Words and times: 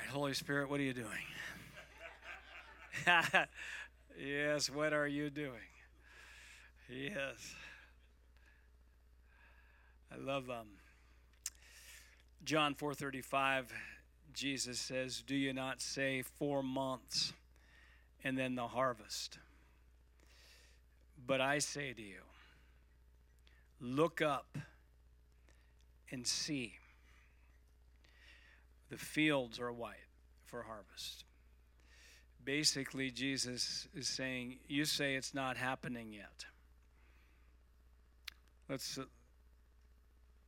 Right, 0.00 0.08
Holy 0.08 0.32
Spirit, 0.32 0.70
what 0.70 0.80
are 0.80 0.84
you 0.84 0.94
doing? 0.94 1.08
yes, 4.18 4.70
what 4.70 4.94
are 4.94 5.06
you 5.06 5.28
doing? 5.28 5.68
Yes. 6.88 7.54
I 10.10 10.16
love 10.16 10.48
um, 10.48 10.68
John 12.44 12.74
4:35. 12.74 13.66
Jesus 14.32 14.80
says, 14.80 15.22
"Do 15.26 15.36
you 15.36 15.52
not 15.52 15.82
say 15.82 16.22
4 16.22 16.62
months 16.62 17.34
and 18.24 18.38
then 18.38 18.54
the 18.54 18.68
harvest? 18.68 19.38
But 21.26 21.42
I 21.42 21.58
say 21.58 21.92
to 21.92 22.02
you, 22.02 22.22
look 23.80 24.22
up 24.22 24.56
and 26.10 26.26
see. 26.26 26.79
The 28.90 28.98
fields 28.98 29.58
are 29.58 29.72
white 29.72 29.96
for 30.44 30.64
harvest." 30.64 31.24
Basically, 32.44 33.10
Jesus 33.10 33.88
is 33.94 34.08
saying, 34.08 34.58
You 34.66 34.84
say 34.84 35.14
it's 35.14 35.32
not 35.34 35.56
happening 35.56 36.12
yet. 36.12 36.44
Let's, 38.68 38.98
uh, 38.98 39.04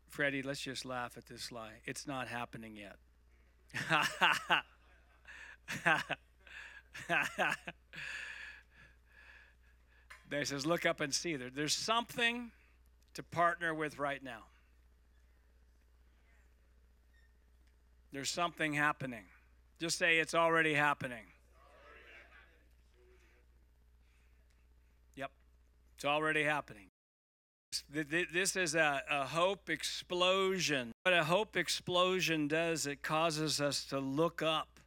Freddie, 0.08 0.42
let's 0.42 0.60
just 0.60 0.84
laugh 0.84 1.16
at 1.16 1.26
this 1.26 1.52
lie. 1.52 1.80
It's 1.84 2.06
not 2.06 2.28
happening 2.28 2.76
yet. 2.76 2.96
there 10.30 10.44
says, 10.44 10.64
Look 10.64 10.86
up 10.86 11.00
and 11.00 11.14
see. 11.14 11.36
There, 11.36 11.50
there's 11.50 11.74
something 11.74 12.52
to 13.14 13.22
partner 13.22 13.74
with 13.74 13.98
right 13.98 14.22
now. 14.22 14.44
There's 18.12 18.30
something 18.30 18.74
happening. 18.74 19.24
Just 19.80 19.98
say 19.98 20.18
it's 20.18 20.34
already 20.34 20.74
happening. 20.74 21.24
Yep, 25.16 25.30
it's 25.96 26.04
already 26.04 26.44
happening. 26.44 26.88
This 27.90 28.54
is 28.54 28.74
a, 28.74 29.02
a, 29.10 29.24
hope 29.24 29.70
explosion. 29.70 30.92
What 31.04 31.14
a 31.14 31.24
hope 31.24 31.56
explosion 31.56 32.46
does, 32.46 32.86
it 32.86 33.02
causes 33.02 33.62
us 33.62 33.86
to 33.86 33.98
look 33.98 34.42
up 34.42 34.78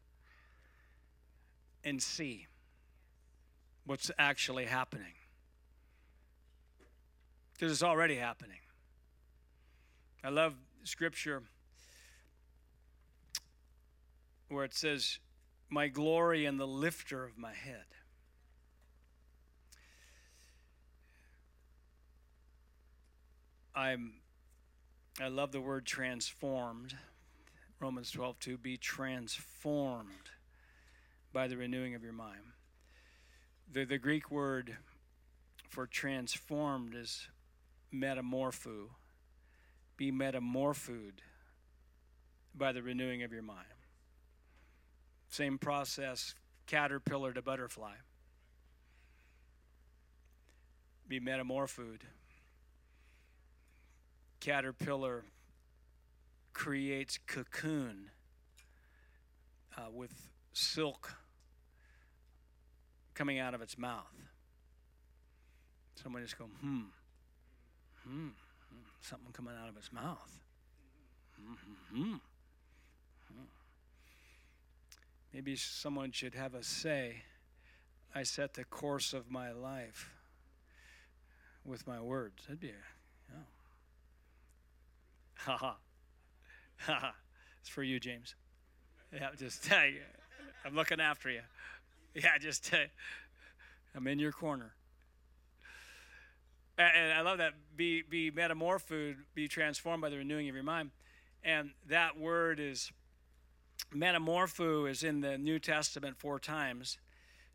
and 1.84 2.02
see 2.02 2.46
what's 3.86 4.12
actually 4.20 4.66
happening. 4.66 5.14
Because 7.54 7.72
it's 7.72 7.84
already 7.84 8.18
happening. 8.18 8.60
I 10.24 10.30
love 10.30 10.54
scripture 10.84 11.42
where 14.56 14.64
it 14.64 14.74
says, 14.74 15.20
My 15.70 15.90
glory 15.90 16.46
and 16.46 16.58
the 16.60 16.66
lifter 16.66 17.26
of 17.26 17.38
my 17.38 17.54
head. 17.54 17.86
I'm 23.76 24.14
I 25.22 25.28
love 25.28 25.52
the 25.52 25.62
word 25.62 25.86
transformed. 25.86 26.96
Romans 27.80 28.12
12, 28.12 28.40
2, 28.40 28.58
be 28.58 28.78
transformed 28.78 30.10
by 31.32 31.48
the 31.48 31.58
renewing 31.58 31.94
of 31.94 32.04
your 32.04 32.14
mind. 32.14 32.54
The, 33.72 33.86
the 33.86 33.98
Greek 33.98 34.32
word 34.32 34.78
for 35.70 35.86
transformed 35.86 36.96
is 36.96 37.28
metamorpho. 37.94 38.88
Be 39.98 40.12
metamorphosed 40.12 41.22
by 42.54 42.72
the 42.72 42.82
renewing 42.82 43.24
of 43.24 43.32
your 43.32 43.42
mind. 43.42 43.75
Same 45.36 45.58
process, 45.58 46.34
caterpillar 46.66 47.34
to 47.34 47.42
butterfly. 47.42 47.96
Be 51.10 51.20
metamorphosed 51.20 52.04
caterpillar 54.40 55.26
creates 56.54 57.20
cocoon 57.28 58.12
uh, 59.78 59.92
with 59.92 60.14
silk 60.54 61.18
coming 63.14 63.38
out 63.38 63.54
of 63.54 63.62
its 63.62 63.78
mouth. 63.78 64.16
Someone 66.02 66.22
just 66.22 66.38
go, 66.38 66.46
hmm, 66.46 66.84
hmm, 68.06 68.28
hmm, 68.30 68.84
something 69.02 69.34
coming 69.34 69.54
out 69.62 69.68
of 69.68 69.76
its 69.76 69.92
mouth. 69.92 70.40
Hmm, 71.38 71.54
hmm, 71.92 72.04
hmm. 72.04 72.16
Maybe 75.36 75.58
someone 75.58 76.14
should 76.14 76.34
have 76.34 76.56
a 76.56 76.64
say. 76.64 77.24
I 78.16 78.24
set 78.24 78.54
the 78.54 78.64
course 78.64 79.12
of 79.12 79.30
my 79.30 79.52
life 79.52 80.10
with 81.66 81.86
my 81.86 82.00
words. 82.00 82.44
That'd 82.48 82.62
be 82.62 82.70
a, 82.70 82.72
yeah. 83.30 83.44
Ha 85.40 85.58
ha. 85.58 85.76
Ha 86.86 86.94
ha. 86.94 87.16
It's 87.60 87.68
for 87.68 87.84
you, 87.84 88.00
James. 88.00 88.36
Yeah, 89.14 89.32
just, 89.38 89.70
uh, 89.74 89.82
I'm 90.64 90.74
looking 90.74 91.02
after 91.02 91.30
you. 91.30 91.42
Yeah, 92.14 92.38
just, 92.40 92.72
I'm 93.94 94.08
in 94.08 94.20
your 94.20 94.32
corner. 94.32 94.72
And 96.78 97.12
I 97.12 97.20
love 97.20 97.40
that. 97.40 97.52
Be, 97.76 98.04
be 98.04 98.32
metamorphosed, 98.32 99.18
be 99.34 99.50
transformed 99.50 100.02
by 100.02 100.08
the 100.08 100.18
renewing 100.18 100.48
of 100.48 100.56
your 100.56 100.64
mind. 100.64 100.92
And 101.44 101.72
that 101.90 102.18
word 102.18 102.62
is, 102.62 102.90
metamorpho 103.94 104.90
is 104.90 105.04
in 105.04 105.22
the 105.22 105.38
New 105.38 105.60
Testament 105.60 106.18
four 106.18 106.40
times. 106.40 106.98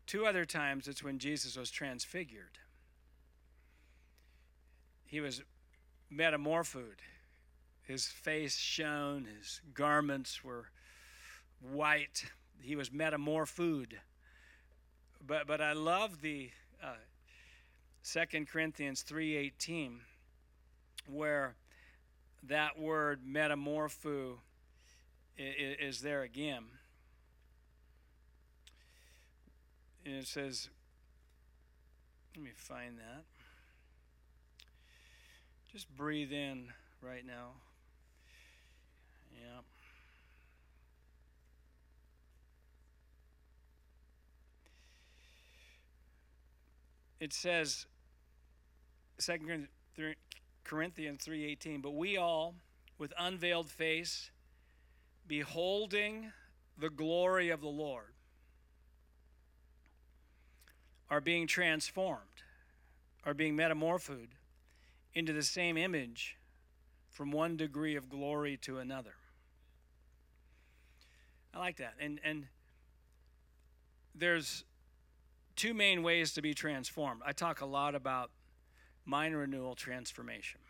Two 0.05 0.25
other 0.25 0.45
times 0.45 0.87
it's 0.87 1.03
when 1.03 1.19
Jesus 1.19 1.55
was 1.57 1.71
transfigured. 1.71 2.59
He 5.05 5.19
was 5.19 5.41
metamorphosed 6.09 7.01
his 7.91 8.05
face 8.07 8.57
shone, 8.57 9.27
his 9.37 9.61
garments 9.73 10.43
were 10.43 10.69
white. 11.59 12.25
He 12.61 12.75
was 12.75 12.91
metamorphosed. 12.91 13.95
But 15.25 15.45
but 15.45 15.61
I 15.61 15.73
love 15.73 16.21
the 16.21 16.51
uh, 16.81 16.95
2 18.03 18.45
Corinthians 18.45 19.03
3:18 19.03 19.99
where 21.07 21.55
that 22.43 22.79
word 22.79 23.21
metamorpho 23.27 24.37
is 25.41 26.01
there 26.01 26.21
again. 26.21 26.65
And 30.05 30.15
it 30.15 30.27
says, 30.27 30.69
let 32.35 32.43
me 32.43 32.51
find 32.55 32.97
that. 32.97 33.23
Just 35.71 35.95
breathe 35.95 36.31
in 36.31 36.67
right 37.01 37.25
now. 37.25 37.51
Yeah. 39.33 39.61
It 47.19 47.33
says, 47.33 47.85
Second 49.19 49.67
Corinthians 50.63 51.23
3:18, 51.23 51.81
but 51.81 51.91
we 51.91 52.17
all 52.17 52.55
with 52.97 53.13
unveiled 53.17 53.69
face 53.69 54.31
beholding 55.27 56.31
the 56.77 56.89
glory 56.89 57.49
of 57.49 57.61
the 57.61 57.67
Lord 57.67 58.13
are 61.09 61.21
being 61.21 61.47
transformed, 61.47 62.43
are 63.25 63.33
being 63.33 63.55
metamorphosed 63.55 64.35
into 65.13 65.33
the 65.33 65.43
same 65.43 65.77
image 65.77 66.37
from 67.09 67.31
one 67.31 67.57
degree 67.57 67.95
of 67.95 68.09
glory 68.09 68.57
to 68.57 68.79
another. 68.79 69.15
I 71.53 71.59
like 71.59 71.77
that. 71.77 71.95
And 71.99 72.19
and 72.23 72.47
there's 74.15 74.63
two 75.55 75.73
main 75.73 76.01
ways 76.03 76.33
to 76.33 76.41
be 76.41 76.53
transformed. 76.53 77.21
I 77.25 77.33
talk 77.33 77.61
a 77.61 77.65
lot 77.65 77.93
about 77.95 78.31
mind 79.05 79.35
renewal 79.35 79.75
transformation. 79.75 80.61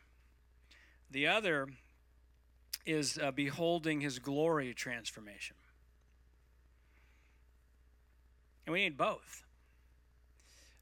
The 1.09 1.27
other 1.27 1.67
is 2.85 3.19
uh, 3.21 3.31
beholding 3.31 4.01
his 4.01 4.19
glory 4.19 4.73
transformation. 4.73 5.55
And 8.65 8.73
we 8.73 8.83
need 8.83 8.97
both. 8.97 9.43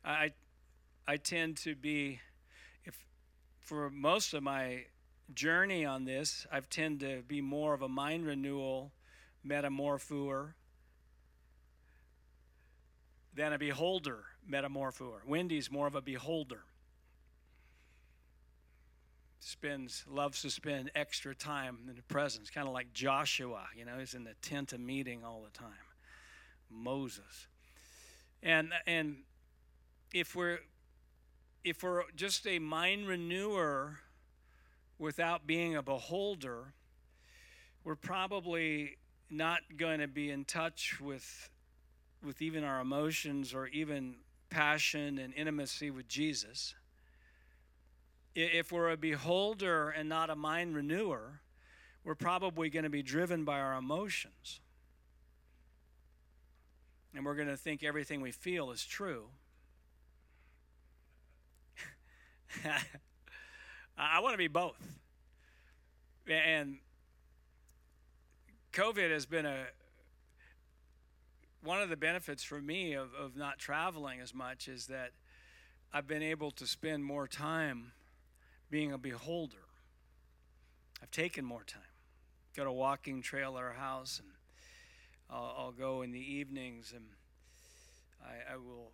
I 0.03 0.31
I 1.07 1.17
tend 1.17 1.57
to 1.57 1.75
be 1.75 2.19
if 2.85 2.95
for 3.59 3.89
most 3.89 4.33
of 4.33 4.43
my 4.43 4.85
journey 5.33 5.85
on 5.85 6.05
this, 6.05 6.45
I've 6.51 6.69
tended 6.69 6.99
to 7.17 7.23
be 7.23 7.41
more 7.41 7.73
of 7.73 7.81
a 7.81 7.89
mind 7.89 8.25
renewal 8.25 8.91
metamorphoer 9.43 10.55
than 13.33 13.53
a 13.53 13.57
beholder 13.57 14.25
metamorphoer. 14.45 15.21
Wendy's 15.25 15.71
more 15.71 15.87
of 15.87 15.95
a 15.95 16.01
beholder. 16.01 16.63
Spends 19.39 20.03
loves 20.09 20.41
to 20.41 20.49
spend 20.49 20.91
extra 20.95 21.33
time 21.33 21.79
in 21.87 21.95
the 21.95 22.01
presence, 22.03 22.49
kind 22.49 22.67
of 22.67 22.73
like 22.73 22.93
Joshua. 22.93 23.63
You 23.75 23.85
know, 23.85 23.97
he's 23.97 24.13
in 24.13 24.23
the 24.23 24.35
tent 24.41 24.73
of 24.73 24.79
meeting 24.79 25.23
all 25.23 25.41
the 25.41 25.57
time. 25.57 25.69
Moses, 26.69 27.47
and 28.43 28.71
and 28.85 29.17
if 30.13 30.35
we're 30.35 30.59
if 31.63 31.83
we're 31.83 32.03
just 32.15 32.47
a 32.47 32.59
mind 32.59 33.07
renewer 33.07 33.97
without 34.97 35.47
being 35.47 35.75
a 35.75 35.81
beholder, 35.81 36.73
we're 37.83 37.95
probably 37.95 38.97
not 39.29 39.61
going 39.77 39.99
to 39.99 40.07
be 40.07 40.29
in 40.29 40.45
touch 40.45 40.99
with 41.01 41.49
with 42.23 42.41
even 42.41 42.63
our 42.63 42.81
emotions 42.81 43.53
or 43.53 43.67
even 43.67 44.15
passion 44.49 45.17
and 45.17 45.33
intimacy 45.33 45.89
with 45.89 46.07
Jesus. 46.07 46.75
If 48.41 48.71
we're 48.71 48.89
a 48.89 48.97
beholder 48.97 49.89
and 49.89 50.07
not 50.07 50.29
a 50.29 50.35
mind 50.35 50.73
renewer, 50.73 51.41
we're 52.05 52.15
probably 52.15 52.69
going 52.69 52.83
to 52.83 52.89
be 52.89 53.03
driven 53.03 53.43
by 53.43 53.59
our 53.59 53.77
emotions. 53.77 54.61
And 57.13 57.25
we're 57.25 57.35
going 57.35 57.49
to 57.49 57.57
think 57.57 57.83
everything 57.83 58.21
we 58.21 58.31
feel 58.31 58.71
is 58.71 58.85
true. 58.85 59.25
I 63.97 64.21
want 64.21 64.33
to 64.33 64.37
be 64.37 64.47
both. 64.47 64.99
And 66.29 66.77
COVID 68.71 69.11
has 69.11 69.25
been 69.25 69.45
a 69.45 69.65
one 71.61 71.81
of 71.81 71.89
the 71.89 71.97
benefits 71.97 72.41
for 72.41 72.61
me 72.61 72.93
of, 72.93 73.13
of 73.13 73.35
not 73.35 73.57
traveling 73.57 74.21
as 74.21 74.33
much 74.33 74.69
is 74.69 74.87
that 74.87 75.11
I've 75.91 76.07
been 76.07 76.23
able 76.23 76.51
to 76.51 76.65
spend 76.65 77.03
more 77.03 77.27
time 77.27 77.91
being 78.69 78.91
a 78.93 78.97
beholder. 78.97 79.57
I've 81.01 81.11
taken 81.11 81.45
more 81.45 81.63
time. 81.63 81.81
Got 82.55 82.67
a 82.67 82.71
walking 82.71 83.21
trail 83.21 83.57
at 83.57 83.63
our 83.63 83.73
house, 83.73 84.19
and 84.19 84.29
I'll, 85.29 85.55
I'll 85.57 85.71
go 85.71 86.01
in 86.01 86.11
the 86.11 86.19
evenings, 86.19 86.93
and 86.95 87.05
I, 88.23 88.53
I 88.53 88.57
will 88.57 88.91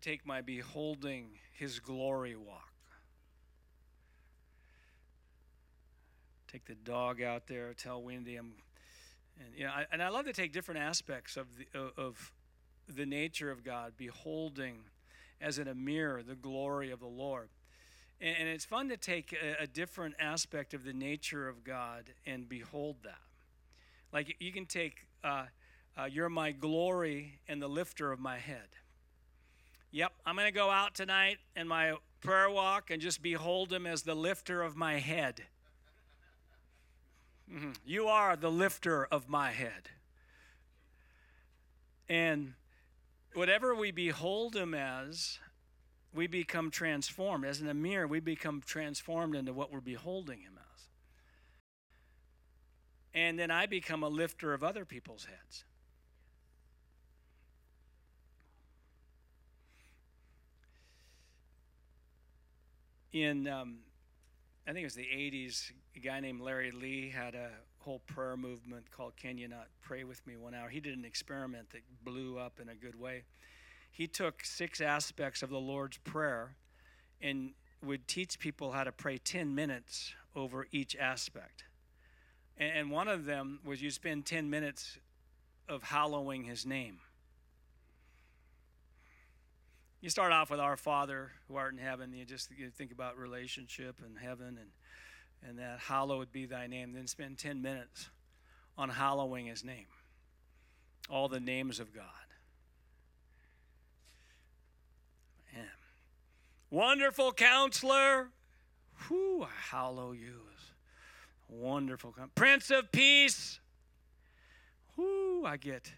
take 0.00 0.26
my 0.26 0.40
beholding 0.40 1.38
His 1.58 1.80
glory 1.80 2.36
walk. 2.36 2.64
Take 6.50 6.64
the 6.64 6.74
dog 6.74 7.20
out 7.20 7.46
there, 7.46 7.74
tell 7.74 8.00
Wendy 8.00 8.36
I'm 8.36 8.54
and 9.38 9.56
you 9.56 9.64
know, 9.64 9.70
I, 9.70 9.86
and 9.92 10.02
I 10.02 10.08
love 10.08 10.24
to 10.24 10.32
take 10.32 10.52
different 10.52 10.80
aspects 10.80 11.36
of 11.36 11.46
the 11.56 11.66
of 11.96 12.32
the 12.88 13.06
nature 13.06 13.50
of 13.50 13.62
God, 13.62 13.92
beholding 13.96 14.78
as 15.40 15.58
in 15.58 15.68
a 15.68 15.74
mirror 15.74 16.22
the 16.22 16.34
glory 16.34 16.90
of 16.90 17.00
the 17.00 17.06
Lord. 17.06 17.48
And, 18.20 18.48
it's 18.48 18.64
fun 18.64 18.88
to 18.88 18.96
take 18.96 19.32
a, 19.32 19.62
a, 19.62 19.66
different 19.66 20.16
aspect 20.18 20.74
of 20.74 20.84
the 20.84 20.92
nature 20.92 21.48
of 21.48 21.62
God 21.62 22.10
and 22.26 22.48
behold 22.48 22.96
that. 23.04 23.20
Like 24.12 24.36
you 24.40 24.50
can 24.50 24.66
take, 24.66 25.06
uh, 25.22 25.44
uh, 25.96 26.04
"You're 26.06 26.28
my 26.28 26.50
glory 26.50 27.38
and 27.46 27.62
the 27.62 27.68
lifter 27.68 28.10
of 28.10 28.18
my 28.18 28.38
head." 28.38 28.68
Yep, 29.92 30.12
I'm 30.26 30.34
going 30.34 30.48
to 30.48 30.52
go 30.52 30.68
out 30.68 30.94
tonight 30.94 31.38
in 31.54 31.68
my 31.68 31.94
prayer 32.20 32.50
walk 32.50 32.90
and 32.90 33.00
just 33.00 33.22
behold 33.22 33.72
Him 33.72 33.86
as 33.86 34.02
the 34.02 34.16
lifter 34.16 34.62
of 34.62 34.76
my 34.76 34.98
head. 34.98 35.44
Mm-hmm. 37.52 37.70
You 37.86 38.08
are 38.08 38.36
the 38.36 38.50
lifter 38.50 39.06
of 39.06 39.28
my 39.28 39.52
head. 39.52 39.90
And 42.08 42.54
whatever 43.34 43.74
we 43.74 43.90
behold 43.90 44.54
him 44.54 44.74
as, 44.74 45.38
we 46.14 46.26
become 46.26 46.70
transformed. 46.70 47.44
As 47.44 47.60
in 47.60 47.68
a 47.68 47.74
mirror, 47.74 48.06
we 48.06 48.20
become 48.20 48.62
transformed 48.64 49.34
into 49.34 49.52
what 49.52 49.72
we're 49.72 49.80
beholding 49.80 50.40
him 50.40 50.58
as. 50.74 50.82
And 53.14 53.38
then 53.38 53.50
I 53.50 53.66
become 53.66 54.02
a 54.02 54.08
lifter 54.08 54.54
of 54.54 54.62
other 54.62 54.84
people's 54.84 55.24
heads. 55.24 55.64
In 63.12 63.48
um, 63.48 63.78
I 64.68 64.72
think 64.72 64.82
it 64.82 64.86
was 64.86 64.94
the 64.94 65.02
80s, 65.02 65.72
a 65.96 65.98
guy 65.98 66.20
named 66.20 66.42
Larry 66.42 66.70
Lea 66.70 67.08
had 67.08 67.34
a 67.34 67.48
whole 67.78 68.00
prayer 68.00 68.36
movement 68.36 68.90
called 68.90 69.16
Can 69.16 69.38
You 69.38 69.48
Not 69.48 69.68
Pray 69.80 70.04
With 70.04 70.24
Me 70.26 70.36
One 70.36 70.54
Hour. 70.54 70.68
He 70.68 70.78
did 70.78 70.98
an 70.98 71.06
experiment 71.06 71.70
that 71.70 71.80
blew 72.04 72.36
up 72.36 72.60
in 72.60 72.68
a 72.68 72.74
good 72.74 72.94
way. 72.94 73.22
He 73.90 74.06
took 74.06 74.44
six 74.44 74.80
aspects 74.80 75.42
of 75.42 75.50
the 75.50 75.58
Lord's 75.58 75.98
Prayer 75.98 76.54
and 77.20 77.52
would 77.84 78.06
teach 78.06 78.38
people 78.38 78.72
how 78.72 78.84
to 78.84 78.92
pray 78.92 79.18
10 79.18 79.54
minutes 79.54 80.14
over 80.34 80.66
each 80.70 80.96
aspect. 80.96 81.64
And 82.56 82.90
one 82.90 83.06
of 83.06 83.24
them 83.24 83.60
was 83.64 83.80
you 83.80 83.90
spend 83.90 84.26
10 84.26 84.50
minutes 84.50 84.98
of 85.68 85.84
hallowing 85.84 86.44
his 86.44 86.66
name. 86.66 86.98
You 90.00 90.10
start 90.10 90.32
off 90.32 90.50
with 90.50 90.60
Our 90.60 90.76
Father 90.76 91.32
who 91.46 91.56
art 91.56 91.72
in 91.72 91.78
heaven. 91.78 92.12
You 92.12 92.24
just 92.24 92.50
you 92.56 92.70
think 92.70 92.92
about 92.92 93.18
relationship 93.18 93.96
and 94.04 94.16
heaven 94.18 94.58
and 94.60 94.70
and 95.48 95.58
that 95.58 95.78
hallowed 95.78 96.32
be 96.32 96.46
thy 96.46 96.66
name. 96.66 96.92
Then 96.92 97.06
spend 97.06 97.38
10 97.38 97.62
minutes 97.62 98.08
on 98.76 98.88
hallowing 98.88 99.46
his 99.46 99.64
name. 99.64 99.86
All 101.10 101.28
the 101.28 101.40
names 101.40 101.80
of 101.80 101.92
God. 101.92 102.04
Wonderful 106.70 107.32
counselor. 107.32 108.30
Whoo, 109.08 109.42
I 109.42 109.48
hallow 109.70 110.12
you. 110.12 110.40
Wonderful. 111.48 112.14
Prince 112.34 112.70
of 112.70 112.92
Peace. 112.92 113.58
Whoo, 114.96 115.46
I 115.46 115.56
get 115.56 115.92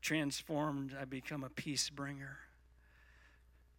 transformed. 0.00 0.96
I 1.00 1.04
become 1.04 1.44
a 1.44 1.50
peace 1.50 1.88
bringer. 1.88 2.38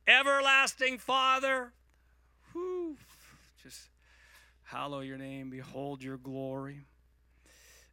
Everlasting 0.08 0.98
Father. 0.98 1.74
Whew, 2.54 2.98
just 3.62 3.90
hallow 4.64 5.02
your 5.02 5.18
name, 5.18 5.50
behold 5.50 6.04
your 6.04 6.18
glory. 6.18 6.86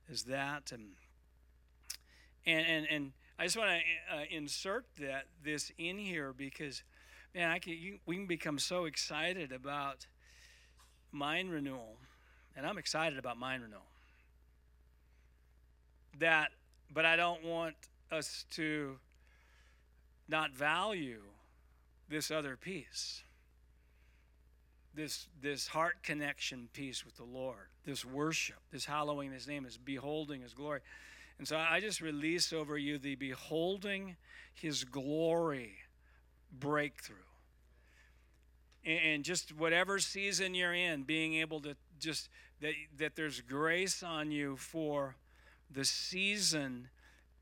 Is 0.08 0.24
that 0.24 0.72
and 0.72 0.90
and 2.46 2.66
and, 2.66 2.86
and 2.90 3.12
I 3.38 3.44
just 3.44 3.56
want 3.56 3.70
to 3.70 4.16
uh, 4.16 4.24
insert 4.30 4.86
that 4.98 5.26
this 5.42 5.72
in 5.78 5.98
here 5.98 6.32
because 6.32 6.82
man, 7.34 7.50
I 7.50 7.58
can 7.58 7.74
you, 7.74 7.98
we 8.06 8.16
can 8.16 8.26
become 8.26 8.58
so 8.58 8.84
excited 8.84 9.52
about 9.52 10.06
mind 11.12 11.50
renewal, 11.50 11.96
and 12.56 12.66
I'm 12.66 12.78
excited 12.78 13.18
about 13.18 13.36
mind 13.38 13.62
renewal. 13.62 13.82
That, 16.18 16.50
but 16.92 17.04
I 17.04 17.16
don't 17.16 17.44
want 17.44 17.76
us 18.10 18.44
to 18.50 18.98
not 20.28 20.52
value 20.52 21.22
this 22.08 22.30
other 22.30 22.56
piece. 22.56 23.22
This 24.92 25.28
this 25.40 25.68
heart 25.68 26.02
connection 26.02 26.68
piece 26.72 27.04
with 27.04 27.16
the 27.16 27.24
lord 27.24 27.68
this 27.86 28.04
worship 28.04 28.56
this 28.72 28.84
hallowing 28.84 29.30
his 29.30 29.46
name 29.46 29.64
is 29.64 29.78
beholding 29.78 30.42
his 30.42 30.52
glory. 30.52 30.80
And 31.38 31.46
so 31.46 31.56
i 31.56 31.78
just 31.78 32.00
release 32.00 32.52
over 32.52 32.76
you 32.76 32.98
the 32.98 33.14
beholding 33.14 34.16
his 34.52 34.82
glory 34.82 35.78
breakthrough 36.52 37.16
and 38.84 39.24
just 39.24 39.54
whatever 39.56 39.98
season 39.98 40.54
you're 40.54 40.74
in 40.74 41.02
being 41.02 41.34
able 41.34 41.60
to 41.60 41.76
just 41.98 42.28
that 42.60 42.72
that 42.96 43.14
there's 43.14 43.40
grace 43.42 44.02
on 44.02 44.30
you 44.30 44.56
for 44.56 45.16
the 45.70 45.84
season 45.84 46.88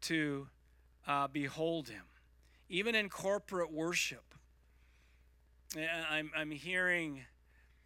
to 0.01 0.49
uh, 1.07 1.27
behold 1.29 1.89
him 1.89 2.05
even 2.69 2.95
in 2.95 3.09
corporate 3.09 3.73
worship 3.73 4.29
I'm, 6.11 6.31
I'm 6.37 6.51
hearing 6.51 7.25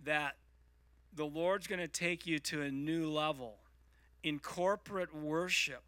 that 0.04 0.36
the 1.14 1.24
Lord's 1.24 1.66
going 1.66 1.80
to 1.80 1.88
take 1.88 2.26
you 2.26 2.38
to 2.38 2.62
a 2.62 2.70
new 2.70 3.10
level 3.10 3.56
in 4.22 4.38
corporate 4.38 5.14
worship 5.14 5.82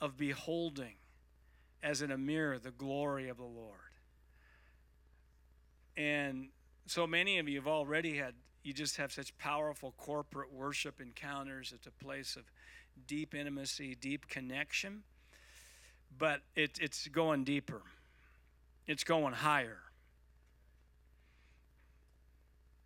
of 0.00 0.16
beholding 0.16 0.94
as 1.82 2.02
in 2.02 2.10
a 2.10 2.18
mirror 2.18 2.58
the 2.58 2.70
glory 2.70 3.28
of 3.28 3.36
the 3.36 3.44
Lord. 3.44 3.83
And 5.96 6.48
so 6.86 7.06
many 7.06 7.38
of 7.38 7.48
you 7.48 7.56
have 7.56 7.68
already 7.68 8.16
had, 8.16 8.34
you 8.62 8.72
just 8.72 8.96
have 8.96 9.12
such 9.12 9.36
powerful 9.38 9.94
corporate 9.96 10.52
worship 10.52 11.00
encounters. 11.00 11.72
It's 11.74 11.86
a 11.86 12.04
place 12.04 12.36
of 12.36 12.44
deep 13.06 13.34
intimacy, 13.34 13.96
deep 14.00 14.28
connection. 14.28 15.02
But 16.16 16.40
it, 16.54 16.78
it's 16.80 17.08
going 17.08 17.44
deeper, 17.44 17.82
it's 18.86 19.04
going 19.04 19.34
higher. 19.34 19.78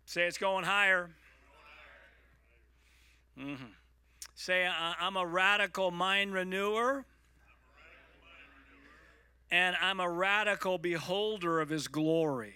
Say 0.05 0.23
it's 0.23 0.39
going 0.39 0.65
higher. 0.65 1.11
Mm-hmm. 3.37 3.65
Say, 4.33 4.67
I'm 4.67 5.15
a 5.15 5.25
radical 5.25 5.91
mind 5.91 6.33
renewer. 6.33 7.05
And 9.51 9.75
I'm 9.81 9.99
a 9.99 10.09
radical 10.09 10.77
beholder 10.77 11.59
of 11.59 11.69
his 11.69 11.87
glory. 11.87 12.55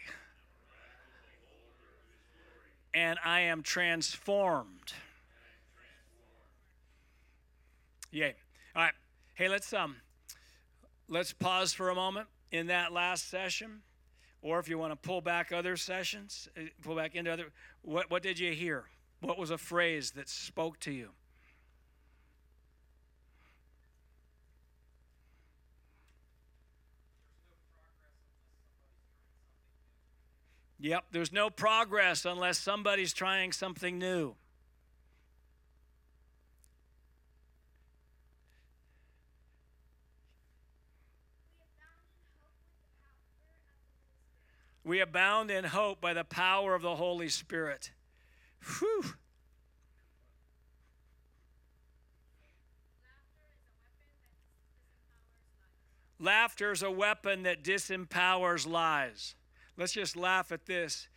And 2.93 3.17
I 3.23 3.41
am 3.41 3.63
transformed. 3.63 4.93
Yay. 8.11 8.35
All 8.75 8.83
right. 8.83 8.93
Hey, 9.33 9.49
let's 9.49 9.73
um 9.73 9.95
let's 11.07 11.33
pause 11.33 11.73
for 11.73 11.89
a 11.89 11.95
moment 11.95 12.27
in 12.51 12.67
that 12.67 12.93
last 12.93 13.29
session. 13.29 13.81
Or 14.41 14.59
if 14.59 14.67
you 14.67 14.77
want 14.77 14.91
to 14.91 14.97
pull 14.97 15.21
back 15.21 15.51
other 15.51 15.77
sessions, 15.77 16.49
uh, 16.57 16.63
pull 16.81 16.95
back 16.95 17.15
into 17.15 17.31
other 17.31 17.51
what 17.81 18.11
what 18.11 18.21
did 18.21 18.37
you 18.39 18.53
hear? 18.53 18.85
What 19.21 19.37
was 19.37 19.51
a 19.51 19.57
phrase 19.57 20.11
that 20.11 20.29
spoke 20.29 20.79
to 20.81 20.91
you? 20.91 21.09
Yep, 30.83 31.05
there's 31.11 31.31
no 31.31 31.49
progress 31.49 32.25
unless 32.25 32.57
somebody's 32.57 33.13
trying 33.13 33.53
something 33.53 33.97
new. 33.97 34.35
We 44.83 44.99
abound 44.99 45.49
in 45.51 45.63
hope 45.63 46.01
by 46.01 46.13
the 46.13 46.25
power 46.25 46.75
of 46.75 46.81
the 46.81 46.97
Holy 46.97 47.29
Spirit. 47.29 47.91
Whew. 48.79 49.05
Laughter 56.19 56.73
is 56.73 56.83
a 56.83 56.91
weapon 56.91 57.43
that 57.43 57.63
disempowers 57.63 58.67
lies. 58.67 59.35
Let's 59.77 59.93
just 59.93 60.15
laugh 60.15 60.51
at 60.51 60.65
this. 60.65 61.07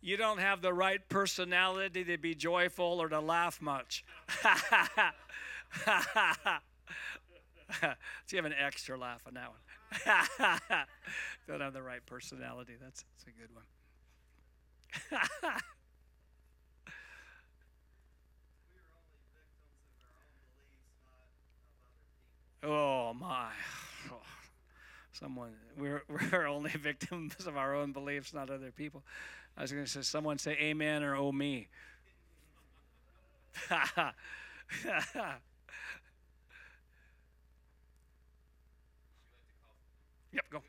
You 0.00 0.16
don't 0.16 0.38
have 0.38 0.62
the 0.62 0.72
right 0.72 1.00
personality 1.08 2.04
to 2.04 2.18
be 2.18 2.34
joyful 2.34 3.00
or 3.00 3.08
to 3.08 3.20
laugh 3.20 3.62
much. 3.62 4.04
so 4.32 4.50
you 8.30 8.36
have 8.36 8.44
an 8.44 8.54
extra 8.54 8.98
laugh 8.98 9.22
on 9.26 9.34
that 9.34 9.48
one. 9.48 9.58
don't 11.48 11.60
have 11.60 11.72
the 11.72 11.82
right 11.82 12.04
personality. 12.04 12.74
That's, 12.80 13.04
that's 13.16 13.26
a 13.26 13.30
good 13.30 13.50
one. 13.54 13.64
oh 22.64 23.14
my. 23.14 23.52
Someone, 25.22 25.52
we're, 25.78 26.02
we're 26.32 26.48
only 26.48 26.70
victims 26.70 27.46
of 27.46 27.56
our 27.56 27.76
own 27.76 27.92
beliefs, 27.92 28.34
not 28.34 28.50
other 28.50 28.72
people. 28.72 29.04
I 29.56 29.62
was 29.62 29.70
going 29.70 29.84
to 29.84 29.90
say, 29.90 30.02
someone 30.02 30.38
say 30.38 30.56
amen 30.60 31.04
or 31.04 31.14
oh 31.14 31.30
me. 31.30 31.68
yep, 33.70 34.04
go. 40.50 40.60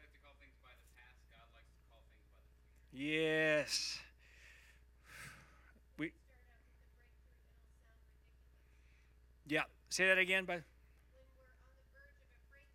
Yes. 2.91 3.97
We. 5.97 6.11
Yeah. 9.47 9.63
Say 9.89 10.05
that 10.07 10.19
again, 10.19 10.45
but. 10.45 10.61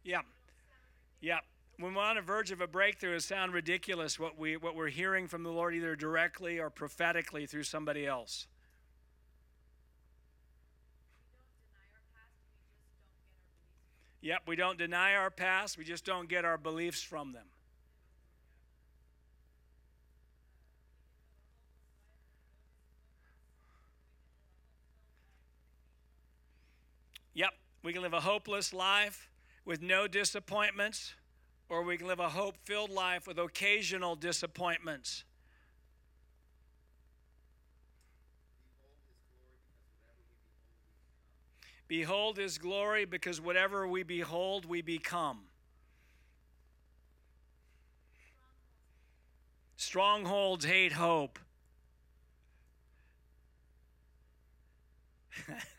Yeah. 0.03 0.23
Yeah 1.21 1.39
when 1.79 1.95
we're 1.95 2.03
on 2.03 2.17
the 2.17 2.23
verge 2.23 2.51
of 2.51 2.61
a 2.61 2.67
breakthrough, 2.67 3.15
it 3.15 3.23
sounds 3.23 3.53
ridiculous 3.53 4.19
what 4.19 4.37
we 4.37 4.57
what 4.57 4.75
we're 4.75 4.89
hearing 4.89 5.29
from 5.29 5.45
the 5.45 5.51
Lord 5.51 5.75
either 5.75 5.95
directly 5.95 6.59
or 6.59 6.71
prophetically 6.71 7.47
through 7.47 7.63
somebody 7.63 8.07
else. 8.07 8.49
Yep, 14.21 14.43
we 14.49 14.57
don't 14.57 14.77
deny 14.77 15.15
our 15.15 15.31
past, 15.31 15.79
we 15.79 15.85
just 15.85 16.05
don't 16.05 16.29
get 16.29 16.45
our 16.45 16.59
beliefs 16.59 17.01
from 17.01 17.33
them. 17.33 17.47
Yep, 27.35 27.51
we 27.85 27.93
can 27.93 28.03
live 28.03 28.13
a 28.13 28.21
hopeless 28.21 28.75
life 28.75 29.31
with 29.65 29.81
no 29.81 30.09
disappointments 30.09 31.15
or 31.69 31.83
we 31.83 31.97
can 31.97 32.07
live 32.07 32.21
a 32.21 32.29
hope 32.29 32.57
filled 32.65 32.91
life 32.91 33.27
with 33.27 33.39
occasional 33.39 34.17
disappointments. 34.17 35.25
Behold 41.87 42.37
his 42.37 42.59
glory 42.59 43.05
because 43.07 43.41
whatever 43.41 43.89
we 43.89 44.03
behold, 44.03 44.67
we 44.67 44.83
become. 44.83 45.41
Strongholds 49.77 50.65
hate 50.67 50.93
hope. 50.93 51.39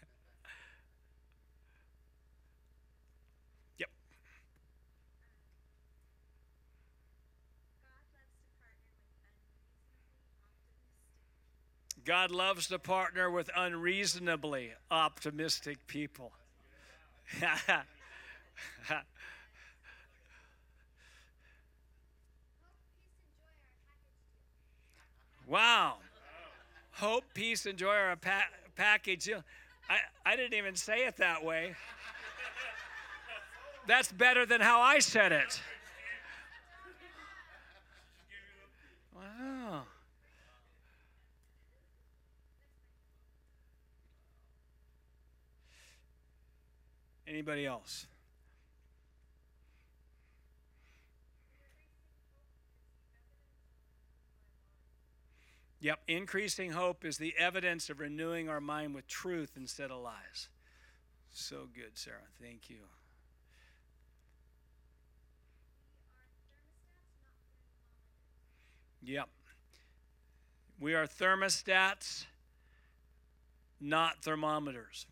God 12.10 12.32
loves 12.32 12.66
to 12.70 12.80
partner 12.80 13.30
with 13.30 13.52
unreasonably 13.56 14.72
optimistic 14.90 15.78
people. 15.86 16.32
wow. 25.48 25.98
Hope, 26.94 27.26
peace, 27.36 27.68
and 27.68 27.78
joy 27.78 27.94
are 27.94 28.14
a 28.14 28.18
pa- 28.18 28.50
package. 28.76 29.30
I, 29.88 30.00
I 30.26 30.36
didn't 30.36 30.58
even 30.58 30.76
say 30.76 31.06
it 31.06 31.18
that 31.18 31.46
way. 31.46 31.76
That's 33.88 34.12
better 34.12 34.48
than 34.48 34.62
how 34.62 34.82
I 34.82 34.98
said 34.98 35.32
it. 35.32 35.62
Wow. 39.16 39.84
Anybody 47.30 47.68
else? 47.68 48.08
Yep, 55.82 56.00
increasing 56.08 56.72
hope 56.72 57.06
is 57.06 57.20
the 57.20 57.36
evidence 57.38 57.90
of 57.92 58.00
renewing 58.00 58.50
our 58.50 58.60
mind 58.60 58.96
with 58.96 59.08
truth 59.08 59.52
instead 59.56 59.92
of 59.92 60.02
lies. 60.02 60.50
So 61.32 61.68
good, 61.74 61.92
Sarah. 61.94 62.18
Thank 62.42 62.70
you. 62.70 62.80
Yep. 69.04 69.30
We 70.80 70.96
are 70.96 71.06
thermostats, 71.06 72.26
not 73.80 74.24
thermometers. 74.24 75.06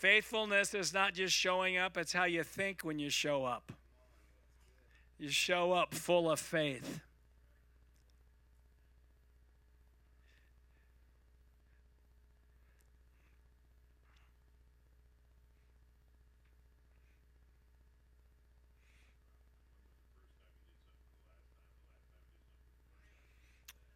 Faithfulness 0.00 0.72
is 0.72 0.94
not 0.94 1.12
just 1.12 1.34
showing 1.34 1.76
up, 1.76 1.98
it's 1.98 2.14
how 2.14 2.24
you 2.24 2.42
think 2.42 2.80
when 2.80 2.98
you 2.98 3.10
show 3.10 3.44
up. 3.44 3.70
You 5.18 5.28
show 5.28 5.72
up 5.72 5.92
full 5.92 6.30
of 6.30 6.40
faith. 6.40 7.00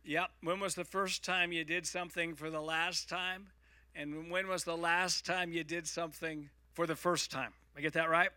Yep. 0.04 0.28
When 0.42 0.60
was 0.60 0.74
the 0.74 0.84
first 0.84 1.24
time 1.24 1.50
you 1.50 1.64
did 1.64 1.86
something 1.86 2.34
for 2.34 2.50
the 2.50 2.60
last 2.60 3.08
time? 3.08 3.46
And 3.94 4.30
when 4.30 4.48
was 4.48 4.64
the 4.64 4.76
last 4.76 5.24
time 5.24 5.52
you 5.52 5.62
did 5.62 5.86
something 5.86 6.50
for 6.72 6.86
the 6.86 6.96
first 6.96 7.30
time? 7.30 7.52
I 7.76 7.80
get 7.80 7.92
that 7.92 8.10
right? 8.10 8.30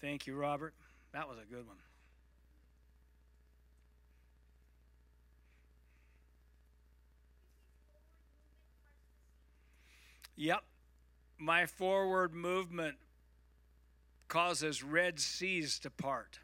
Thank 0.00 0.26
you, 0.26 0.36
Robert. 0.36 0.74
That 1.12 1.28
was 1.28 1.38
a 1.38 1.52
good 1.52 1.66
one. 1.66 1.76
Yep. 10.36 10.62
My 11.38 11.66
forward 11.66 12.32
movement 12.34 12.96
causes 14.28 14.82
red 14.82 15.20
seas 15.20 15.78
to 15.80 15.90
part. 15.90 16.38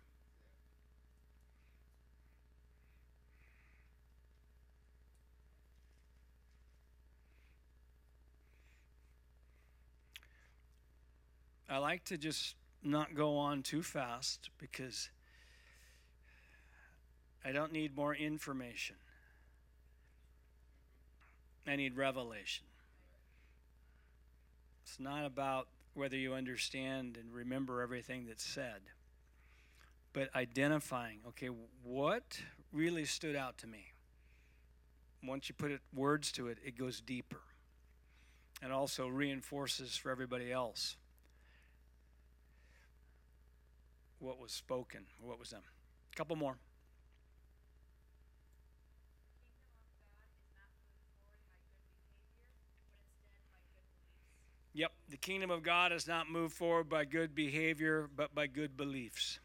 I 11.69 11.79
like 11.79 12.05
to 12.07 12.17
just 12.17 12.55
not 12.83 13.15
go 13.15 13.37
on 13.37 13.63
too 13.63 13.83
fast 13.83 14.51
because 14.59 15.11
I 17.45 17.53
don't 17.53 17.73
need 17.73 17.95
more 17.95 18.15
information. 18.15 18.97
I 21.67 21.77
need 21.77 21.97
revelation. 21.97 22.65
It's 24.85 24.99
not 24.99 25.27
about 25.27 25.69
whether 25.93 26.17
you 26.17 26.33
understand 26.33 27.19
and 27.21 27.33
remember 27.33 27.83
everything 27.83 28.25
that's 28.27 28.45
said, 28.45 28.81
but 30.15 30.35
identifying, 30.35 31.19
okay, 31.29 31.51
what 31.83 32.41
really 32.73 33.05
stood 33.05 33.37
out 33.37 33.59
to 33.59 33.67
me? 33.67 33.93
Once 35.23 35.49
you 35.49 35.55
put 35.55 35.71
it, 35.71 35.81
words 35.95 36.33
to 36.33 36.49
it, 36.49 36.57
it 36.65 36.79
goes 36.79 37.03
deeper 37.03 37.41
and 38.63 38.73
also 38.73 39.07
reinforces 39.07 39.97
for 39.97 40.11
everybody 40.11 40.51
else 40.51 40.97
what 44.19 44.41
was 44.41 44.53
spoken, 44.53 45.05
what 45.21 45.39
was 45.39 45.51
done. 45.51 45.63
A 46.13 46.17
couple 46.17 46.37
more. 46.37 46.59
Yep, 54.75 54.93
the 55.09 55.17
kingdom 55.17 55.51
of 55.51 55.65
God 55.65 55.93
is 55.93 56.07
not 56.07 56.31
moved 56.31 56.55
forward 56.55 56.89
by 56.89 57.05
good 57.05 57.35
behavior, 57.35 58.09
but 58.15 58.33
by 58.33 58.47
good 58.47 58.77
beliefs. 58.77 59.41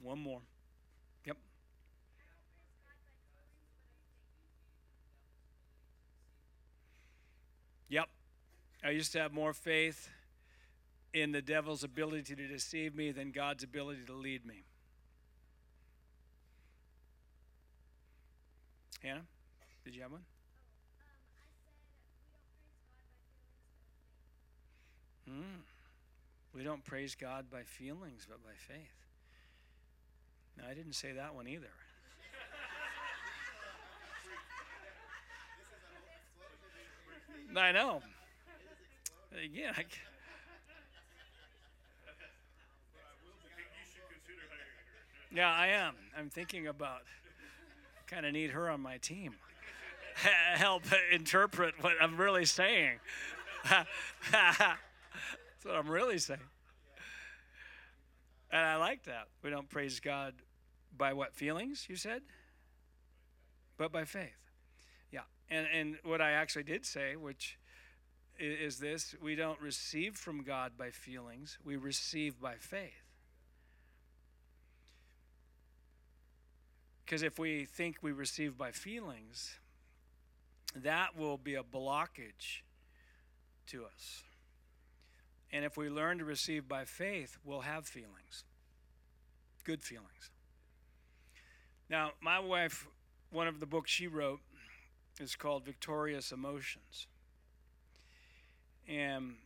One 0.00 0.18
more. 0.18 0.40
Yep. 1.26 1.36
Yep. 7.88 8.08
I 8.84 8.90
used 8.90 9.12
to 9.12 9.20
have 9.20 9.32
more 9.32 9.52
faith 9.52 10.08
in 11.12 11.32
the 11.32 11.42
devil's 11.42 11.82
ability 11.82 12.36
to 12.36 12.46
deceive 12.46 12.94
me 12.94 13.10
than 13.10 13.32
God's 13.32 13.64
ability 13.64 14.02
to 14.06 14.12
lead 14.14 14.46
me. 14.46 14.64
Hannah, 19.02 19.26
did 19.84 19.94
you 19.94 20.02
have 20.02 20.12
one? 20.12 20.24
Mm. 25.28 25.62
We 26.54 26.62
don't 26.62 26.84
praise 26.84 27.14
God 27.14 27.46
by 27.50 27.62
feelings, 27.62 28.26
but 28.28 28.42
by 28.42 28.52
faith. 28.56 29.07
I 30.68 30.74
didn't 30.74 30.94
say 30.94 31.12
that 31.12 31.34
one 31.34 31.46
either. 31.46 31.68
I 37.56 37.72
know. 37.72 38.02
Yeah, 45.34 45.52
I 45.52 45.68
am. 45.68 45.94
I'm 46.16 46.30
thinking 46.30 46.66
about 46.66 47.02
kind 48.06 48.24
of 48.24 48.32
need 48.32 48.50
her 48.50 48.70
on 48.70 48.80
my 48.80 48.96
team. 48.98 49.34
Help 50.54 50.84
interpret 51.12 51.74
what 51.82 51.92
I'm 52.00 52.16
really 52.16 52.44
saying. 52.44 52.98
That's 53.70 54.78
what 55.62 55.74
I'm 55.74 55.88
really 55.88 56.18
saying. 56.18 56.40
And 58.50 58.62
I 58.62 58.76
like 58.76 59.04
that. 59.04 59.28
We 59.42 59.50
don't 59.50 59.68
praise 59.68 60.00
God 60.00 60.34
by 60.98 61.12
what 61.12 61.34
feelings, 61.34 61.86
you 61.88 61.96
said? 61.96 62.22
But 63.76 63.92
by 63.92 64.04
faith. 64.04 64.50
Yeah. 65.12 65.20
And, 65.48 65.66
and 65.72 65.96
what 66.02 66.20
I 66.20 66.32
actually 66.32 66.64
did 66.64 66.84
say, 66.84 67.16
which 67.16 67.58
is 68.38 68.78
this 68.78 69.14
we 69.22 69.34
don't 69.34 69.60
receive 69.60 70.16
from 70.16 70.42
God 70.42 70.72
by 70.76 70.90
feelings, 70.90 71.58
we 71.64 71.76
receive 71.76 72.40
by 72.40 72.54
faith. 72.54 73.04
Because 77.04 77.22
if 77.22 77.38
we 77.38 77.64
think 77.64 77.96
we 78.02 78.12
receive 78.12 78.58
by 78.58 78.70
feelings, 78.70 79.58
that 80.76 81.16
will 81.16 81.38
be 81.38 81.54
a 81.54 81.62
blockage 81.62 82.60
to 83.68 83.84
us. 83.84 84.22
And 85.50 85.64
if 85.64 85.78
we 85.78 85.88
learn 85.88 86.18
to 86.18 86.24
receive 86.26 86.68
by 86.68 86.84
faith, 86.84 87.38
we'll 87.42 87.62
have 87.62 87.86
feelings, 87.86 88.44
good 89.64 89.82
feelings. 89.82 90.30
Now, 91.90 92.12
my 92.20 92.38
wife, 92.38 92.86
one 93.30 93.48
of 93.48 93.60
the 93.60 93.66
books 93.66 93.90
she 93.90 94.06
wrote 94.06 94.40
is 95.20 95.34
called 95.34 95.64
Victorious 95.64 96.32
Emotions. 96.32 97.06
And 98.86 99.36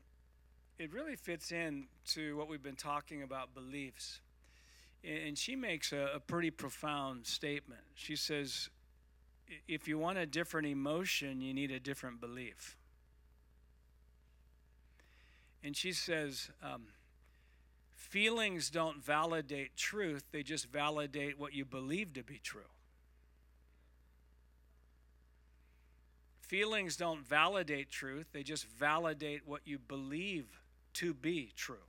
it 0.79 0.93
really 0.93 1.17
fits 1.17 1.53
in 1.53 1.87
to 2.07 2.37
what 2.37 2.49
we've 2.49 2.63
been 2.63 2.77
talking 2.77 3.23
about 3.23 3.55
beliefs. 3.55 4.21
And 5.05 5.37
she 5.37 5.57
makes 5.57 5.93
a, 5.93 6.11
a 6.15 6.21
pretty 6.21 6.51
profound 6.51 7.27
statement. 7.27 7.83
She 7.95 8.17
says, 8.17 8.71
if 9.69 9.87
you 9.87 9.99
want 9.99 10.19
a 10.19 10.27
different 10.27 10.67
emotion, 10.67 11.41
you 11.41 11.55
need 11.55 11.71
a 11.71 11.81
different 11.81 12.21
belief. 12.21 12.77
And 15.63 15.77
she 15.77 15.93
says, 15.93 16.51
um, 16.63 16.87
feelings 18.13 18.69
don't 18.69 19.03
validate 19.03 19.75
truth, 19.75 20.23
they 20.33 20.43
just 20.43 20.67
validate 20.67 21.39
what 21.39 21.55
you 21.55 21.65
believe 21.65 22.13
to 22.13 22.23
be 22.23 22.39
true. 22.43 22.61
Feelings 26.43 26.95
don't 26.99 27.27
validate 27.27 27.91
truth, 27.91 28.27
they 28.35 28.43
just 28.43 28.67
validate 28.69 29.49
what 29.49 29.63
you 29.65 29.79
believe 29.79 30.61
to 30.93 31.15
be 31.15 31.53
true. 31.57 31.89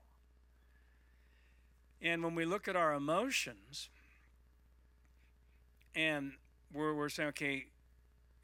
And 2.01 2.23
when 2.23 2.35
we 2.35 2.45
look 2.45 2.69
at 2.69 2.77
our 2.77 2.93
emotions, 2.93 3.89
and 5.93 6.31
we're, 6.73 6.93
we're 6.93 7.09
saying, 7.09 7.29
okay, 7.29 7.65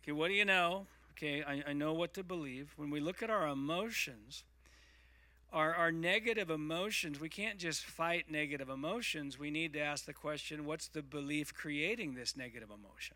okay, 0.04 0.12
what 0.12 0.28
do 0.28 0.34
you 0.34 0.44
know? 0.44 0.86
Okay, 1.12 1.44
I, 1.44 1.64
I 1.70 1.74
know 1.74 1.94
what 1.94 2.14
to 2.16 2.24
believe. 2.26 2.74
When 2.76 2.90
we 2.90 3.00
look 3.00 3.24
at 3.24 3.30
our 3.30 3.48
emotions, 3.48 4.44
our, 5.52 5.74
our 5.74 5.92
negative 5.92 6.50
emotions, 6.50 7.20
we 7.20 7.30
can't 7.30 7.58
just 7.58 7.84
fight 7.84 8.30
negative 8.30 8.70
emotions. 8.70 9.40
We 9.40 9.50
need 9.50 9.74
to 9.74 9.80
ask 9.80 10.06
the 10.06 10.14
question 10.14 10.66
what's 10.66 10.88
the 10.88 11.02
belief 11.02 11.54
creating 11.54 12.14
this 12.14 12.38
negative 12.38 12.70
emotion? 12.70 13.16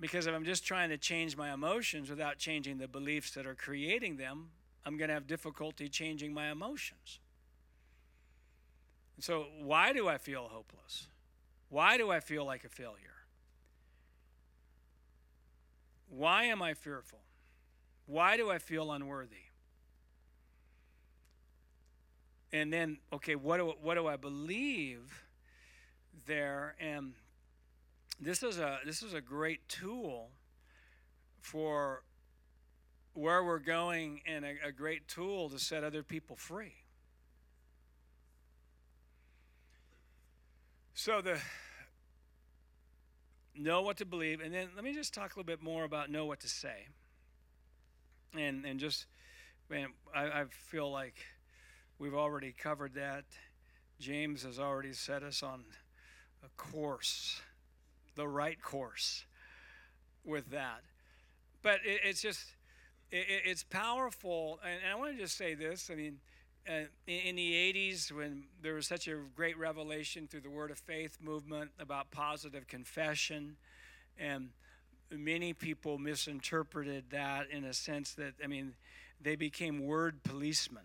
Because 0.00 0.26
if 0.26 0.34
I'm 0.34 0.44
just 0.44 0.64
trying 0.64 0.90
to 0.90 0.96
change 0.96 1.36
my 1.36 1.52
emotions 1.52 2.08
without 2.08 2.38
changing 2.38 2.78
the 2.78 2.88
beliefs 2.88 3.32
that 3.32 3.46
are 3.46 3.54
creating 3.54 4.16
them, 4.16 4.50
I'm 4.86 4.96
going 4.96 5.08
to 5.08 5.14
have 5.14 5.26
difficulty 5.26 5.88
changing 5.88 6.32
my 6.32 6.50
emotions. 6.50 7.18
And 9.16 9.24
so, 9.24 9.46
why 9.60 9.92
do 9.92 10.08
I 10.08 10.16
feel 10.16 10.48
hopeless? 10.50 11.08
Why 11.68 11.98
do 11.98 12.10
I 12.10 12.20
feel 12.20 12.44
like 12.44 12.64
a 12.64 12.68
failure? 12.68 12.94
Why 16.08 16.44
am 16.44 16.62
I 16.62 16.74
fearful? 16.74 17.18
Why 18.08 18.38
do 18.38 18.50
I 18.50 18.56
feel 18.56 18.90
unworthy? 18.90 19.36
And 22.50 22.72
then, 22.72 22.96
okay, 23.12 23.34
what 23.34 23.58
do, 23.58 23.74
what 23.82 23.96
do 23.96 24.06
I 24.06 24.16
believe 24.16 25.24
there? 26.26 26.74
And 26.80 27.12
this 28.18 28.42
is 28.42 28.58
a 28.58 28.78
this 28.86 29.02
is 29.02 29.12
a 29.12 29.20
great 29.20 29.68
tool 29.68 30.30
for 31.38 32.02
where 33.12 33.44
we're 33.44 33.58
going 33.58 34.22
and 34.26 34.42
a, 34.42 34.54
a 34.68 34.72
great 34.72 35.06
tool 35.06 35.50
to 35.50 35.58
set 35.58 35.84
other 35.84 36.02
people 36.02 36.34
free. 36.34 36.76
So 40.94 41.20
the 41.20 41.38
know 43.54 43.82
what 43.82 43.98
to 43.98 44.06
believe, 44.06 44.40
and 44.40 44.54
then 44.54 44.68
let 44.74 44.82
me 44.82 44.94
just 44.94 45.12
talk 45.12 45.34
a 45.34 45.38
little 45.38 45.44
bit 45.44 45.62
more 45.62 45.84
about 45.84 46.10
know 46.10 46.24
what 46.24 46.40
to 46.40 46.48
say 46.48 46.86
and 48.36 48.64
and 48.64 48.80
just 48.80 49.06
man, 49.70 49.88
I, 50.14 50.24
I 50.24 50.44
feel 50.50 50.90
like 50.90 51.16
we've 51.98 52.14
already 52.14 52.52
covered 52.52 52.94
that. 52.94 53.24
James 54.00 54.42
has 54.44 54.58
already 54.58 54.92
set 54.92 55.22
us 55.22 55.42
on 55.42 55.64
a 56.44 56.48
course, 56.56 57.40
the 58.14 58.28
right 58.28 58.60
course 58.62 59.24
with 60.24 60.50
that. 60.50 60.82
But 61.62 61.80
it, 61.84 62.00
it's 62.04 62.22
just 62.22 62.54
it, 63.10 63.26
it's 63.44 63.64
powerful. 63.64 64.60
And, 64.64 64.80
and 64.84 64.92
I 64.92 64.94
want 64.94 65.16
to 65.16 65.22
just 65.22 65.36
say 65.36 65.54
this. 65.54 65.90
I 65.90 65.96
mean, 65.96 66.18
uh, 66.68 66.84
in, 67.06 67.20
in 67.20 67.36
the 67.36 67.52
80s, 67.72 68.12
when 68.12 68.44
there 68.62 68.74
was 68.74 68.86
such 68.86 69.08
a 69.08 69.16
great 69.34 69.58
revelation 69.58 70.28
through 70.28 70.42
the 70.42 70.50
Word 70.50 70.70
of 70.70 70.78
Faith 70.78 71.18
movement 71.20 71.70
about 71.78 72.10
positive 72.10 72.66
confession, 72.66 73.56
and 74.18 74.50
many 75.10 75.52
people 75.52 75.98
misinterpreted 75.98 77.10
that 77.10 77.50
in 77.50 77.64
a 77.64 77.72
sense 77.72 78.14
that, 78.14 78.34
I 78.42 78.46
mean, 78.46 78.74
they 79.20 79.36
became 79.36 79.84
word 79.84 80.22
policemen. 80.22 80.84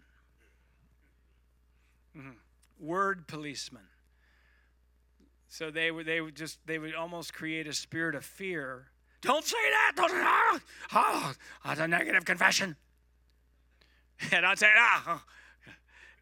Mm-hmm. 2.17 2.31
Word 2.79 3.27
policemen. 3.27 3.83
So 5.47 5.69
they 5.69 5.91
would 5.91 6.07
they 6.07 6.19
would 6.19 6.36
just 6.36 6.57
they 6.65 6.79
would 6.79 6.95
almost 6.95 7.33
create 7.33 7.67
a 7.67 7.73
spirit 7.73 8.15
of 8.15 8.25
fear. 8.25 8.88
Don't 9.21 9.45
say 9.45 9.57
that. 9.69 9.91
Don't 9.95 10.12
that. 10.12 10.59
Oh, 10.93 11.33
that's 11.63 11.79
a 11.79 11.88
negative 11.88 12.25
confession. 12.25 12.75
And 14.31 14.45
I'd 14.45 14.57
say 14.57 14.69
ah, 14.77 15.23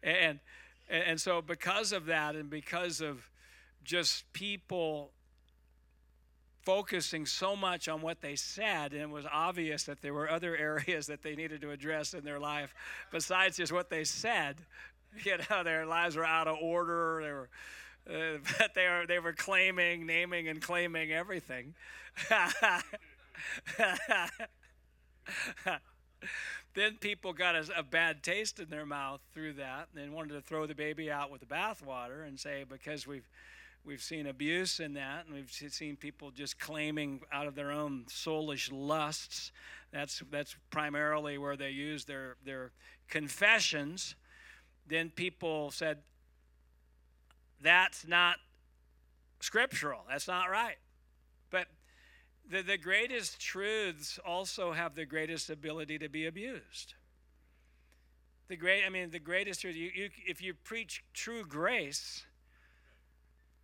and 0.02 0.40
and 0.88 1.20
so 1.20 1.40
because 1.40 1.92
of 1.92 2.06
that, 2.06 2.34
and 2.34 2.50
because 2.50 3.00
of 3.00 3.30
just 3.84 4.30
people 4.32 5.12
focusing 6.62 7.26
so 7.26 7.56
much 7.56 7.88
on 7.88 8.00
what 8.00 8.20
they 8.20 8.36
said, 8.36 8.92
and 8.92 9.02
it 9.02 9.10
was 9.10 9.26
obvious 9.30 9.84
that 9.84 10.00
there 10.00 10.14
were 10.14 10.30
other 10.30 10.56
areas 10.86 11.06
that 11.06 11.22
they 11.22 11.34
needed 11.34 11.60
to 11.62 11.70
address 11.70 12.14
in 12.14 12.24
their 12.24 12.40
life 12.40 12.74
besides 13.10 13.56
just 13.56 13.72
what 13.72 13.90
they 13.90 14.04
said. 14.04 14.56
You 15.26 15.36
know, 15.50 15.62
their 15.62 15.84
lives 15.84 16.16
were 16.16 16.24
out 16.24 16.48
of 16.48 16.56
order. 16.62 17.20
They 17.22 17.32
were 17.32 17.50
uh, 18.08 18.38
but 18.58 18.74
they 18.74 18.88
were 18.88 19.04
they 19.06 19.18
were 19.18 19.32
claiming, 19.32 20.06
naming, 20.06 20.48
and 20.48 20.60
claiming 20.60 21.12
everything. 21.12 21.74
then 26.74 26.96
people 27.00 27.32
got 27.32 27.54
a, 27.54 27.78
a, 27.78 27.82
bad 27.82 28.22
taste 28.22 28.60
in 28.60 28.68
their 28.68 28.86
mouth 28.86 29.20
through 29.34 29.54
that, 29.54 29.88
and 29.96 30.12
wanted 30.12 30.34
to 30.34 30.40
throw 30.40 30.66
the 30.66 30.74
baby 30.74 31.10
out 31.10 31.30
with 31.30 31.40
the 31.40 31.46
bathwater 31.46 32.26
and 32.26 32.38
say 32.38 32.64
because 32.68 33.06
we've 33.06 33.28
we've 33.84 34.02
seen 34.02 34.26
abuse 34.26 34.80
in 34.80 34.94
that, 34.94 35.26
and 35.26 35.34
we've 35.34 35.50
seen 35.50 35.96
people 35.96 36.30
just 36.30 36.58
claiming 36.58 37.20
out 37.32 37.46
of 37.46 37.54
their 37.54 37.70
own 37.70 38.04
soulish 38.08 38.70
lusts. 38.72 39.52
That's 39.92 40.22
that's 40.30 40.56
primarily 40.70 41.38
where 41.38 41.56
they 41.56 41.70
use 41.70 42.04
their 42.04 42.36
their 42.44 42.72
confessions. 43.08 44.14
Then 44.88 45.10
people 45.10 45.70
said, 45.70 45.98
that's 47.60 48.06
not 48.06 48.36
scriptural. 49.40 50.00
That's 50.08 50.26
not 50.26 50.50
right. 50.50 50.76
But 51.50 51.68
the, 52.50 52.62
the 52.62 52.78
greatest 52.78 53.40
truths 53.40 54.18
also 54.24 54.72
have 54.72 54.94
the 54.94 55.06
greatest 55.06 55.50
ability 55.50 55.98
to 55.98 56.08
be 56.08 56.26
abused. 56.26 56.94
The 58.48 58.56
great, 58.56 58.84
I 58.84 58.88
mean, 58.88 59.10
the 59.10 59.20
greatest 59.20 59.60
truth, 59.60 59.76
you, 59.76 59.90
you, 59.94 60.10
if 60.26 60.42
you 60.42 60.52
preach 60.52 61.04
true 61.14 61.44
grace, 61.44 62.24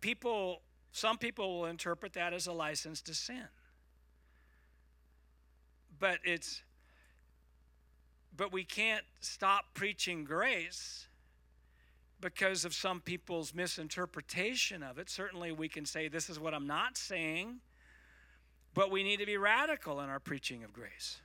people, 0.01 0.61
some 0.91 1.17
people 1.17 1.59
will 1.59 1.65
interpret 1.67 2.13
that 2.13 2.33
as 2.33 2.47
a 2.47 2.53
license 2.53 3.01
to 3.03 3.13
sin. 3.13 3.47
But 5.99 6.19
it's, 6.23 6.61
but 8.35 8.53
we 8.53 8.63
can't 8.63 9.03
stop 9.19 9.65
preaching 9.73 10.23
grace 10.23 11.07
because 12.21 12.65
of 12.65 12.73
some 12.73 13.01
people's 13.01 13.53
misinterpretation 13.53 14.83
of 14.83 14.97
it. 14.97 15.09
Certainly, 15.09 15.53
we 15.53 15.67
can 15.67 15.85
say, 15.85 16.07
This 16.07 16.29
is 16.29 16.39
what 16.39 16.53
I'm 16.53 16.67
not 16.67 16.97
saying, 16.97 17.59
but 18.73 18.91
we 18.91 19.03
need 19.03 19.17
to 19.17 19.25
be 19.25 19.37
radical 19.37 19.99
in 19.99 20.09
our 20.09 20.19
preaching 20.19 20.63
of 20.63 20.73
grace 20.73 21.19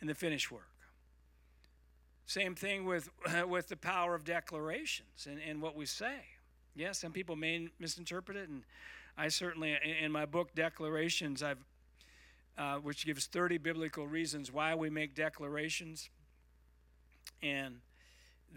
in 0.00 0.06
the 0.06 0.14
finished 0.14 0.50
work. 0.50 0.66
Same 2.26 2.54
thing 2.54 2.86
with, 2.86 3.10
with 3.48 3.68
the 3.68 3.76
power 3.76 4.14
of 4.14 4.24
declarations 4.24 5.26
and, 5.28 5.40
and 5.40 5.60
what 5.60 5.76
we 5.76 5.86
say. 5.86 6.20
Yeah, 6.74 6.92
some 6.92 7.12
people 7.12 7.36
may 7.36 7.68
misinterpret 7.78 8.36
it, 8.36 8.48
and 8.48 8.62
I 9.16 9.28
certainly, 9.28 9.76
in 10.02 10.12
my 10.12 10.24
book, 10.26 10.54
Declarations, 10.54 11.42
I've, 11.42 11.64
uh, 12.56 12.76
which 12.76 13.04
gives 13.04 13.26
30 13.26 13.58
biblical 13.58 14.06
reasons 14.06 14.52
why 14.52 14.74
we 14.74 14.90
make 14.90 15.14
declarations. 15.14 16.10
And 17.42 17.80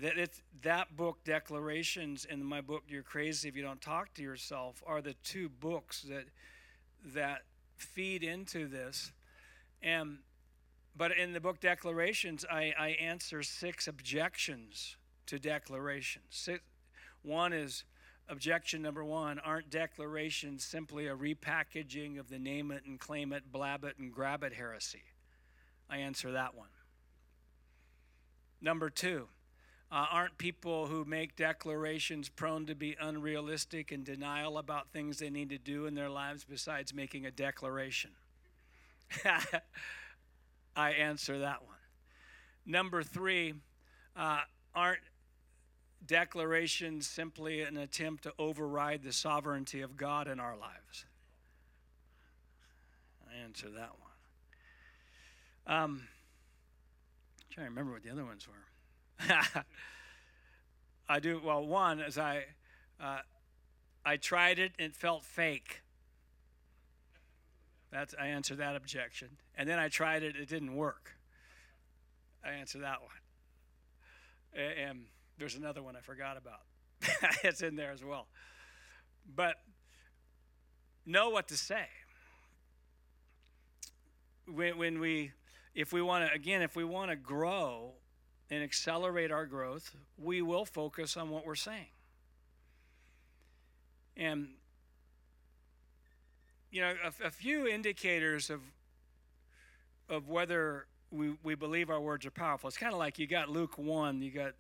that 0.02 0.18
it's, 0.18 0.42
that 0.62 0.96
book 0.96 1.24
declarations 1.24 2.26
and 2.30 2.44
my 2.44 2.62
book 2.62 2.84
you're 2.88 3.04
crazy 3.04 3.48
if 3.48 3.56
you 3.56 3.62
don't 3.62 3.82
talk 3.82 4.14
to 4.16 4.24
yourself 4.24 4.82
are 4.86 5.02
the 5.02 5.14
two 5.24 5.50
books 5.50 6.02
that 6.04 6.26
that 7.14 7.44
feed 7.76 8.24
into 8.24 8.68
this 8.68 9.12
and 9.82 10.18
but 10.96 11.16
in 11.16 11.34
the 11.34 11.40
book 11.40 11.60
declarations 11.60 12.44
i, 12.52 12.74
I 12.78 12.90
answer 13.00 13.44
six 13.44 13.88
objections 13.88 14.98
to 15.28 15.38
declarations 15.38 16.26
six, 16.30 16.64
one 17.22 17.54
is 17.54 17.84
objection 18.30 18.82
number 18.82 19.04
one 19.04 19.40
aren't 19.40 19.70
declarations 19.70 20.64
simply 20.64 21.08
a 21.08 21.16
repackaging 21.16 22.20
of 22.20 22.30
the 22.30 22.40
name 22.40 22.72
it 22.72 22.84
and 22.86 23.00
claim 23.00 23.34
it 23.34 23.52
blab 23.52 23.84
it 23.84 23.98
and 23.98 24.12
grab 24.14 24.44
it 24.44 24.54
heresy 24.54 25.04
i 25.90 25.98
answer 25.98 26.32
that 26.32 26.56
one 26.56 26.70
number 28.62 28.90
two 28.90 29.28
uh, 29.94 30.08
aren't 30.10 30.40
people 30.40 30.88
who 30.88 31.06
make 31.06 31.36
declarations 31.36 32.28
prone 32.28 32.66
to 32.66 32.74
be 32.74 32.98
unrealistic 33.00 33.92
and 33.92 34.04
denial 34.04 34.58
about 34.58 34.90
things 34.90 35.20
they 35.20 35.30
need 35.30 35.50
to 35.50 35.60
do 35.60 35.86
in 35.86 35.94
their 35.94 36.10
lives 36.10 36.44
besides 36.44 36.96
making 36.96 37.28
a 37.28 37.32
declaration? 37.32 38.10
I 40.76 40.92
answer 40.94 41.38
that 41.38 41.64
one. 41.64 41.78
Number 42.66 43.04
three, 43.04 43.54
uh, 44.16 44.40
aren't 44.74 45.02
declarations 46.06 47.08
simply 47.08 47.62
an 47.62 47.78
attempt 47.78 48.24
to 48.24 48.34
override 48.38 49.04
the 49.04 49.14
sovereignty 49.14 49.82
of 49.82 49.98
God 49.98 50.28
in 50.28 50.40
our 50.40 50.58
lives? 50.58 51.06
I 53.30 53.44
answer 53.44 53.70
that 53.70 53.92
one. 54.00 55.76
Um, 55.76 56.04
I'm 57.40 57.48
trying 57.50 57.66
to 57.66 57.70
remember 57.70 57.94
what 57.94 58.04
the 58.04 58.10
other 58.12 58.26
ones 58.26 58.48
were. 58.48 59.24
I 61.10 61.20
do 61.20 61.42
well. 61.44 61.66
One 61.66 62.00
is 62.00 62.18
I, 62.18 62.46
uh, 63.02 63.20
I 64.06 64.18
tried 64.18 64.60
it 64.60 64.74
and 64.78 64.92
it 64.92 64.96
felt 64.96 65.24
fake. 65.24 65.82
That's 67.92 68.16
I 68.20 68.28
answer 68.28 68.56
that 68.56 68.76
objection, 68.76 69.30
and 69.56 69.70
then 69.70 69.78
I 69.78 69.88
tried 69.88 70.24
it; 70.24 70.36
it 70.36 70.50
didn't 70.50 70.76
work. 70.76 71.12
I 72.44 72.54
answer 72.54 72.80
that 72.80 73.02
one, 73.04 73.12
and 74.60 75.06
there's 75.38 75.56
another 75.56 75.82
one 75.82 75.96
I 75.96 76.02
forgot 76.02 76.38
about. 76.38 76.62
it's 77.44 77.62
in 77.62 77.76
there 77.76 77.92
as 77.92 78.04
well, 78.04 78.28
but 79.36 79.56
know 81.06 81.30
what 81.30 81.50
to 81.50 81.58
say 81.58 81.86
when 84.48 84.78
when 84.78 85.00
we 85.00 85.32
if 85.76 85.92
we 85.92 86.02
want 86.02 86.26
to 86.26 86.34
again 86.34 86.62
if 86.62 86.78
we 86.78 86.86
want 86.86 87.10
to 87.10 87.18
grow 87.18 87.94
and 88.50 88.64
accelerate 88.64 89.32
our 89.32 89.46
growth, 89.46 89.96
we 90.18 90.42
will 90.42 90.66
focus 90.66 91.18
on 91.18 91.30
what 91.30 91.46
we're 91.46 91.56
saying. 91.56 91.88
And, 94.16 94.50
you 96.70 96.82
know, 96.82 96.94
a, 97.04 97.28
a 97.28 97.32
few 97.32 97.68
indicators 97.68 98.52
of, 98.52 98.62
of 100.08 100.30
whether 100.30 100.86
we, 101.10 101.36
we 101.42 101.56
believe 101.56 101.90
our 101.90 102.00
words 102.00 102.26
are 102.26 102.32
powerful. 102.32 102.68
It's 102.68 102.78
kind 102.78 102.94
of 102.94 103.00
like 103.00 103.18
you 103.18 103.26
got 103.26 103.50
Luke 103.50 103.78
1, 103.78 104.22
you 104.22 104.30
got 104.30 104.54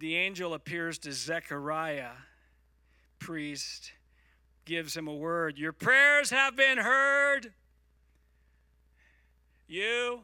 the 0.00 0.16
angel 0.16 0.54
appears 0.54 0.98
to 0.98 1.12
Zechariah, 1.12 2.12
priest, 3.18 3.92
gives 4.64 4.96
him 4.96 5.06
a 5.06 5.14
word. 5.14 5.58
Your 5.58 5.72
prayers 5.72 6.30
have 6.30 6.56
been 6.56 6.78
heard. 6.78 7.52
You 9.68 10.22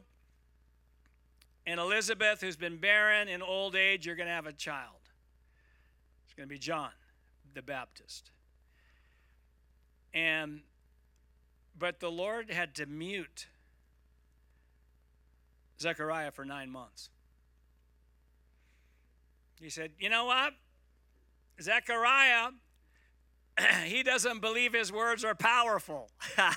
and 1.67 1.79
Elizabeth, 1.79 2.41
who's 2.41 2.57
been 2.57 2.77
barren 2.77 3.27
in 3.27 3.43
old 3.43 3.75
age, 3.75 4.05
you're 4.05 4.15
going 4.15 4.27
to 4.27 4.33
have 4.33 4.47
a 4.47 4.51
child. 4.51 4.95
It's 6.25 6.33
going 6.33 6.49
to 6.49 6.53
be 6.53 6.59
John 6.59 6.89
the 7.53 7.61
Baptist. 7.61 8.31
And 10.13 10.61
but 11.77 11.99
the 11.99 12.09
Lord 12.09 12.49
had 12.49 12.73
to 12.75 12.87
mute 12.87 13.45
Zechariah 15.79 16.31
for 16.31 16.43
nine 16.43 16.71
months. 16.71 17.11
He 19.59 19.69
said, 19.69 19.91
You 19.99 20.09
know 20.09 20.25
what? 20.25 20.53
Zechariah, 21.61 22.49
he 23.85 24.03
doesn't 24.03 24.41
believe 24.41 24.73
his 24.73 24.91
words 24.91 25.23
are 25.25 25.35
powerful. 25.35 26.09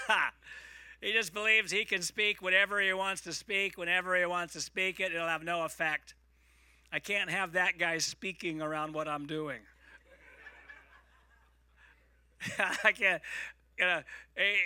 He 1.01 1.13
just 1.15 1.33
believes 1.33 1.73
he 1.73 1.85
can 1.87 2.03
speak 2.03 2.43
whatever 2.43 2.81
he 2.81 2.93
wants 2.93 3.23
to 3.23 3.33
speak, 3.33 3.79
whenever 3.79 4.19
he 4.19 4.27
wants 4.27 4.53
to 4.53 4.61
speak 4.61 5.01
it, 5.01 5.15
it'll 5.15 5.29
have 5.29 5.43
no 5.43 5.65
effect. 5.65 6.15
I 6.93 6.99
can't 6.99 7.31
have 7.31 7.53
that 7.53 7.79
guy 7.79 7.97
speaking 7.99 8.61
around 8.61 8.93
what 8.93 9.09
I'm 9.09 9.27
doing. 9.27 9.61
I 12.85 12.93
can't, 12.93 13.23
you 13.79 13.87
know, 13.87 14.03
hey, 14.37 14.57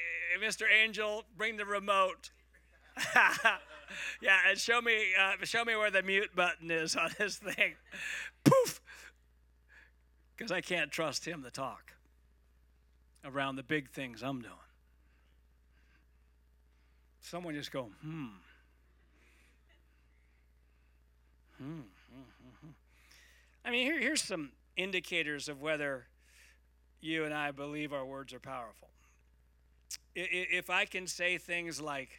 Mr. 0.44 0.64
Angel, 0.70 1.24
bring 1.36 1.56
the 1.56 1.66
remote. 1.66 2.30
yeah, 4.20 4.38
and 4.48 4.58
show 4.58 4.80
me 4.80 5.12
uh, 5.20 5.44
show 5.44 5.64
me 5.64 5.76
where 5.76 5.90
the 5.90 6.02
mute 6.02 6.34
button 6.34 6.70
is 6.70 6.96
on 6.96 7.10
this 7.18 7.36
thing. 7.36 7.74
Poof. 8.44 8.80
Because 10.36 10.50
I 10.50 10.60
can't 10.60 10.90
trust 10.90 11.24
him 11.24 11.42
to 11.44 11.50
talk 11.50 11.92
around 13.24 13.56
the 13.56 13.62
big 13.62 13.90
things 13.90 14.22
I'm 14.22 14.42
doing. 14.42 14.52
Someone 17.20 17.54
just 17.54 17.72
go, 17.72 17.88
hmm. 18.02 18.26
Hmm. 21.56 21.64
hmm, 21.64 21.80
hmm, 22.12 22.56
hmm. 22.60 22.70
I 23.64 23.70
mean, 23.70 23.86
here, 23.86 23.98
here's 23.98 24.20
some 24.20 24.50
indicators 24.76 25.48
of 25.48 25.62
whether 25.62 26.06
you 27.00 27.24
and 27.24 27.32
I 27.32 27.50
believe 27.50 27.92
our 27.92 28.04
words 28.04 28.34
are 28.34 28.40
powerful. 28.40 28.88
If 30.14 30.68
I 30.68 30.84
can 30.84 31.06
say 31.06 31.38
things 31.38 31.80
like, 31.80 32.10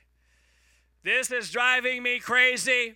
this 1.05 1.29
is 1.31 1.51
driving 1.51 2.01
me 2.01 2.17
crazy, 2.17 2.95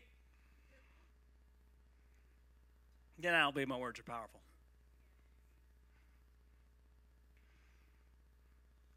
then 3.19 3.35
I'll 3.35 3.51
believe 3.51 3.67
my 3.67 3.77
words 3.77 3.99
are 3.99 4.03
powerful. 4.03 4.39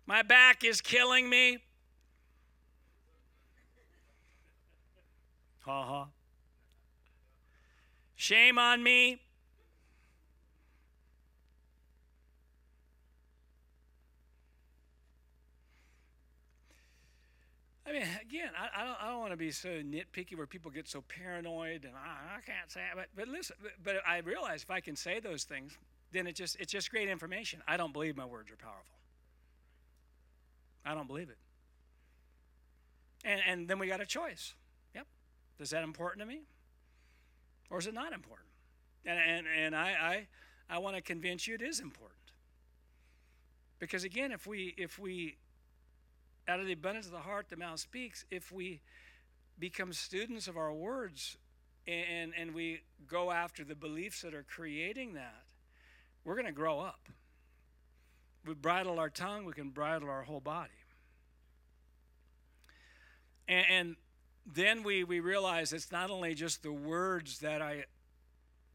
My 0.07 0.22
back 0.22 0.64
is 0.64 0.81
killing 0.81 1.29
me. 1.29 1.59
Ha 5.61 5.85
ha. 5.85 6.09
Shame 8.16 8.59
on 8.59 8.83
me. 8.83 9.20
I 17.93 17.95
mean, 17.95 18.09
again, 18.23 18.51
I, 18.59 18.81
I 18.81 18.85
don't, 18.85 18.97
I 19.03 19.11
don't 19.11 19.21
want 19.21 19.33
to 19.33 19.37
be 19.37 19.51
so 19.51 19.69
nitpicky 19.69 20.37
where 20.37 20.47
people 20.47 20.71
get 20.71 20.89
so 20.89 21.03
paranoid 21.03 21.85
and 21.85 21.93
I, 21.95 22.39
I 22.39 22.41
can't 22.41 22.71
say 22.71 22.81
it. 22.81 22.97
But, 22.97 23.09
but 23.15 23.29
listen, 23.29 23.57
but, 23.63 23.73
but 23.85 23.97
I 24.07 24.19
realize 24.19 24.63
if 24.63 24.71
I 24.71 24.81
can 24.81 24.97
say 24.97 25.21
those 25.21 25.45
things, 25.45 25.77
then 26.11 26.27
it 26.27 26.35
just, 26.35 26.59
it's 26.59 26.73
just 26.73 26.91
great 26.91 27.11
information. 27.11 27.61
I 27.69 27.77
don't 27.77 27.93
believe 27.93 28.17
my 28.17 28.25
words 28.25 28.51
are 28.51 28.57
powerful. 28.57 28.97
I 30.87 30.95
don't 30.95 31.07
believe 31.07 31.29
it. 31.29 31.37
And, 33.25 33.41
and 33.47 33.69
then 33.69 33.79
we 33.79 33.89
got 33.89 34.01
a 34.01 34.07
choice. 34.07 34.55
Yep. 34.95 35.07
Is 35.61 35.71
that 35.71 35.85
important 35.85 36.21
to 36.21 36.27
me? 36.27 36.41
Or 37.69 37.79
is 37.79 37.87
it 37.87 37.95
not 37.95 38.15
important? 38.15 38.49
And, 39.05 39.19
and, 39.19 39.47
and 39.47 39.77
I, 39.77 40.27
I, 40.71 40.77
I 40.77 40.79
want 40.79 40.97
to 40.97 41.03
convince 41.03 41.47
you 41.47 41.55
it 41.57 41.63
is 41.63 41.79
important. 41.79 42.19
Because 43.79 44.05
again, 44.05 44.33
if 44.33 44.47
we, 44.47 44.75
if 44.79 44.99
we 44.99 45.37
out 46.49 46.61
of 46.61 46.67
the 46.67 46.73
abundance 46.73 47.07
of 47.07 47.13
the 47.13 47.19
heart, 47.19 47.47
the 47.49 47.57
mouth 47.57 47.81
speaks. 47.81 48.25
If 48.31 48.51
we 48.51 48.81
become 49.59 49.93
students 49.93 50.49
of 50.49 50.57
our 50.57 50.73
words 50.73 51.37
and, 51.87 52.33
and 52.39 52.55
we 52.55 52.83
go 53.07 53.31
after 53.31 53.65
the 53.65 53.75
beliefs 53.75 54.23
that 54.23 54.35
are 54.35 54.45
creating 54.45 55.15
that, 55.15 55.45
we're 56.25 56.35
going 56.35 56.47
to 56.47 56.53
grow 56.53 56.81
up. 56.81 57.09
We 58.45 58.55
bridle 58.55 58.99
our 58.99 59.11
tongue, 59.11 59.45
we 59.45 59.53
can 59.53 59.71
bridle 59.71 60.09
our 60.09 60.23
whole 60.23 60.41
body. 60.41 60.71
And, 63.47 63.67
and 63.71 63.97
then 64.53 64.83
we, 64.83 65.05
we 65.05 65.21
realize 65.21 65.73
it's 65.73 65.93
not 65.93 66.11
only 66.11 66.35
just 66.35 66.63
the 66.63 66.73
words 66.73 67.39
that 67.41 67.63
I 67.63 67.85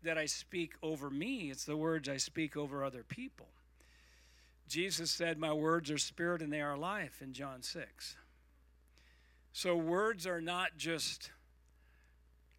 that 0.03 0.17
I 0.17 0.25
speak 0.25 0.73
over 0.83 1.09
me, 1.09 1.49
it's 1.49 1.65
the 1.65 1.75
words 1.75 2.07
I 2.07 2.17
speak 2.17 2.55
over 2.55 2.83
other 2.83 3.03
people. 3.03 3.47
Jesus 4.67 5.11
said, 5.11 5.37
My 5.37 5.53
words 5.53 5.89
are 5.89 5.97
spirit 5.97 6.41
and 6.41 6.51
they 6.51 6.61
are 6.61 6.77
life 6.77 7.21
in 7.21 7.33
John 7.33 7.61
6. 7.61 8.15
So, 9.53 9.75
words 9.75 10.27
are 10.27 10.41
not 10.41 10.77
just 10.77 11.31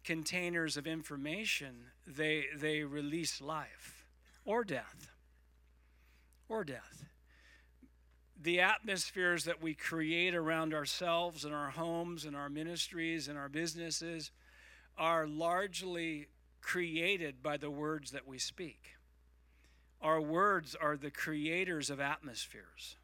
containers 0.03 0.75
of 0.75 0.87
information, 0.87 1.75
they, 2.07 2.45
they 2.57 2.83
release 2.83 3.41
life 3.41 4.05
or 4.43 4.63
death. 4.63 5.09
Or 6.47 6.63
death. 6.63 7.05
The 8.41 8.61
atmospheres 8.61 9.43
that 9.43 9.61
we 9.61 9.75
create 9.75 10.33
around 10.33 10.73
ourselves 10.73 11.45
and 11.45 11.53
our 11.53 11.69
homes 11.69 12.25
and 12.25 12.35
our 12.35 12.49
ministries 12.49 13.27
and 13.27 13.37
our 13.37 13.49
businesses 13.49 14.31
are 14.97 15.27
largely 15.27 16.27
created 16.61 17.43
by 17.43 17.57
the 17.57 17.69
words 17.69 18.11
that 18.11 18.27
we 18.27 18.39
speak. 18.39 18.95
Our 20.01 20.21
words 20.21 20.75
are 20.75 20.95
the 20.95 21.11
creators 21.11 21.89
of 21.89 21.99
atmospheres. 21.99 22.95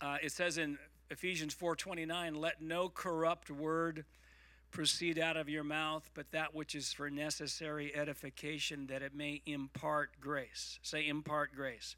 Uh, 0.00 0.16
it 0.22 0.32
says 0.32 0.58
in 0.58 0.78
Ephesians 1.10 1.54
4:29, 1.54 2.34
"Let 2.34 2.62
no 2.62 2.88
corrupt 2.88 3.50
word 3.50 4.06
proceed 4.70 5.18
out 5.18 5.36
of 5.36 5.48
your 5.48 5.64
mouth, 5.64 6.10
but 6.14 6.30
that 6.30 6.54
which 6.54 6.74
is 6.74 6.92
for 6.92 7.10
necessary 7.10 7.94
edification, 7.94 8.86
that 8.86 9.02
it 9.02 9.14
may 9.14 9.42
impart 9.44 10.20
grace." 10.20 10.78
Say, 10.82 11.06
impart 11.06 11.54
grace. 11.54 11.96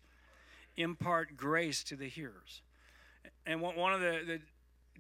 Impart 0.77 1.37
grace 1.37 1.85
to 1.85 1.97
the 1.97 2.09
hearers. 2.09 2.63
And 3.45 3.61
one 3.61 3.93
of 3.93 4.01
the, 4.01 4.23
the 4.25 4.41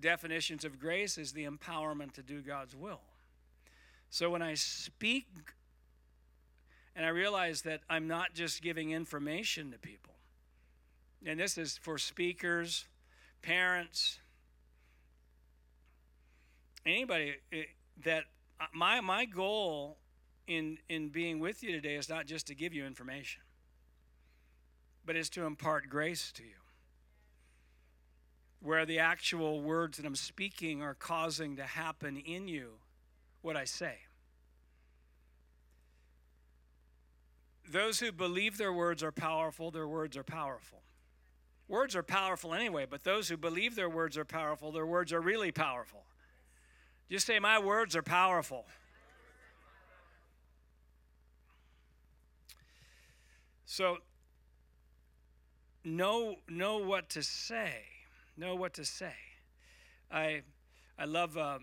definitions 0.00 0.64
of 0.64 0.78
grace 0.78 1.18
is 1.18 1.32
the 1.32 1.46
empowerment 1.46 2.12
to 2.14 2.22
do 2.22 2.42
God's 2.42 2.76
will. 2.76 3.02
So 4.10 4.30
when 4.30 4.42
I 4.42 4.54
speak 4.54 5.26
and 6.96 7.07
I 7.07 7.09
realize 7.09 7.62
that 7.62 7.81
I'm 7.88 8.09
not 8.09 8.35
just 8.35 8.62
giving 8.62 8.90
information 8.90 9.70
to 9.72 9.79
people. 9.79 10.14
And 11.24 11.38
this 11.38 11.59
is 11.59 11.79
for 11.79 11.98
speakers, 11.98 12.87
parents, 13.42 14.18
anybody 16.87 17.35
eh, 17.53 17.64
that 18.05 18.24
uh, 18.61 18.66
my 18.74 19.00
my 19.00 19.24
goal 19.24 19.98
in 20.46 20.79
in 20.88 21.11
being 21.11 21.38
with 21.38 21.62
you 21.62 21.72
today 21.72 21.94
is 21.94 22.09
not 22.09 22.26
just 22.26 22.46
to 22.46 22.55
give 22.55 22.72
you 22.72 22.87
information, 22.87 23.42
but 25.05 25.16
is 25.16 25.29
to 25.31 25.44
impart 25.44 25.88
grace 25.88 26.33
to 26.33 26.42
you. 26.42 26.50
Where 28.61 28.85
the 28.85 28.98
actual 28.98 29.62
words 29.62 29.96
that 29.96 30.07
I'm 30.07 30.16
speaking 30.16 30.83
are 30.83 30.94
causing 30.94 31.57
to 31.57 31.64
happen 31.64 32.16
in 32.18 32.48
you 32.48 32.72
what 33.40 33.57
I 33.57 33.64
say. 33.64 34.00
Those 37.70 38.00
who 38.00 38.12
believe 38.12 38.59
their 38.59 38.72
words 38.72 39.02
are 39.02 39.12
powerful, 39.12 39.70
their 39.70 39.88
words 39.88 40.16
are 40.16 40.24
powerful. 40.24 40.83
Words 41.68 41.94
are 41.94 42.02
powerful 42.02 42.52
anyway, 42.52 42.85
but 42.88 43.04
those 43.04 43.28
who 43.28 43.37
believe 43.37 43.76
their 43.76 43.88
words 43.88 44.18
are 44.18 44.24
powerful, 44.24 44.72
their 44.72 44.87
words 44.87 45.12
are 45.12 45.20
really 45.20 45.52
powerful. 45.52 46.02
Just 47.09 47.26
say, 47.26 47.38
My 47.38 47.59
words 47.59 47.94
are 47.94 48.02
powerful. 48.02 48.66
So, 53.66 53.98
know, 55.85 56.37
know 56.48 56.78
what 56.78 57.09
to 57.11 57.22
say. 57.22 57.85
Know 58.37 58.56
what 58.56 58.74
to 58.74 58.85
say. 58.85 59.14
I, 60.11 60.42
I 60.98 61.04
love 61.04 61.37
uh, 61.37 61.61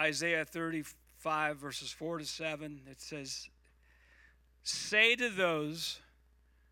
Isaiah 0.00 0.46
35, 0.46 1.58
verses 1.58 1.92
4 1.92 2.20
to 2.20 2.24
7. 2.24 2.80
It 2.90 3.02
says, 3.02 3.50
Say 4.62 5.16
to 5.16 5.28
those 5.28 6.00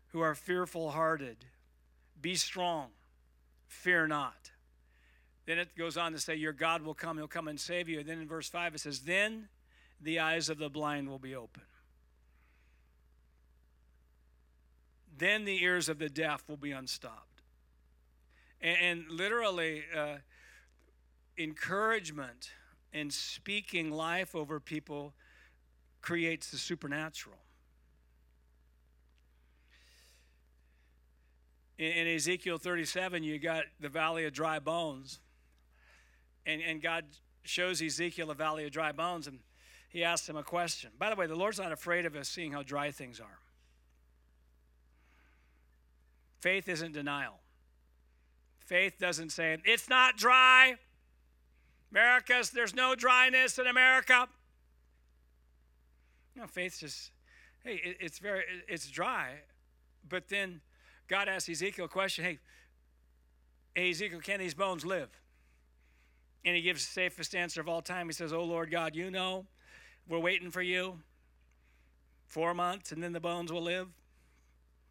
who 0.09 0.21
are 0.21 0.35
fearful 0.35 0.91
hearted, 0.91 1.37
Be 2.21 2.35
strong, 2.35 2.89
fear 3.67 4.07
not. 4.07 4.51
Then 5.45 5.57
it 5.57 5.75
goes 5.75 5.97
on 5.97 6.11
to 6.13 6.19
say, 6.19 6.35
Your 6.35 6.53
God 6.53 6.83
will 6.83 6.93
come, 6.93 7.17
He'll 7.17 7.27
come 7.27 7.47
and 7.47 7.59
save 7.59 7.89
you. 7.89 7.99
And 7.99 8.07
then 8.07 8.19
in 8.19 8.27
verse 8.27 8.49
5 8.49 8.75
it 8.75 8.79
says, 8.79 9.01
Then 9.01 9.49
the 9.99 10.19
eyes 10.19 10.49
of 10.49 10.57
the 10.57 10.69
blind 10.69 11.09
will 11.09 11.19
be 11.19 11.35
open. 11.35 11.63
Then 15.17 15.45
the 15.45 15.61
ears 15.63 15.89
of 15.89 15.99
the 15.99 16.09
deaf 16.09 16.47
will 16.47 16.57
be 16.57 16.71
unstopped. 16.71 17.41
And, 18.61 18.77
and 18.81 19.11
literally, 19.11 19.83
uh, 19.95 20.17
encouragement 21.37 22.51
and 22.93 23.11
speaking 23.11 23.91
life 23.91 24.35
over 24.35 24.59
people 24.59 25.13
creates 26.01 26.51
the 26.51 26.57
supernatural. 26.57 27.37
In, 31.81 32.07
in 32.07 32.15
Ezekiel 32.15 32.59
37, 32.59 33.23
you 33.23 33.39
got 33.39 33.63
the 33.79 33.89
valley 33.89 34.25
of 34.25 34.33
dry 34.33 34.59
bones. 34.59 35.19
And, 36.45 36.61
and 36.61 36.81
God 36.81 37.05
shows 37.43 37.81
Ezekiel 37.81 38.29
a 38.29 38.35
valley 38.35 38.65
of 38.65 38.71
dry 38.71 38.91
bones, 38.91 39.25
and 39.25 39.39
he 39.89 40.03
asks 40.03 40.29
him 40.29 40.37
a 40.37 40.43
question. 40.43 40.91
By 40.99 41.09
the 41.09 41.15
way, 41.15 41.25
the 41.25 41.35
Lord's 41.35 41.59
not 41.59 41.71
afraid 41.71 42.05
of 42.05 42.15
us 42.15 42.29
seeing 42.29 42.51
how 42.51 42.61
dry 42.61 42.91
things 42.91 43.19
are. 43.19 43.39
Faith 46.39 46.69
isn't 46.69 46.93
denial. 46.93 47.39
Faith 48.59 48.93
doesn't 48.99 49.31
say, 49.31 49.57
it's 49.65 49.89
not 49.89 50.17
dry. 50.17 50.75
America's, 51.91 52.51
there's 52.51 52.75
no 52.75 52.93
dryness 52.95 53.57
in 53.57 53.65
America. 53.65 54.27
No, 56.35 56.45
faith 56.45 56.77
just, 56.79 57.11
hey, 57.63 57.81
it, 57.83 57.97
it's 57.99 58.19
very, 58.19 58.43
it's 58.67 58.87
dry, 58.89 59.39
but 60.07 60.29
then 60.29 60.61
God 61.11 61.27
asked 61.27 61.49
Ezekiel 61.49 61.85
a 61.85 61.89
question 61.89 62.23
hey, 62.23 62.39
Hey, 63.75 63.91
Ezekiel, 63.91 64.21
can 64.21 64.39
these 64.39 64.53
bones 64.53 64.85
live? 64.85 65.09
And 66.45 66.55
he 66.55 66.61
gives 66.61 66.85
the 66.85 66.91
safest 66.91 67.35
answer 67.35 67.59
of 67.59 67.67
all 67.67 67.81
time. 67.81 68.07
He 68.07 68.13
says, 68.13 68.31
Oh, 68.31 68.45
Lord 68.45 68.71
God, 68.71 68.95
you 68.95 69.11
know, 69.11 69.45
we're 70.07 70.19
waiting 70.19 70.51
for 70.51 70.61
you. 70.61 70.99
Four 72.27 72.53
months, 72.53 72.93
and 72.93 73.03
then 73.03 73.11
the 73.11 73.19
bones 73.19 73.51
will 73.51 73.61
live. 73.61 73.89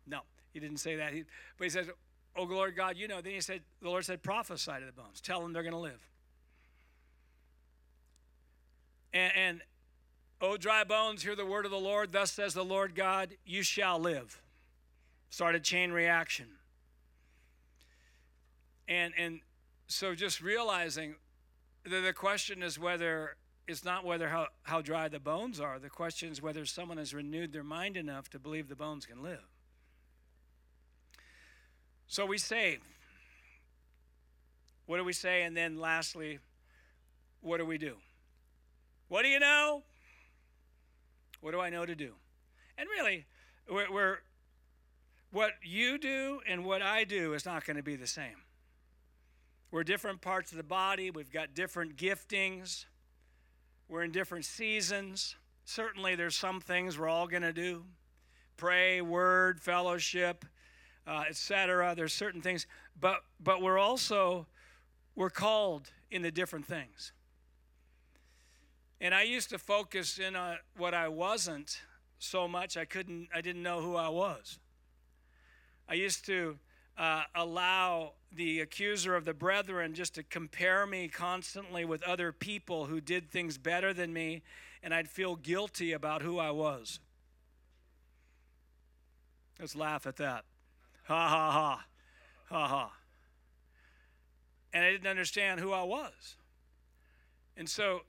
No, 0.06 0.20
he 0.52 0.60
didn't 0.60 0.76
say 0.76 0.96
that. 0.96 1.14
He, 1.14 1.24
but 1.56 1.64
he 1.64 1.70
says, 1.70 1.88
Oh, 2.36 2.44
Lord 2.44 2.76
God, 2.76 2.98
you 2.98 3.08
know. 3.08 3.22
Then 3.22 3.32
he 3.32 3.40
said, 3.40 3.62
The 3.80 3.88
Lord 3.88 4.04
said, 4.04 4.22
prophesy 4.22 4.72
to 4.78 4.84
the 4.84 4.92
bones. 4.92 5.22
Tell 5.22 5.40
them 5.40 5.54
they're 5.54 5.62
going 5.62 5.72
to 5.72 5.78
live. 5.78 6.06
And, 9.14 9.32
and, 9.34 9.60
O 10.42 10.58
dry 10.58 10.84
bones, 10.84 11.22
hear 11.22 11.34
the 11.34 11.46
word 11.46 11.64
of 11.64 11.70
the 11.70 11.78
Lord. 11.78 12.12
Thus 12.12 12.30
says 12.30 12.52
the 12.52 12.64
Lord 12.64 12.94
God, 12.94 13.30
you 13.46 13.62
shall 13.62 13.98
live. 13.98 14.40
Started 15.30 15.64
chain 15.64 15.92
reaction. 15.92 16.46
And, 18.88 19.14
and 19.16 19.40
so 19.86 20.14
just 20.14 20.42
realizing 20.42 21.14
that 21.84 22.00
the 22.00 22.12
question 22.12 22.62
is 22.62 22.78
whether 22.78 23.36
it's 23.68 23.84
not 23.84 24.04
whether 24.04 24.28
how, 24.28 24.48
how 24.64 24.80
dry 24.80 25.08
the 25.08 25.20
bones 25.20 25.60
are. 25.60 25.78
The 25.78 25.88
question 25.88 26.32
is 26.32 26.42
whether 26.42 26.64
someone 26.66 26.98
has 26.98 27.14
renewed 27.14 27.52
their 27.52 27.62
mind 27.62 27.96
enough 27.96 28.28
to 28.30 28.38
believe 28.38 28.68
the 28.68 28.74
bones 28.74 29.06
can 29.06 29.22
live. 29.22 29.46
So 32.08 32.26
we 32.26 32.38
say, 32.38 32.78
what 34.86 34.96
do 34.96 35.04
we 35.04 35.12
say? 35.12 35.44
And 35.44 35.56
then 35.56 35.78
lastly, 35.78 36.40
what 37.40 37.58
do 37.58 37.64
we 37.64 37.78
do? 37.78 37.94
What 39.06 39.22
do 39.22 39.28
you 39.28 39.38
know? 39.38 39.84
What 41.40 41.52
do 41.52 41.60
I 41.60 41.70
know 41.70 41.86
to 41.86 41.94
do? 41.94 42.14
And 42.76 42.88
really, 42.88 43.26
we're, 43.70 43.92
we're 43.92 44.18
what 45.30 45.52
you 45.62 45.98
do 45.98 46.40
and 46.46 46.64
what 46.64 46.82
I 46.82 47.04
do 47.04 47.34
is 47.34 47.46
not 47.46 47.64
going 47.64 47.76
to 47.76 47.82
be 47.82 47.96
the 47.96 48.06
same. 48.06 48.44
We're 49.70 49.84
different 49.84 50.20
parts 50.20 50.50
of 50.50 50.56
the 50.56 50.64
body, 50.64 51.10
we've 51.10 51.30
got 51.30 51.54
different 51.54 51.96
giftings, 51.96 52.86
we're 53.88 54.02
in 54.02 54.10
different 54.10 54.44
seasons. 54.44 55.36
Certainly, 55.64 56.16
there's 56.16 56.36
some 56.36 56.60
things 56.60 56.98
we're 56.98 57.08
all 57.08 57.28
going 57.28 57.42
to 57.42 57.52
do 57.52 57.84
pray, 58.56 59.00
word, 59.00 59.58
fellowship, 59.58 60.44
uh, 61.06 61.24
etc. 61.28 61.94
There's 61.96 62.12
certain 62.12 62.42
things, 62.42 62.66
but 63.00 63.20
but 63.38 63.62
we're 63.62 63.78
also 63.78 64.46
we're 65.14 65.30
called 65.30 65.90
in 66.10 66.22
the 66.22 66.30
different 66.30 66.66
things. 66.66 67.12
And 69.00 69.14
I 69.14 69.22
used 69.22 69.48
to 69.50 69.58
focus 69.58 70.18
in 70.18 70.36
on 70.36 70.58
what 70.76 70.92
I 70.92 71.08
wasn't 71.08 71.80
so 72.18 72.46
much 72.46 72.76
I 72.76 72.84
couldn't 72.84 73.28
I 73.34 73.40
didn't 73.40 73.62
know 73.62 73.80
who 73.80 73.96
I 73.96 74.08
was. 74.08 74.58
I 75.90 75.94
used 75.94 76.24
to 76.26 76.56
uh, 76.96 77.24
allow 77.34 78.12
the 78.32 78.60
accuser 78.60 79.16
of 79.16 79.24
the 79.24 79.34
brethren 79.34 79.92
just 79.92 80.14
to 80.14 80.22
compare 80.22 80.86
me 80.86 81.08
constantly 81.08 81.84
with 81.84 82.00
other 82.04 82.30
people 82.30 82.86
who 82.86 83.00
did 83.00 83.28
things 83.28 83.58
better 83.58 83.92
than 83.92 84.12
me, 84.12 84.42
and 84.84 84.94
I'd 84.94 85.08
feel 85.08 85.34
guilty 85.34 85.90
about 85.90 86.22
who 86.22 86.38
I 86.38 86.52
was. 86.52 87.00
Let's 89.58 89.74
laugh 89.74 90.06
at 90.06 90.16
that. 90.18 90.44
Ha 91.08 91.28
ha 91.28 91.50
ha. 91.50 91.84
Ha 92.50 92.68
ha. 92.68 92.92
And 94.72 94.84
I 94.84 94.92
didn't 94.92 95.08
understand 95.08 95.58
who 95.58 95.72
I 95.72 95.82
was. 95.82 96.36
And 97.56 97.68
so, 97.68 98.02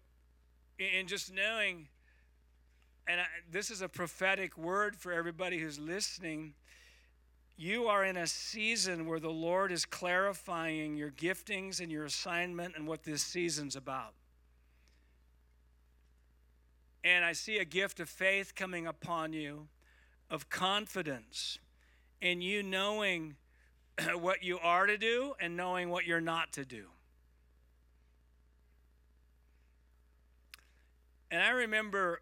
in 0.78 1.08
just 1.08 1.34
knowing, 1.34 1.88
and 3.08 3.22
I, 3.22 3.26
this 3.52 3.72
is 3.72 3.82
a 3.82 3.90
prophetic 3.90 4.56
word 4.56 4.96
for 4.96 5.12
everybody 5.12 5.58
who's 5.58 5.80
listening, 5.80 6.54
you 7.58 7.88
are 7.88 8.04
in 8.04 8.18
a 8.18 8.28
season 8.28 9.06
where 9.06 9.20
the 9.20 9.30
Lord 9.30 9.72
is 9.72 9.86
clarifying 9.86 10.96
your 10.98 11.12
giftings 11.12 11.80
and 11.80 11.92
your 11.92 12.06
assignment 12.06 12.76
and 12.76 12.88
what 12.88 13.04
this 13.04 13.22
season's 13.22 13.76
about. 13.76 14.14
And 17.04 17.26
I 17.26 17.34
see 17.34 17.58
a 17.58 17.66
gift 17.66 18.00
of 18.00 18.10
faith 18.10 18.56
coming 18.56 18.86
upon 18.88 19.34
you, 19.34 19.68
of 20.30 20.50
confidence 20.50 21.58
in 22.22 22.42
you 22.42 22.64
knowing 22.64 23.36
what 24.16 24.44
you 24.44 24.60
are 24.60 24.86
to 24.86 24.98
do 24.98 25.34
and 25.40 25.58
knowing 25.58 25.90
what 25.90 26.06
you're 26.06 26.22
not 26.22 26.54
to 26.54 26.66
do. 26.66 26.86
And 31.32 31.42
I 31.42 31.50
remember 31.52 32.22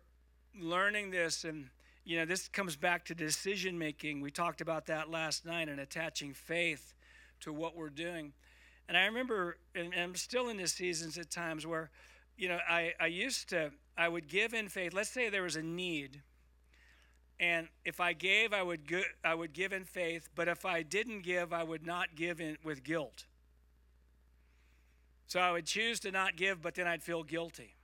learning 0.59 1.09
this, 1.11 1.43
and 1.43 1.69
you 2.09 2.17
know, 2.17 2.25
this 2.25 2.47
comes 2.47 2.75
back 2.75 3.05
to 3.05 3.13
decision 3.13 3.77
making. 3.77 4.19
We 4.19 4.31
talked 4.31 4.61
about 4.61 4.87
that 4.87 5.11
last 5.11 5.45
night 5.45 5.69
and 5.69 5.79
attaching 5.79 6.33
faith 6.33 6.95
to 7.41 7.53
what 7.53 7.75
we're 7.75 7.91
doing. 7.91 8.33
And 8.87 8.97
I 8.97 9.05
remember, 9.05 9.57
and 9.75 9.93
I'm 9.93 10.15
still 10.15 10.49
in 10.49 10.57
the 10.57 10.65
seasons 10.65 11.19
at 11.19 11.29
times 11.29 11.67
where, 11.67 11.91
you 12.35 12.49
know, 12.49 12.57
I, 12.67 12.93
I 12.99 13.05
used 13.05 13.49
to, 13.49 13.69
I 13.95 14.09
would 14.09 14.27
give 14.27 14.55
in 14.55 14.69
faith. 14.69 14.91
Let's 14.91 15.11
say 15.11 15.29
there 15.29 15.43
was 15.43 15.55
a 15.55 15.61
need 15.61 16.23
and 17.39 17.67
if 17.85 17.99
I 17.99 18.13
gave, 18.13 18.53
I 18.53 18.63
would, 18.63 18.87
go, 18.87 19.03
I 19.23 19.35
would 19.35 19.53
give 19.53 19.71
in 19.71 19.85
faith, 19.85 20.29
but 20.33 20.47
if 20.47 20.65
I 20.65 20.81
didn't 20.81 21.21
give, 21.21 21.53
I 21.53 21.61
would 21.61 21.85
not 21.85 22.15
give 22.15 22.41
in 22.41 22.57
with 22.63 22.83
guilt. 22.83 23.25
So 25.27 25.39
I 25.39 25.51
would 25.51 25.67
choose 25.67 25.99
to 26.01 26.11
not 26.11 26.37
give, 26.37 26.59
but 26.59 26.73
then 26.73 26.87
I'd 26.87 27.03
feel 27.03 27.21
guilty. 27.21 27.75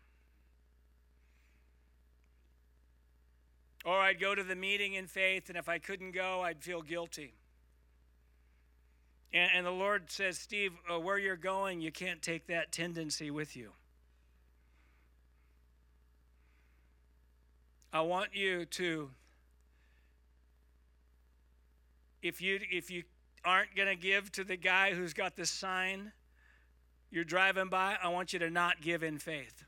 Or 3.86 4.00
I'd 4.00 4.20
go 4.20 4.34
to 4.34 4.44
the 4.44 4.56
meeting 4.56 4.96
in 4.96 5.06
faith, 5.06 5.48
and 5.48 5.58
if 5.58 5.70
I 5.70 5.78
couldn't 5.78 6.12
go, 6.12 6.42
I'd 6.42 6.64
feel 6.64 6.82
guilty. 6.82 7.36
And, 9.32 9.52
and 9.54 9.66
the 9.66 9.72
Lord 9.72 10.10
says, 10.10 10.40
Steve, 10.40 10.72
uh, 10.92 11.00
where 11.00 11.20
you're 11.20 11.38
going, 11.38 11.82
you 11.82 11.92
can't 11.92 12.22
take 12.22 12.48
that 12.48 12.72
tendency 12.72 13.30
with 13.30 13.56
you. 13.56 13.72
I 17.94 18.02
want 18.02 18.36
you 18.36 18.66
to 18.66 19.10
if 22.22 22.42
you 22.42 22.60
if 22.70 22.92
you 22.92 23.04
aren't 23.46 23.74
going 23.74 23.88
to 23.88 23.96
give 23.96 24.32
to 24.34 24.44
the 24.44 24.58
guy 24.58 24.94
who's 24.94 25.14
got 25.14 25.38
the 25.38 25.46
sign 25.46 26.12
you're 27.10 27.24
driving 27.24 27.70
by, 27.70 27.96
I 28.04 28.10
want 28.10 28.34
you 28.34 28.40
to 28.40 28.50
not 28.50 28.82
give 28.82 29.04
in 29.04 29.18
faith. 29.18 29.64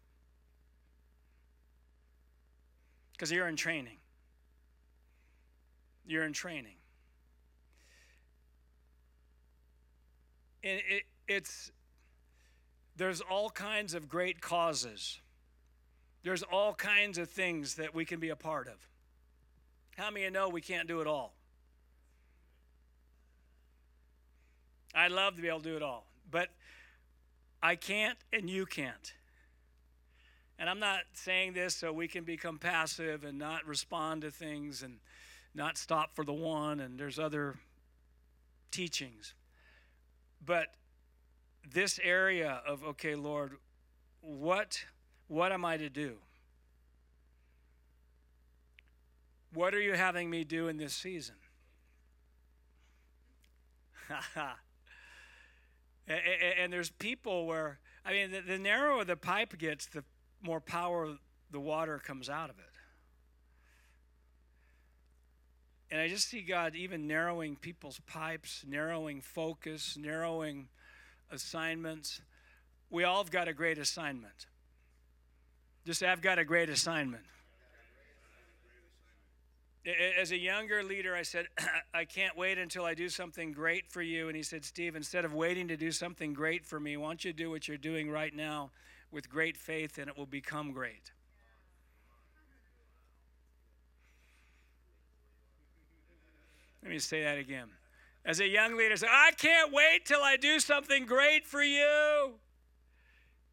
Because 3.13 3.31
you're 3.31 3.47
in 3.47 3.55
training. 3.55 3.97
You're 6.07 6.23
in 6.23 6.33
training. 6.33 6.75
And 10.63 10.81
it, 10.89 11.03
it's 11.27 11.71
there's 12.95 13.21
all 13.21 13.49
kinds 13.49 13.93
of 13.93 14.09
great 14.09 14.41
causes. 14.41 15.19
There's 16.23 16.43
all 16.43 16.73
kinds 16.73 17.17
of 17.17 17.29
things 17.29 17.75
that 17.75 17.93
we 17.93 18.05
can 18.05 18.19
be 18.19 18.29
a 18.29 18.35
part 18.35 18.67
of. 18.67 18.75
How 19.97 20.09
many 20.09 20.25
of 20.25 20.33
you 20.33 20.39
know 20.39 20.49
we 20.49 20.61
can't 20.61 20.87
do 20.87 21.01
it 21.01 21.07
all? 21.07 21.33
I'd 24.95 25.11
love 25.11 25.35
to 25.35 25.41
be 25.41 25.47
able 25.47 25.59
to 25.59 25.69
do 25.69 25.75
it 25.75 25.83
all, 25.83 26.07
but 26.31 26.49
I 27.61 27.75
can't 27.75 28.17
and 28.33 28.49
you 28.49 28.65
can't. 28.65 29.13
And 30.59 30.69
I'm 30.69 30.79
not 30.79 31.01
saying 31.13 31.53
this 31.53 31.75
so 31.75 31.93
we 31.93 32.07
can 32.07 32.23
become 32.23 32.57
passive 32.57 33.23
and 33.23 33.37
not 33.37 33.65
respond 33.67 34.23
to 34.23 34.31
things 34.31 34.81
and 34.81 34.97
not 35.57 35.77
stop 35.77 36.15
for 36.15 36.23
the 36.23 36.33
one, 36.33 36.79
and 36.79 36.99
there's 36.99 37.19
other 37.19 37.55
teachings. 38.71 39.33
But 40.45 40.67
this 41.69 41.99
area 42.03 42.61
of, 42.65 42.83
okay, 42.83 43.15
Lord, 43.15 43.57
what, 44.21 44.85
what 45.27 45.51
am 45.51 45.65
I 45.65 45.77
to 45.77 45.89
do? 45.89 46.17
What 49.53 49.73
are 49.73 49.81
you 49.81 49.93
having 49.93 50.29
me 50.29 50.43
do 50.43 50.67
in 50.67 50.77
this 50.77 50.93
season? 50.93 51.35
And, 56.07 56.21
and 56.59 56.73
there's 56.73 56.89
people 56.89 57.45
where, 57.45 57.79
I 58.05 58.13
mean, 58.13 58.31
the, 58.31 58.39
the 58.39 58.57
narrower 58.57 59.03
the 59.03 59.17
pipe 59.17 59.57
gets, 59.57 59.85
the 59.87 60.03
more 60.41 60.61
power 60.61 61.17
the 61.51 61.59
water 61.59 61.99
comes 61.99 62.29
out 62.29 62.49
of 62.49 62.57
it. 62.59 62.66
And 65.89 66.01
I 66.01 66.07
just 66.07 66.27
see 66.29 66.41
God 66.41 66.75
even 66.75 67.07
narrowing 67.07 67.55
people's 67.55 67.99
pipes, 68.07 68.63
narrowing 68.67 69.21
focus, 69.21 69.97
narrowing 69.99 70.67
assignments. 71.31 72.21
We 72.89 73.03
all 73.03 73.23
have 73.23 73.31
got 73.31 73.47
a 73.47 73.53
great 73.53 73.77
assignment. 73.77 74.47
Just 75.85 75.99
say, 75.99 76.07
I've 76.07 76.21
got 76.21 76.39
a 76.39 76.45
great 76.45 76.69
assignment 76.69 77.23
as 80.19 80.31
a 80.31 80.37
younger 80.37 80.83
leader, 80.83 81.15
I 81.15 81.21
said, 81.21 81.47
I 81.93 82.05
can't 82.05 82.37
wait 82.37 82.57
until 82.57 82.85
I 82.85 82.93
do 82.93 83.09
something 83.09 83.51
great 83.51 83.89
for 83.89 84.01
you. 84.01 84.27
And 84.27 84.35
he 84.35 84.43
said, 84.43 84.65
Steve, 84.65 84.95
instead 84.95 85.25
of 85.25 85.33
waiting 85.33 85.67
to 85.69 85.77
do 85.77 85.91
something 85.91 86.33
great 86.33 86.65
for 86.65 86.79
me, 86.79 86.97
why 86.97 87.07
don't 87.07 87.23
you 87.23 87.33
do 87.33 87.49
what 87.49 87.67
you're 87.67 87.77
doing 87.77 88.09
right 88.09 88.35
now 88.35 88.71
with 89.11 89.29
great 89.29 89.55
faith 89.55 89.97
and 89.97 90.09
it 90.09 90.17
will 90.17 90.25
become 90.25 90.71
great? 90.71 91.11
Let 96.87 96.93
me 96.93 96.99
say 96.99 97.23
that 97.23 97.37
again. 97.37 97.67
As 98.23 98.39
a 98.39 98.47
young 98.47 98.77
leader, 98.77 98.95
said, 98.95 99.09
I 99.11 99.31
can't 99.31 99.73
wait 99.73 100.05
till 100.05 100.21
I 100.21 100.37
do 100.37 100.57
something 100.57 101.05
great 101.05 101.45
for 101.45 101.61
you. 101.61 102.35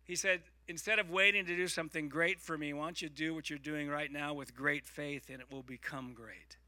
He 0.05 0.15
said, 0.15 0.43
instead 0.69 1.01
of 1.01 1.11
waiting 1.11 1.45
to 1.47 1.57
do 1.57 1.67
something 1.67 2.09
great 2.09 2.39
for 2.39 2.57
me, 2.57 2.73
why 2.73 2.85
don't 2.85 3.03
you 3.03 3.09
do 3.09 3.35
what 3.35 3.51
you're 3.51 3.59
doing 3.59 3.89
right 3.89 4.13
now 4.13 4.35
with 4.35 4.55
great 4.55 4.87
faith 4.87 5.31
and 5.31 5.41
it 5.41 5.51
will 5.51 5.65
become 5.65 6.15
great? 6.15 6.59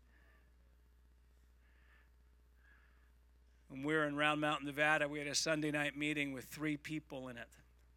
When 3.69 3.85
we 3.85 3.95
were 3.95 4.05
in 4.05 4.17
Round 4.17 4.41
Mountain, 4.41 4.67
Nevada, 4.67 5.07
we 5.07 5.21
had 5.21 5.29
a 5.29 5.37
Sunday 5.37 5.71
night 5.71 5.97
meeting 5.97 6.33
with 6.33 6.47
three 6.47 6.77
people 6.77 7.29
in 7.29 7.37
it. 7.37 7.47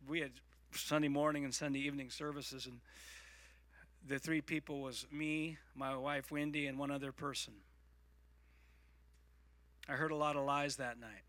We 0.07 0.19
had 0.19 0.33
Sunday 0.73 1.07
morning 1.07 1.43
and 1.43 1.55
Sunday 1.55 1.79
evening 1.79 2.11
services, 2.11 2.67
and 2.67 2.81
the 4.07 4.19
three 4.19 4.41
people 4.41 4.81
was 4.81 5.07
me, 5.11 5.57
my 5.73 5.97
wife 5.97 6.29
Wendy, 6.29 6.67
and 6.67 6.77
one 6.77 6.91
other 6.91 7.11
person. 7.11 7.55
I 9.89 9.93
heard 9.93 10.11
a 10.11 10.15
lot 10.15 10.35
of 10.35 10.45
lies 10.45 10.75
that 10.75 10.99
night. 10.99 11.23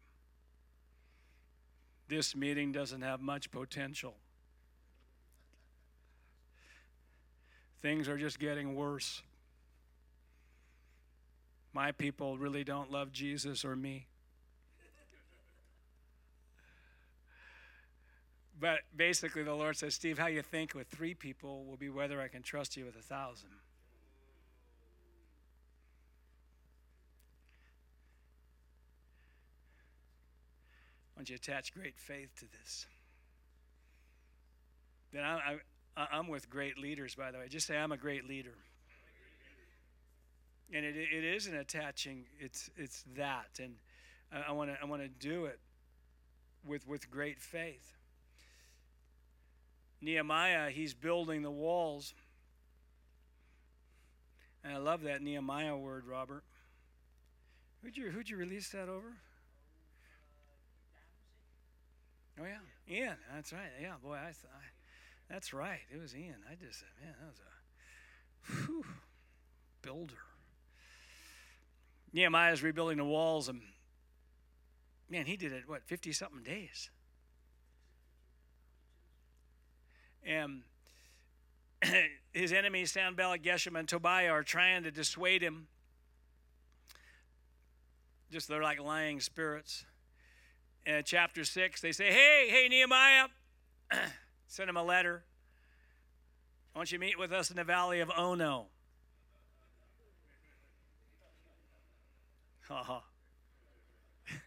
This 2.09 2.37
meeting 2.37 2.73
doesn't 2.73 3.01
have 3.01 3.21
much 3.21 3.51
potential. 3.51 4.17
Things 7.81 8.07
are 8.09 8.19
just 8.19 8.39
getting 8.39 8.75
worse. 8.75 9.23
My 11.73 11.93
people 11.93 12.37
really 12.37 12.65
don't 12.65 12.91
love 12.91 13.13
Jesus 13.13 13.65
or 13.65 13.77
me. 13.77 14.07
But 18.61 18.81
basically, 18.95 19.43
the 19.43 19.55
Lord 19.55 19.79
says, 19.79 19.95
Steve, 19.95 20.19
how 20.19 20.27
you 20.27 20.43
think 20.43 20.75
with 20.75 20.89
three 20.89 21.15
people 21.15 21.65
will 21.65 21.79
be 21.79 21.89
whether 21.89 22.21
I 22.21 22.29
can 22.29 22.43
trust 22.43 22.77
you 22.77 22.85
with 22.85 22.97
a 22.97 23.03
thousand. 23.03 23.49
Don't 31.21 31.29
you 31.29 31.37
attach 31.37 31.75
great 31.75 31.99
faith 31.99 32.35
to 32.39 32.47
this? 32.47 32.87
Then 35.13 35.23
I, 35.23 35.59
I, 35.95 36.07
I'm 36.13 36.29
with 36.29 36.49
great 36.49 36.79
leaders, 36.79 37.15
by 37.15 37.31
the 37.31 37.37
way. 37.37 37.47
Just 37.47 37.67
say, 37.67 37.77
I'm 37.77 37.93
a 37.93 37.99
great 37.99 38.27
leader. 38.27 38.55
And 40.73 40.87
it, 40.87 40.97
it 40.97 41.23
isn't 41.23 41.55
attaching, 41.55 42.25
it's, 42.39 42.71
it's 42.75 43.05
that. 43.19 43.61
And 43.61 43.75
I 44.33 44.53
want 44.53 44.71
to 44.71 44.79
I 44.81 44.87
want 44.87 45.03
to 45.03 45.09
do 45.09 45.45
it 45.45 45.61
with, 46.65 46.89
with 46.89 47.11
great 47.11 47.39
faith. 47.39 47.99
Nehemiah, 50.01 50.71
he's 50.71 50.95
building 50.95 51.43
the 51.43 51.51
walls. 51.51 52.15
And 54.65 54.73
I 54.73 54.79
love 54.79 55.03
that 55.03 55.21
Nehemiah 55.21 55.77
word, 55.77 56.07
Robert. 56.07 56.45
Who'd 57.83 57.99
you, 57.99 58.09
who'd 58.09 58.31
you 58.31 58.39
release 58.39 58.71
that 58.71 58.89
over? 58.89 59.19
Oh, 62.41 62.45
yeah. 62.47 62.95
Ian, 62.97 63.17
that's 63.35 63.53
right. 63.53 63.71
Yeah, 63.81 63.95
boy, 64.03 64.15
I, 64.15 64.29
I 64.29 64.33
that's 65.29 65.53
right. 65.53 65.81
It 65.95 66.01
was 66.01 66.15
Ian. 66.17 66.37
I 66.51 66.55
just 66.55 66.81
said, 66.81 66.89
man, 67.01 67.15
that 67.21 67.29
was 67.29 67.41
a 67.41 68.67
whew, 68.67 68.85
builder. 69.83 70.15
Nehemiah's 72.13 72.63
rebuilding 72.63 72.99
the 72.99 73.05
walls, 73.05 73.49
and 73.49 73.61
man, 75.09 75.27
he 75.27 75.37
did 75.37 75.53
it, 75.53 75.69
what, 75.69 75.85
50 75.85 76.13
something 76.13 76.43
days. 76.43 76.91
And 80.25 80.63
his 82.33 82.53
enemies, 82.53 82.91
Sanballat, 82.91 83.43
Geshem, 83.43 83.79
and 83.79 83.89
Tobiah, 83.89 84.31
are 84.31 84.43
trying 84.43 84.83
to 84.83 84.91
dissuade 84.91 85.43
him. 85.43 85.69
Just 88.33 88.49
they're 88.49 88.63
like 88.63 88.81
lying 88.81 89.21
spirits. 89.21 89.85
And 90.87 91.05
chapter 91.05 91.45
6, 91.45 91.81
they 91.81 91.93
say, 91.93 92.11
Hey, 92.11 92.49
hey, 92.49 92.69
Nehemiah, 92.69 93.27
send 94.47 94.71
him 94.71 94.77
a 94.77 94.83
letter. 94.83 95.25
Why 96.73 96.81
don't 96.81 96.93
you 96.93 96.99
meet 96.99 97.19
with 97.19 97.33
us 97.33 97.51
in 97.51 97.57
the 97.57 97.65
valley 97.65 98.01
of 98.01 98.11
Ono? 98.17 98.67
Ha. 102.69 102.81
Uh-huh. 102.81 103.01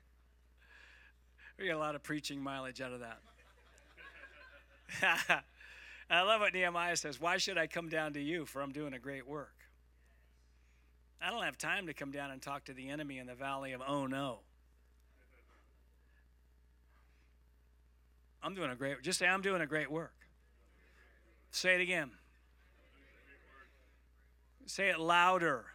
we 1.60 1.66
get 1.66 1.76
a 1.76 1.78
lot 1.78 1.94
of 1.94 2.04
preaching 2.04 2.42
mileage 2.42 2.80
out 2.80 2.94
of 2.94 3.02
that. 3.02 3.20
I 6.10 6.22
love 6.22 6.40
what 6.40 6.54
Nehemiah 6.54 6.96
says. 6.96 7.20
Why 7.20 7.36
should 7.36 7.58
I 7.58 7.68
come 7.68 7.90
down 7.90 8.14
to 8.14 8.22
you? 8.22 8.46
For 8.46 8.62
I'm 8.62 8.72
doing 8.72 8.94
a 8.94 9.00
great 9.00 9.28
work. 9.28 9.64
I 11.22 11.32
don't 11.32 11.44
have 11.44 11.58
time 11.58 11.88
to 11.88 11.94
come 11.94 12.12
down 12.12 12.32
and 12.32 12.42
talk 12.42 12.66
to 12.66 12.74
the 12.74 12.90
enemy 12.90 13.18
in 13.18 13.28
the 13.28 13.36
valley 13.36 13.72
of 13.72 13.82
oh 13.86 14.08
no. 14.08 14.40
I'm 18.44 18.54
doing 18.54 18.70
a 18.70 18.76
great 18.76 19.02
just 19.02 19.18
say 19.20 19.28
I'm 19.28 19.42
doing 19.42 19.62
a 19.62 19.66
great 19.66 19.90
work. 19.90 20.14
Say 21.52 21.76
it 21.76 21.82
again. 21.82 22.12
Say 24.66 24.90
it 24.90 25.00
louder. 25.00 25.66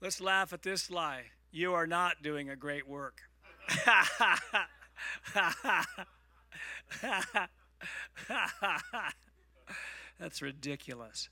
Let's 0.00 0.20
laugh 0.20 0.52
at 0.52 0.62
this 0.62 0.90
lie. 0.90 1.24
You 1.50 1.74
are 1.74 1.86
not 1.86 2.22
doing 2.22 2.50
a 2.50 2.56
great 2.56 2.88
work. 2.88 3.20
That's 10.18 10.42
ridiculous. 10.42 11.28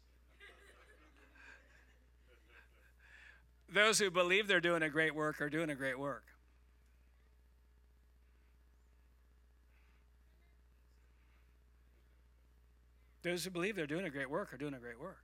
Those 3.68 3.98
who 3.98 4.10
believe 4.10 4.46
they're 4.46 4.60
doing 4.60 4.82
a 4.82 4.90
great 4.90 5.14
work 5.14 5.40
are 5.40 5.50
doing 5.50 5.70
a 5.70 5.74
great 5.74 5.98
work. 5.98 6.24
Those 13.26 13.42
who 13.42 13.50
believe 13.50 13.74
they're 13.74 13.88
doing 13.88 14.04
a 14.04 14.10
great 14.10 14.30
work 14.30 14.54
are 14.54 14.56
doing 14.56 14.72
a 14.72 14.78
great 14.78 15.00
work. 15.00 15.18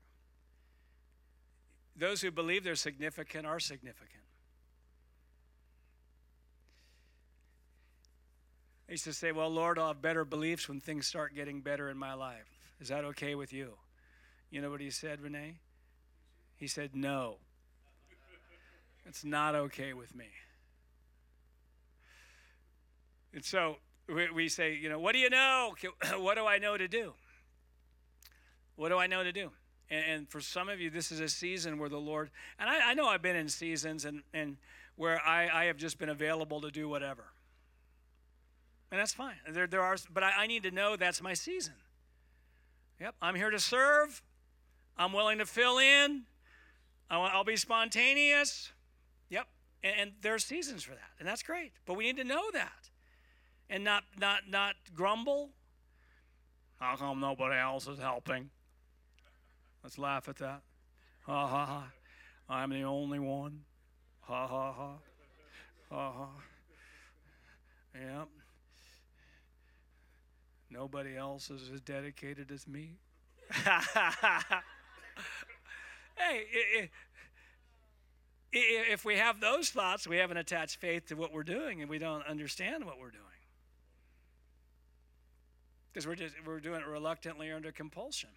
Those 1.94 2.20
who 2.20 2.32
believe 2.32 2.64
they're 2.64 2.74
significant 2.74 3.46
are 3.46 3.60
significant. 3.60 4.24
I 8.88 8.92
used 8.92 9.04
to 9.04 9.12
say, 9.12 9.30
Well, 9.30 9.50
Lord, 9.50 9.78
I'll 9.78 9.86
have 9.86 10.02
better 10.02 10.24
beliefs 10.24 10.68
when 10.68 10.80
things 10.80 11.06
start 11.06 11.36
getting 11.36 11.60
better 11.60 11.88
in 11.88 11.96
my 11.96 12.12
life. 12.14 12.48
Is 12.80 12.88
that 12.88 13.04
okay 13.04 13.36
with 13.36 13.52
you? 13.52 13.74
You 14.50 14.62
know 14.62 14.70
what 14.72 14.80
he 14.80 14.90
said, 14.90 15.20
Renee? 15.20 15.58
He 16.56 16.66
said, 16.66 16.96
No. 16.96 17.36
It's 19.06 19.24
not 19.24 19.54
okay 19.54 19.92
with 19.92 20.12
me. 20.12 20.26
And 23.32 23.44
so 23.44 23.76
we, 24.08 24.28
we 24.32 24.48
say, 24.48 24.74
you 24.74 24.88
know, 24.88 24.98
what 24.98 25.12
do 25.12 25.20
you 25.20 25.30
know? 25.30 25.76
what 26.16 26.34
do 26.34 26.46
I 26.46 26.58
know 26.58 26.76
to 26.76 26.88
do? 26.88 27.12
What 28.76 28.88
do 28.88 28.98
I 28.98 29.06
know 29.06 29.22
to 29.22 29.32
do? 29.32 29.50
And, 29.90 30.04
and, 30.06 30.28
for 30.28 30.40
some 30.40 30.68
of 30.68 30.80
you, 30.80 30.90
this 30.90 31.12
is 31.12 31.20
a 31.20 31.28
season 31.28 31.78
where 31.78 31.88
the 31.88 31.98
Lord, 31.98 32.30
and 32.58 32.68
I, 32.68 32.90
I 32.90 32.94
know 32.94 33.06
I've 33.06 33.22
been 33.22 33.36
in 33.36 33.48
seasons 33.48 34.04
and, 34.04 34.22
and 34.32 34.56
where 34.96 35.20
I, 35.26 35.48
I 35.48 35.64
have 35.64 35.76
just 35.76 35.98
been 35.98 36.08
available 36.08 36.60
to 36.62 36.70
do 36.70 36.88
whatever. 36.88 37.24
And 38.90 39.00
that's 39.00 39.14
fine. 39.14 39.36
There, 39.48 39.66
there 39.66 39.82
are, 39.82 39.96
but 40.12 40.22
I, 40.22 40.32
I 40.38 40.46
need 40.46 40.62
to 40.64 40.70
know 40.70 40.96
that's 40.96 41.22
my 41.22 41.34
season. 41.34 41.74
Yep, 43.00 43.14
I'm 43.20 43.34
here 43.34 43.50
to 43.50 43.58
serve. 43.58 44.22
I'm 44.96 45.12
willing 45.12 45.38
to 45.38 45.46
fill 45.46 45.78
in. 45.78 46.22
I'll, 47.10 47.22
I'll 47.22 47.44
be 47.44 47.56
spontaneous. 47.56 48.70
Yep, 49.30 49.48
and, 49.82 49.94
and 49.98 50.12
there 50.20 50.34
are 50.34 50.38
seasons 50.38 50.82
for 50.82 50.92
that, 50.92 51.10
and 51.18 51.26
that's 51.26 51.42
great. 51.42 51.72
But 51.86 51.96
we 51.96 52.04
need 52.04 52.18
to 52.18 52.24
know 52.24 52.50
that, 52.52 52.90
and 53.68 53.82
not 53.82 54.04
not 54.18 54.42
not 54.48 54.74
grumble. 54.94 55.50
How 56.78 56.96
come 56.96 57.20
nobody 57.20 57.58
else 57.58 57.88
is 57.88 57.98
helping? 57.98 58.50
Let's 59.82 59.98
laugh 59.98 60.28
at 60.28 60.36
that. 60.36 60.62
Ha 61.22 61.46
ha 61.46 61.66
ha. 61.66 61.92
I'm 62.48 62.70
the 62.70 62.82
only 62.82 63.18
one. 63.18 63.60
Ha 64.22 64.46
ha 64.46 64.72
ha. 64.72 64.92
Ha 65.90 66.12
ha. 66.12 66.28
Yep. 67.94 68.28
Nobody 70.70 71.16
else 71.16 71.50
is 71.50 71.70
as 71.72 71.80
dedicated 71.80 72.50
as 72.50 72.66
me. 72.66 72.96
hey, 76.16 76.90
if 78.52 79.04
we 79.04 79.16
have 79.16 79.40
those 79.40 79.70
thoughts, 79.70 80.06
we 80.06 80.16
haven't 80.16 80.38
attached 80.38 80.76
faith 80.76 81.08
to 81.08 81.14
what 81.14 81.32
we're 81.32 81.42
doing 81.42 81.82
and 81.82 81.90
we 81.90 81.98
don't 81.98 82.26
understand 82.26 82.84
what 82.84 82.98
we're 82.98 83.10
doing. 83.10 83.24
Because 85.92 86.06
we're 86.06 86.14
just 86.14 86.34
we're 86.46 86.60
doing 86.60 86.80
it 86.80 86.86
reluctantly 86.86 87.50
or 87.50 87.56
under 87.56 87.72
compulsion. 87.72 88.30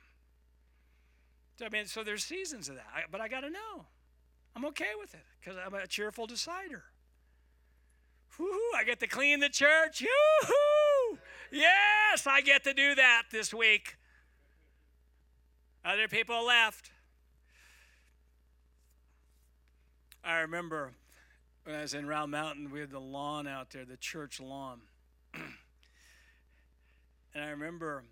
I 1.64 1.70
mean, 1.70 1.86
so 1.86 2.04
there's 2.04 2.24
seasons 2.24 2.70
of 2.70 2.76
that. 2.76 2.88
I, 2.94 3.02
but 3.10 3.22
I 3.22 3.28
got 3.28 3.42
to 3.42 3.50
know. 3.50 3.86
I'm 4.56 4.66
okay 4.66 4.92
with 5.00 5.14
it 5.14 5.24
because 5.40 5.58
I'm 5.64 5.74
a 5.74 5.88
cheerful 5.88 6.28
decider. 6.28 6.84
Woo-hoo, 8.38 8.78
I 8.78 8.84
get 8.84 9.00
to 9.00 9.08
clean 9.08 9.40
the 9.40 9.50
church. 9.50 10.02
Yoo-hoo! 10.02 11.18
Yes, 11.52 12.28
I 12.28 12.42
get 12.42 12.64
to 12.66 12.74
do 12.74 12.96
that 12.96 13.24
this 13.32 13.54
week. 13.54 13.98
Other 15.86 16.08
people 16.08 16.46
left. 16.46 16.92
I 20.24 20.40
remember 20.40 20.92
when 21.64 21.76
I 21.76 21.82
was 21.82 21.94
in 21.94 22.08
Round 22.08 22.32
Mountain, 22.32 22.72
we 22.72 22.80
had 22.80 22.92
the 22.92 23.00
lawn 23.00 23.48
out 23.48 23.70
there, 23.70 23.86
the 23.86 23.98
church 23.98 24.40
lawn. 24.40 24.82
and 25.34 25.44
I 27.36 27.50
remember 27.50 28.04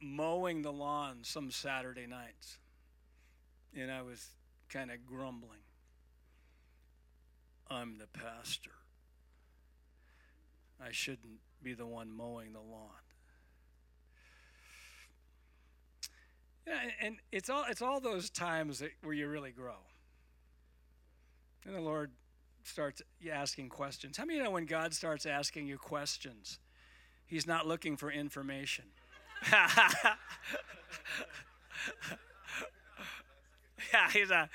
mowing 0.00 0.62
the 0.62 0.72
lawn 0.72 1.18
some 1.22 1.50
Saturday 1.50 2.06
nights. 2.06 2.58
And 3.74 3.90
I 3.90 4.02
was 4.02 4.26
kind 4.68 4.90
of 4.90 5.04
grumbling. 5.06 5.60
I'm 7.68 7.98
the 7.98 8.06
pastor. 8.06 8.70
I 10.80 10.92
shouldn't 10.92 11.40
be 11.62 11.74
the 11.74 11.86
one 11.86 12.10
mowing 12.12 12.52
the 12.52 12.60
lawn. 12.60 12.90
Yeah, 16.66 16.78
and 17.00 17.16
it's 17.30 17.48
all 17.48 17.64
it's 17.68 17.80
all 17.80 18.00
those 18.00 18.28
times 18.28 18.80
that, 18.80 18.90
where 19.02 19.14
you 19.14 19.28
really 19.28 19.52
grow. 19.52 19.76
And 21.64 21.74
the 21.74 21.80
Lord 21.80 22.10
starts 22.64 23.02
asking 23.30 23.68
questions. 23.68 24.16
How 24.16 24.24
many 24.24 24.38
you 24.38 24.44
know 24.44 24.50
when 24.50 24.66
God 24.66 24.92
starts 24.92 25.26
asking 25.26 25.66
you 25.66 25.78
questions, 25.78 26.58
He's 27.24 27.46
not 27.46 27.66
looking 27.66 27.96
for 27.96 28.10
information? 28.10 28.84
yeah, 33.92 34.10
he's 34.12 34.30
a, 34.30 34.48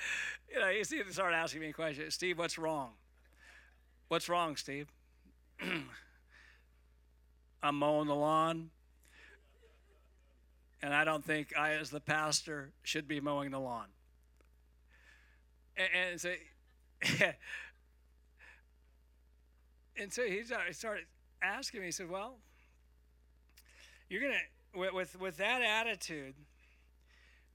you 0.52 0.60
know, 0.60 0.68
he's 0.68 0.92
started 1.10 1.36
asking 1.36 1.60
me 1.60 1.72
questions. 1.72 2.14
Steve, 2.14 2.38
what's 2.38 2.58
wrong? 2.58 2.90
What's 4.08 4.28
wrong, 4.28 4.56
Steve? 4.56 4.88
I'm 7.62 7.76
mowing 7.76 8.08
the 8.08 8.14
lawn, 8.14 8.70
and 10.82 10.92
I 10.92 11.04
don't 11.04 11.24
think 11.24 11.56
I, 11.56 11.74
as 11.74 11.90
the 11.90 12.00
pastor, 12.00 12.72
should 12.82 13.06
be 13.06 13.20
mowing 13.20 13.52
the 13.52 13.60
lawn. 13.60 13.86
And, 15.76 15.88
and 16.10 16.20
so, 16.20 16.34
and 19.96 20.12
so 20.12 20.24
he 20.24 20.42
started 20.72 21.06
asking 21.42 21.80
me. 21.80 21.86
He 21.86 21.92
said, 21.92 22.10
"Well, 22.10 22.34
you're 24.08 24.20
gonna 24.20 24.34
with 24.74 24.92
with, 24.92 25.20
with 25.20 25.36
that 25.38 25.62
attitude, 25.62 26.34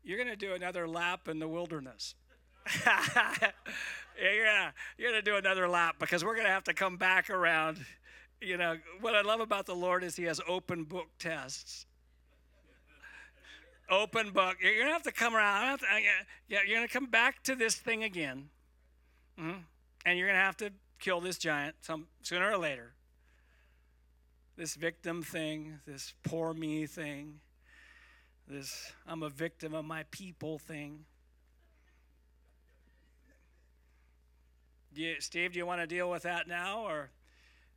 you're 0.04 0.18
gonna 0.18 0.36
do 0.36 0.54
another 0.54 0.88
lap 0.88 1.28
in 1.28 1.40
the 1.40 1.48
wilderness." 1.48 2.16
you're 4.22 4.46
gonna, 4.46 4.74
you're 4.98 5.12
gonna 5.12 5.22
do 5.22 5.36
another 5.36 5.70
lap 5.70 5.96
because 6.00 6.24
we're 6.24 6.36
gonna 6.36 6.50
have 6.50 6.64
to 6.66 6.74
come 6.74 6.98
back 6.98 7.30
around. 7.30 7.78
You 8.42 8.58
know 8.58 8.78
what 9.02 9.16
I 9.16 9.22
love 9.22 9.40
about 9.40 9.66
the 9.66 9.76
Lord 9.76 10.04
is 10.04 10.16
He 10.16 10.24
has 10.24 10.42
open 10.48 10.84
book 10.84 11.08
tests. 11.20 11.86
Open 13.90 14.32
book. 14.32 14.58
You're 14.62 14.80
gonna 14.80 14.92
have 14.92 15.04
to 15.04 15.12
come 15.12 15.36
around. 15.36 15.80
To, 15.80 15.86
yeah, 16.50 16.60
you're 16.68 16.78
gonna 16.78 16.88
come 16.88 17.08
back 17.08 17.44
to 17.44 17.56
this 17.56 17.76
thing 17.76 18.04
again, 18.04 18.50
mm-hmm. 19.40 19.60
and 20.06 20.20
you're 20.20 20.28
gonna 20.28 20.40
have 20.40 20.58
to 20.58 20.72
kill 21.00 21.22
this 21.22 21.38
giant 21.38 21.76
some 21.82 22.08
sooner 22.22 22.52
or 22.52 22.58
later. 22.58 22.94
This 24.58 24.74
victim 24.74 25.22
thing, 25.22 25.80
this 25.86 26.16
poor 26.24 26.52
me 26.52 26.88
thing, 26.88 27.42
this 28.48 28.92
I'm 29.06 29.22
a 29.22 29.30
victim 29.30 29.76
of 29.76 29.86
my 29.86 30.04
people 30.10 30.58
thing. 30.58 31.06
Do 34.96 35.04
you, 35.04 35.18
Steve, 35.20 35.54
do 35.54 35.60
you 35.60 35.66
want 35.68 35.82
to 35.82 35.88
deal 35.88 36.10
with 36.10 36.24
that 36.24 36.48
now 36.48 36.80
or 36.88 37.12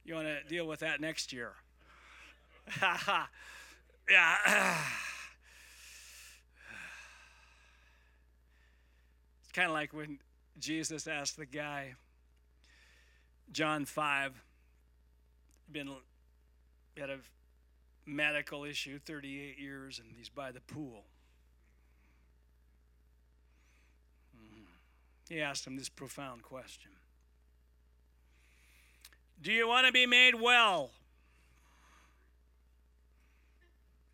you 0.07 0.14
want 0.14 0.26
to 0.26 0.43
deal 0.45 0.66
with 0.66 0.81
that 0.81 1.03
next 1.03 1.35
year? 1.35 1.53
yeah. 2.81 3.26
it's 9.43 9.53
kind 9.53 9.68
of 9.68 9.74
like 9.74 9.93
when 9.93 10.18
Jesus 10.59 11.07
asked 11.07 11.37
the 11.37 11.45
guy, 11.45 11.93
John 13.53 13.85
5, 13.85 14.43
been 15.70 15.91
had 16.97 17.11
a 17.11 17.18
medical 18.07 18.64
issue, 18.64 18.99
38 18.99 19.59
years, 19.59 19.99
and 19.99 20.09
he's 20.16 20.28
by 20.28 20.53
the 20.53 20.61
pool. 20.61 21.05
Mm-hmm. 24.36 24.64
He 25.28 25.41
asked 25.41 25.66
him 25.66 25.76
this 25.76 25.88
profound 25.88 26.43
question 26.43 26.93
do 29.43 29.53
you 29.53 29.66
want 29.66 29.86
to 29.86 29.93
be 29.93 30.07
made 30.07 30.34
well? 30.34 30.91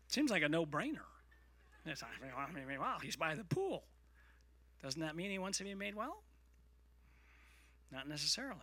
Seems 0.07 0.31
like 0.31 0.41
a 0.41 0.49
no 0.49 0.65
brainer. 0.65 1.01
Wow, 2.79 2.97
he's 3.01 3.15
by 3.15 3.35
the 3.35 3.43
pool. 3.43 3.83
Doesn't 4.81 5.01
that 5.01 5.15
mean 5.15 5.31
he 5.31 5.39
wants 5.39 5.57
to 5.57 5.63
be 5.63 5.73
made 5.73 5.95
well? 5.95 6.23
Not 7.91 8.07
necessarily. 8.07 8.59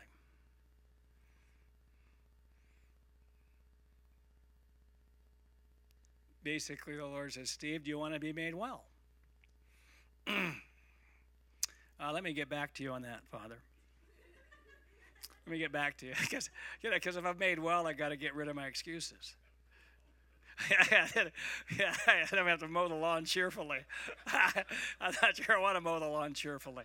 Basically, 6.44 6.94
the 6.94 7.06
Lord 7.06 7.32
says, 7.32 7.50
Steve, 7.50 7.84
do 7.84 7.90
you 7.90 7.98
want 7.98 8.14
to 8.14 8.20
be 8.20 8.32
made 8.32 8.54
well? 8.54 8.84
uh, 10.28 10.52
let 12.12 12.22
me 12.22 12.34
get 12.34 12.50
back 12.50 12.74
to 12.74 12.82
you 12.82 12.92
on 12.92 13.02
that, 13.02 13.26
Father. 13.30 13.56
Let 15.46 15.52
me 15.52 15.58
get 15.58 15.72
back 15.72 15.96
to 15.98 16.06
you. 16.06 16.12
Because 16.20 16.50
you 16.82 16.90
know, 16.90 16.98
cause 17.02 17.16
if 17.16 17.24
I'm 17.24 17.38
made 17.38 17.58
well, 17.58 17.86
I 17.86 17.94
got 17.94 18.10
to 18.10 18.16
get 18.16 18.34
rid 18.34 18.48
of 18.48 18.56
my 18.56 18.66
excuses. 18.66 19.36
yeah, 20.70 21.08
I 22.06 22.26
don't 22.30 22.46
have 22.46 22.60
to 22.60 22.68
mow 22.68 22.88
the 22.88 22.94
lawn 22.94 23.24
cheerfully. 23.24 23.78
I'm 24.26 25.14
not 25.20 25.36
sure 25.36 25.56
I 25.56 25.60
want 25.60 25.76
to 25.76 25.80
mow 25.80 25.98
the 25.98 26.06
lawn 26.06 26.34
cheerfully. 26.34 26.84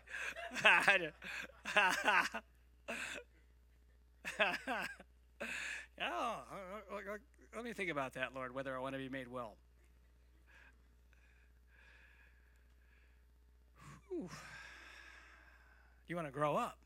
oh, 6.01 6.43
let 7.55 7.63
me 7.63 7.73
think 7.73 7.89
about 7.89 8.13
that, 8.13 8.33
Lord, 8.33 8.53
whether 8.53 8.75
I 8.75 8.79
want 8.79 8.93
to 8.95 8.99
be 8.99 9.09
made 9.09 9.27
well. 9.27 9.55
Whew. 14.09 14.29
You 16.07 16.15
want 16.15 16.27
to 16.27 16.31
grow 16.31 16.55
up. 16.55 16.77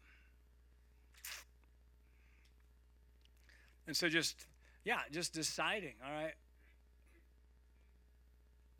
And 3.87 3.95
so 3.95 4.07
just, 4.09 4.45
yeah, 4.85 4.99
just 5.11 5.33
deciding, 5.33 5.93
all 6.05 6.11
right, 6.11 6.33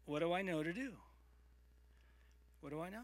what 0.05 0.19
do 0.19 0.33
I 0.33 0.41
know 0.41 0.63
to 0.63 0.73
do? 0.73 0.91
What 2.61 2.71
do 2.71 2.81
I 2.81 2.89
know? 2.89 3.03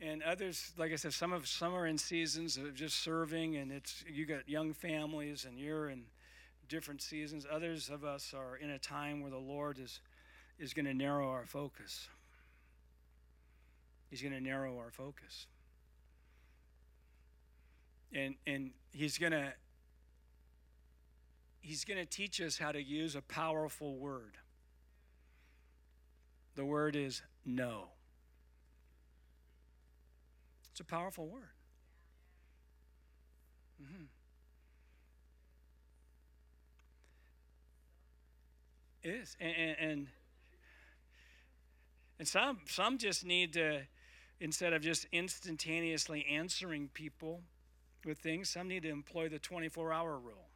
And 0.00 0.22
others, 0.22 0.72
like 0.76 0.92
I 0.92 0.96
said, 0.96 1.12
some 1.12 1.32
of 1.32 1.48
some 1.48 1.74
are 1.74 1.86
in 1.86 1.98
seasons 1.98 2.56
of 2.56 2.74
just 2.74 3.00
serving, 3.02 3.56
and 3.56 3.72
it's 3.72 4.04
you 4.08 4.26
got 4.26 4.48
young 4.48 4.72
families, 4.72 5.44
and 5.44 5.58
you're 5.58 5.88
in 5.88 6.04
different 6.68 7.02
seasons. 7.02 7.46
Others 7.50 7.88
of 7.88 8.04
us 8.04 8.34
are 8.36 8.56
in 8.56 8.70
a 8.70 8.78
time 8.78 9.20
where 9.20 9.30
the 9.30 9.38
Lord 9.38 9.78
is 9.78 10.00
is 10.58 10.74
going 10.74 10.86
to 10.86 10.94
narrow 10.94 11.30
our 11.30 11.46
focus. 11.46 12.08
He's 14.10 14.22
going 14.22 14.34
to 14.34 14.40
narrow 14.40 14.76
our 14.78 14.90
focus. 14.90 15.46
And 18.12 18.34
and 18.46 18.70
he's 18.92 19.18
going 19.18 19.32
to 19.32 19.52
he's 21.60 21.84
going 21.84 21.98
to 21.98 22.06
teach 22.06 22.40
us 22.40 22.58
how 22.58 22.72
to 22.72 22.82
use 22.82 23.14
a 23.14 23.22
powerful 23.22 23.96
word. 23.96 24.38
The 26.54 26.64
word 26.64 26.96
is 26.96 27.22
no. 27.44 27.88
It's 30.70 30.80
a 30.80 30.84
powerful 30.84 31.26
word. 31.26 31.50
Mm-hmm. 33.82 34.04
Is, 39.08 39.36
and, 39.40 39.76
and 39.80 40.06
and 42.18 42.28
some 42.28 42.58
some 42.66 42.98
just 42.98 43.24
need 43.24 43.52
to, 43.54 43.82
instead 44.40 44.72
of 44.72 44.82
just 44.82 45.06
instantaneously 45.12 46.26
answering 46.30 46.88
people 46.92 47.42
with 48.04 48.18
things, 48.18 48.50
some 48.50 48.68
need 48.68 48.82
to 48.82 48.90
employ 48.90 49.28
the 49.28 49.38
24-hour 49.38 50.18
rule. 50.18 50.48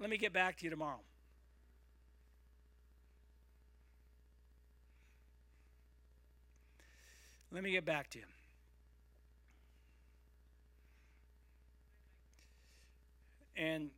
Let 0.00 0.10
me 0.10 0.16
get 0.16 0.32
back 0.32 0.56
to 0.58 0.64
you 0.64 0.70
tomorrow. 0.70 1.00
Let 7.50 7.62
me 7.62 7.70
get 7.72 7.84
back 7.84 8.08
to 8.10 8.18
you. 8.18 8.24
And 13.54 13.90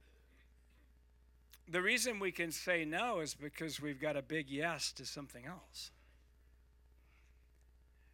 the 1.68 1.80
reason 1.80 2.18
we 2.18 2.32
can 2.32 2.52
say 2.52 2.84
no 2.84 3.20
is 3.20 3.34
because 3.34 3.80
we've 3.80 4.00
got 4.00 4.16
a 4.16 4.22
big 4.22 4.50
yes 4.50 4.92
to 4.92 5.06
something 5.06 5.46
else. 5.46 5.90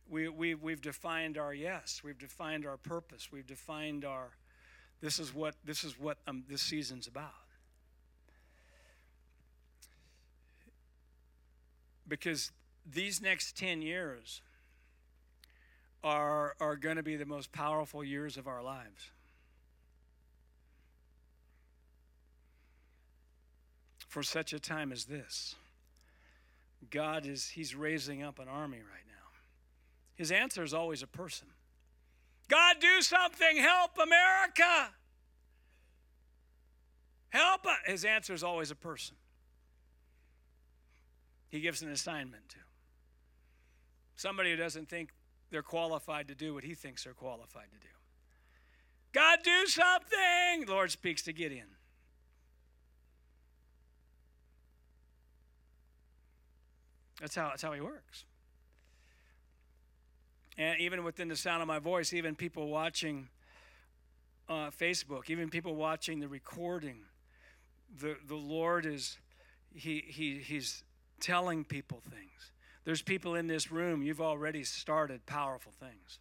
We, 0.09 0.29
we, 0.29 0.55
we've 0.55 0.81
defined 0.81 1.39
our 1.39 1.55
yes. 1.55 2.03
We've 2.05 2.19
defined 2.19 2.67
our 2.67 2.77
purpose. 2.77 3.31
We've 3.31 3.47
defined 3.47 4.05
our, 4.05 4.31
this 5.01 5.19
is 5.19 5.33
what, 5.33 5.55
this, 5.65 5.85
is 5.85 5.99
what 5.99 6.19
um, 6.27 6.45
this 6.49 6.63
season's 6.63 7.07
about. 7.07 7.33
because 12.11 12.51
these 12.85 13.23
next 13.23 13.57
10 13.57 13.81
years 13.81 14.43
are, 16.05 16.57
are 16.61 16.77
going 16.77 16.97
to 16.97 17.03
be 17.03 17.17
the 17.17 17.25
most 17.25 17.53
powerful 17.53 18.05
years 18.05 18.37
of 18.37 18.47
our 18.47 18.63
lives. 18.63 19.13
For 24.11 24.25
such 24.25 24.53
a 24.53 24.59
time 24.59 24.91
as 24.91 25.05
this, 25.05 25.55
God 26.91 27.27
is 27.27 27.51
He's 27.51 27.77
raising 27.77 28.25
up 28.25 28.41
an 28.41 28.49
army 28.49 28.79
right 28.79 29.07
now. 29.07 29.29
His 30.17 30.33
answer 30.33 30.65
is 30.65 30.75
always 30.75 31.05
a 31.05 31.07
person. 31.07 31.47
God, 32.49 32.79
do 32.81 33.03
something, 33.03 33.57
help 33.57 33.93
America. 34.03 34.91
Help. 37.29 37.61
His 37.87 38.05
answer 38.05 38.35
is 38.35 38.43
always 38.43 38.73
a 38.73 38.75
person. 38.75 39.15
He 41.49 41.61
gives 41.61 41.81
an 41.81 41.93
assignment 41.93 42.49
to 42.49 42.57
somebody 44.17 44.51
who 44.51 44.57
doesn't 44.57 44.89
think 44.89 45.11
they're 45.53 45.63
qualified 45.63 46.27
to 46.27 46.35
do 46.35 46.53
what 46.53 46.65
he 46.65 46.75
thinks 46.75 47.05
they're 47.05 47.15
qualified 47.15 47.71
to 47.71 47.79
do. 47.79 47.95
God, 49.13 49.39
do 49.45 49.67
something. 49.67 50.67
The 50.67 50.73
Lord 50.73 50.91
speaks 50.91 51.23
to 51.23 51.33
Gideon. 51.33 51.69
That's 57.21 57.35
how, 57.35 57.49
that's 57.51 57.63
how 57.63 57.73
he 57.73 57.81
works. 57.81 58.25
And 60.57 60.81
even 60.81 61.05
within 61.05 61.29
the 61.29 61.37
sound 61.37 61.63
of 61.63 61.69
my 61.69 61.79
voice, 61.79 62.13
even 62.13 62.35
people 62.35 62.69
watching 62.69 63.29
uh, 64.49 64.71
Facebook, 64.71 65.31
even 65.31 65.49
people 65.49 65.75
watching 65.75 66.21
the 66.21 66.29
recording, 66.29 66.99
the, 67.99 68.17
the 68.27 68.35
Lord 68.37 68.87
is, 68.87 69.19
he, 69.75 70.05
he, 70.07 70.39
he's 70.39 70.83
telling 71.21 71.65
people 71.65 72.03
things. 72.11 72.53
There's 72.85 73.03
people 73.03 73.35
in 73.35 73.47
this 73.47 73.71
room, 73.71 74.03
you've 74.03 74.21
already 74.21 74.65
started 74.65 75.25
powerful 75.27 75.73
things. 75.73 76.19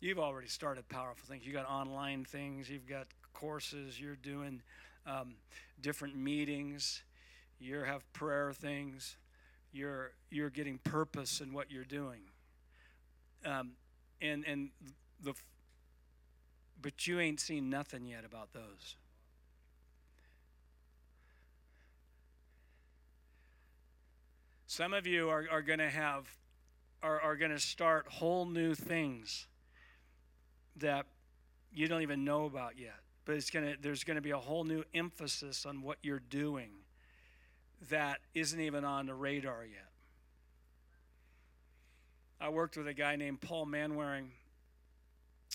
You've 0.00 0.18
already 0.18 0.48
started 0.48 0.88
powerful 0.88 1.26
things. 1.26 1.44
You 1.44 1.52
got 1.52 1.68
online 1.68 2.24
things, 2.24 2.70
you've 2.70 2.86
got 2.86 3.06
courses, 3.32 4.00
you're 4.00 4.16
doing 4.16 4.62
um, 5.06 5.34
different 5.80 6.16
meetings, 6.16 7.02
you 7.58 7.80
have 7.80 8.10
prayer 8.12 8.52
things, 8.52 9.16
you're 9.72 10.12
you're 10.30 10.50
getting 10.50 10.78
purpose 10.78 11.40
in 11.40 11.52
what 11.52 11.70
you're 11.70 11.84
doing. 11.84 12.20
Um, 13.44 13.72
and 14.20 14.44
and 14.46 14.70
the 15.22 15.34
but 16.80 17.06
you 17.06 17.20
ain't 17.20 17.40
seen 17.40 17.70
nothing 17.70 18.06
yet 18.06 18.24
about 18.24 18.52
those. 18.52 18.96
Some 24.66 24.92
of 24.92 25.06
you 25.06 25.30
are, 25.30 25.46
are 25.50 25.62
going 25.62 25.78
to 25.78 25.88
have, 25.88 26.28
are, 27.02 27.20
are 27.20 27.36
going 27.36 27.50
to 27.50 27.58
start 27.58 28.06
whole 28.08 28.44
new 28.44 28.74
things 28.74 29.46
that 30.76 31.06
you 31.72 31.88
don't 31.88 32.02
even 32.02 32.24
know 32.24 32.44
about 32.44 32.78
yet. 32.78 32.96
But 33.24 33.36
it's 33.36 33.48
gonna, 33.48 33.76
there's 33.80 34.04
going 34.04 34.16
to 34.16 34.22
be 34.22 34.32
a 34.32 34.38
whole 34.38 34.64
new 34.64 34.84
emphasis 34.92 35.64
on 35.66 35.82
what 35.82 35.98
you're 36.02 36.20
doing 36.20 36.70
that 37.90 38.18
isn't 38.34 38.60
even 38.60 38.84
on 38.84 39.06
the 39.06 39.14
radar 39.14 39.64
yet. 39.64 39.90
I 42.40 42.48
worked 42.50 42.76
with 42.76 42.86
a 42.86 42.94
guy 42.94 43.16
named 43.16 43.40
Paul 43.40 43.66
Manwaring 43.66 44.28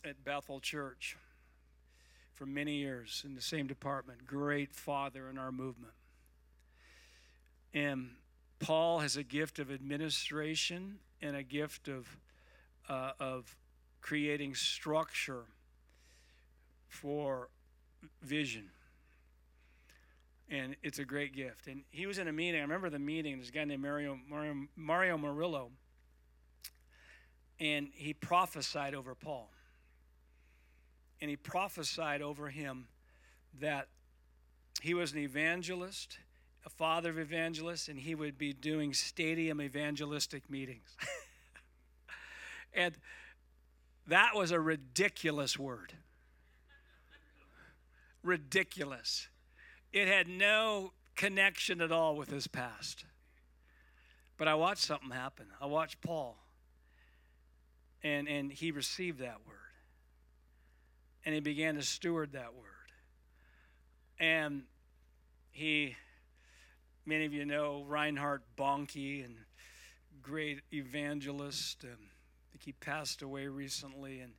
at 0.03 0.23
Bethel 0.23 0.59
Church 0.59 1.15
for 2.33 2.45
many 2.45 2.75
years 2.75 3.21
in 3.25 3.35
the 3.35 3.41
same 3.41 3.67
department. 3.67 4.25
Great 4.25 4.73
father 4.73 5.29
in 5.29 5.37
our 5.37 5.51
movement. 5.51 5.93
And 7.73 8.11
Paul 8.59 8.99
has 8.99 9.15
a 9.15 9.23
gift 9.23 9.59
of 9.59 9.71
administration 9.71 10.99
and 11.21 11.35
a 11.35 11.43
gift 11.43 11.87
of, 11.87 12.17
uh, 12.89 13.11
of 13.19 13.55
creating 14.01 14.55
structure 14.55 15.43
for 16.87 17.49
vision. 18.21 18.69
And 20.51 20.75
it's 20.83 20.99
a 20.99 21.05
great 21.05 21.33
gift. 21.33 21.65
And 21.67 21.81
he 21.89 22.05
was 22.05 22.19
in 22.19 22.27
a 22.27 22.31
meeting. 22.31 22.59
I 22.59 22.63
remember 22.63 22.91
the 22.91 22.99
meeting. 22.99 23.37
There's 23.37 23.49
a 23.49 23.53
guy 23.53 23.63
named 23.63 23.81
Mario, 23.81 24.19
Mario, 24.29 24.67
Mario 24.75 25.17
Murillo. 25.17 25.71
And 27.59 27.89
he 27.93 28.13
prophesied 28.13 28.93
over 28.93 29.15
Paul. 29.15 29.49
And 31.19 31.29
he 31.29 31.35
prophesied 31.35 32.21
over 32.21 32.49
him 32.49 32.87
that 33.59 33.87
he 34.81 34.93
was 34.93 35.13
an 35.13 35.19
evangelist 35.19 36.17
a 36.65 36.69
father 36.69 37.09
of 37.09 37.19
evangelists, 37.19 37.87
and 37.87 37.99
he 37.99 38.15
would 38.15 38.37
be 38.37 38.53
doing 38.53 38.93
stadium 38.93 39.61
evangelistic 39.61 40.49
meetings. 40.49 40.95
and 42.73 42.95
that 44.07 44.35
was 44.35 44.51
a 44.51 44.59
ridiculous 44.59 45.57
word. 45.57 45.93
ridiculous. 48.23 49.27
It 49.91 50.07
had 50.07 50.27
no 50.27 50.93
connection 51.15 51.81
at 51.81 51.91
all 51.91 52.15
with 52.15 52.29
his 52.29 52.47
past. 52.47 53.05
But 54.37 54.47
I 54.47 54.55
watched 54.55 54.83
something 54.83 55.11
happen. 55.11 55.47
I 55.59 55.67
watched 55.67 56.01
Paul, 56.01 56.37
and, 58.01 58.27
and 58.27 58.51
he 58.51 58.71
received 58.71 59.19
that 59.19 59.37
word. 59.45 59.57
And 61.23 61.35
he 61.35 61.41
began 61.41 61.75
to 61.75 61.83
steward 61.83 62.33
that 62.33 62.55
word. 62.55 62.65
And 64.19 64.63
he 65.51 65.95
Many 67.03 67.25
of 67.25 67.33
you 67.33 67.45
know 67.45 67.83
Reinhard 67.87 68.43
Bonnke 68.55 69.25
and 69.25 69.35
great 70.21 70.61
evangelist. 70.71 71.83
Um, 71.83 71.89
I 71.89 72.45
think 72.51 72.63
he 72.63 72.73
passed 72.73 73.23
away 73.23 73.47
recently 73.47 74.19
in, 74.19 74.33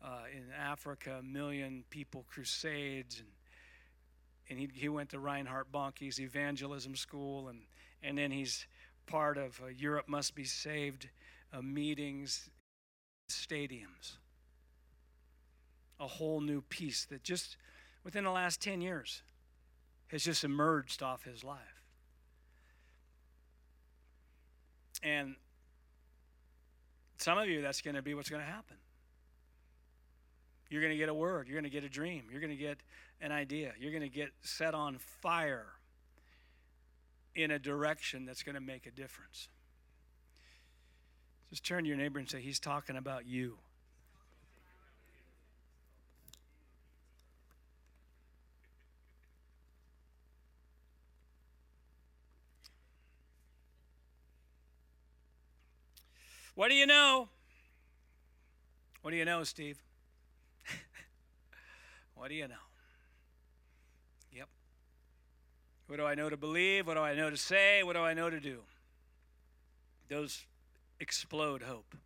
uh, 0.00 0.22
in 0.32 0.44
Africa, 0.56 1.16
a 1.18 1.22
million 1.22 1.82
people 1.90 2.24
crusades. 2.28 3.18
And, 3.18 3.28
and 4.50 4.58
he, 4.58 4.68
he 4.74 4.88
went 4.88 5.10
to 5.10 5.20
Reinhard 5.20 5.66
Bonnke's 5.72 6.20
evangelism 6.20 6.96
school. 6.96 7.48
And, 7.48 7.60
and 8.02 8.18
then 8.18 8.32
he's 8.32 8.66
part 9.06 9.38
of 9.38 9.60
uh, 9.62 9.68
Europe 9.68 10.08
Must 10.08 10.34
Be 10.34 10.44
Saved 10.44 11.08
uh, 11.52 11.62
meetings, 11.62 12.50
stadiums. 13.30 14.16
A 16.00 16.06
whole 16.06 16.40
new 16.40 16.62
piece 16.62 17.04
that 17.06 17.22
just 17.22 17.56
within 18.02 18.24
the 18.24 18.30
last 18.30 18.60
10 18.60 18.80
years 18.80 19.22
has 20.08 20.24
just 20.24 20.42
emerged 20.42 21.02
off 21.02 21.22
his 21.24 21.44
life. 21.44 21.84
And 25.02 25.36
some 27.18 27.38
of 27.38 27.48
you, 27.48 27.62
that's 27.62 27.82
going 27.82 27.94
to 27.94 28.02
be 28.02 28.14
what's 28.14 28.28
going 28.28 28.42
to 28.42 28.50
happen. 28.50 28.76
You're 30.70 30.80
going 30.80 30.92
to 30.92 30.98
get 30.98 31.08
a 31.08 31.14
word. 31.14 31.46
You're 31.46 31.54
going 31.54 31.70
to 31.70 31.70
get 31.70 31.84
a 31.84 31.88
dream. 31.88 32.24
You're 32.30 32.40
going 32.40 32.50
to 32.50 32.56
get 32.56 32.78
an 33.20 33.32
idea. 33.32 33.72
You're 33.78 33.92
going 33.92 34.02
to 34.02 34.08
get 34.08 34.30
set 34.42 34.74
on 34.74 34.98
fire 34.98 35.66
in 37.34 37.50
a 37.50 37.58
direction 37.58 38.24
that's 38.24 38.42
going 38.42 38.54
to 38.54 38.60
make 38.60 38.86
a 38.86 38.90
difference. 38.90 39.48
Just 41.50 41.64
turn 41.64 41.84
to 41.84 41.88
your 41.88 41.98
neighbor 41.98 42.18
and 42.18 42.28
say, 42.28 42.40
He's 42.40 42.60
talking 42.60 42.96
about 42.96 43.26
you. 43.26 43.58
What 56.54 56.68
do 56.68 56.74
you 56.74 56.86
know? 56.86 57.30
What 59.02 59.12
do 59.12 59.16
you 59.16 59.24
know, 59.24 59.44
Steve? 59.44 59.78
what 62.14 62.28
do 62.28 62.34
you 62.34 62.46
know? 62.46 62.54
Yep. 64.30 64.48
What 65.90 65.98
do 65.98 66.06
I 66.06 66.14
know 66.14 66.30
to 66.30 66.36
believe? 66.36 66.86
What 66.86 66.94
do 66.94 67.00
I 67.00 67.16
know 67.16 67.30
to 67.30 67.36
say? 67.36 67.82
What 67.82 67.94
do 67.94 68.02
I 68.02 68.14
know 68.14 68.30
to 68.30 68.38
do? 68.38 68.60
Those 70.08 70.46
explode 71.00 71.62
hope. 71.62 71.96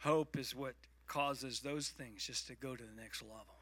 Hope 0.00 0.36
is 0.38 0.54
what 0.54 0.74
causes 1.06 1.60
those 1.60 1.88
things 1.88 2.26
just 2.26 2.46
to 2.48 2.54
go 2.54 2.76
to 2.76 2.82
the 2.82 3.00
next 3.00 3.22
level. 3.22 3.56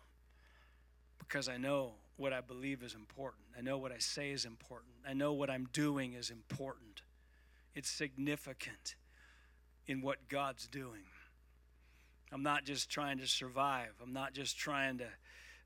Because 1.21 1.49
I 1.49 1.57
know 1.57 1.93
what 2.17 2.33
I 2.33 2.41
believe 2.41 2.83
is 2.83 2.97
important. 2.97 3.45
I 3.57 3.61
know 3.61 3.79
what 3.79 3.93
I 3.93 3.99
say 3.99 4.33
is 4.33 4.45
important. 4.45 4.95
I 5.09 5.13
know 5.13 5.33
what 5.33 5.49
I'm 5.49 5.69
doing 5.73 6.15
is 6.15 6.31
important. 6.31 7.03
It's 7.77 7.89
significant 7.89 8.97
in 9.87 10.03
what 10.03 10.29
God's 10.29 10.67
doing. 10.67 11.05
I'm 12.33 12.43
not 12.43 12.65
just 12.65 12.91
trying 12.91 13.19
to 13.19 13.29
survive. 13.29 13.93
I'm 14.03 14.13
not 14.13 14.33
just 14.33 14.59
trying 14.59 14.99
to 14.99 15.07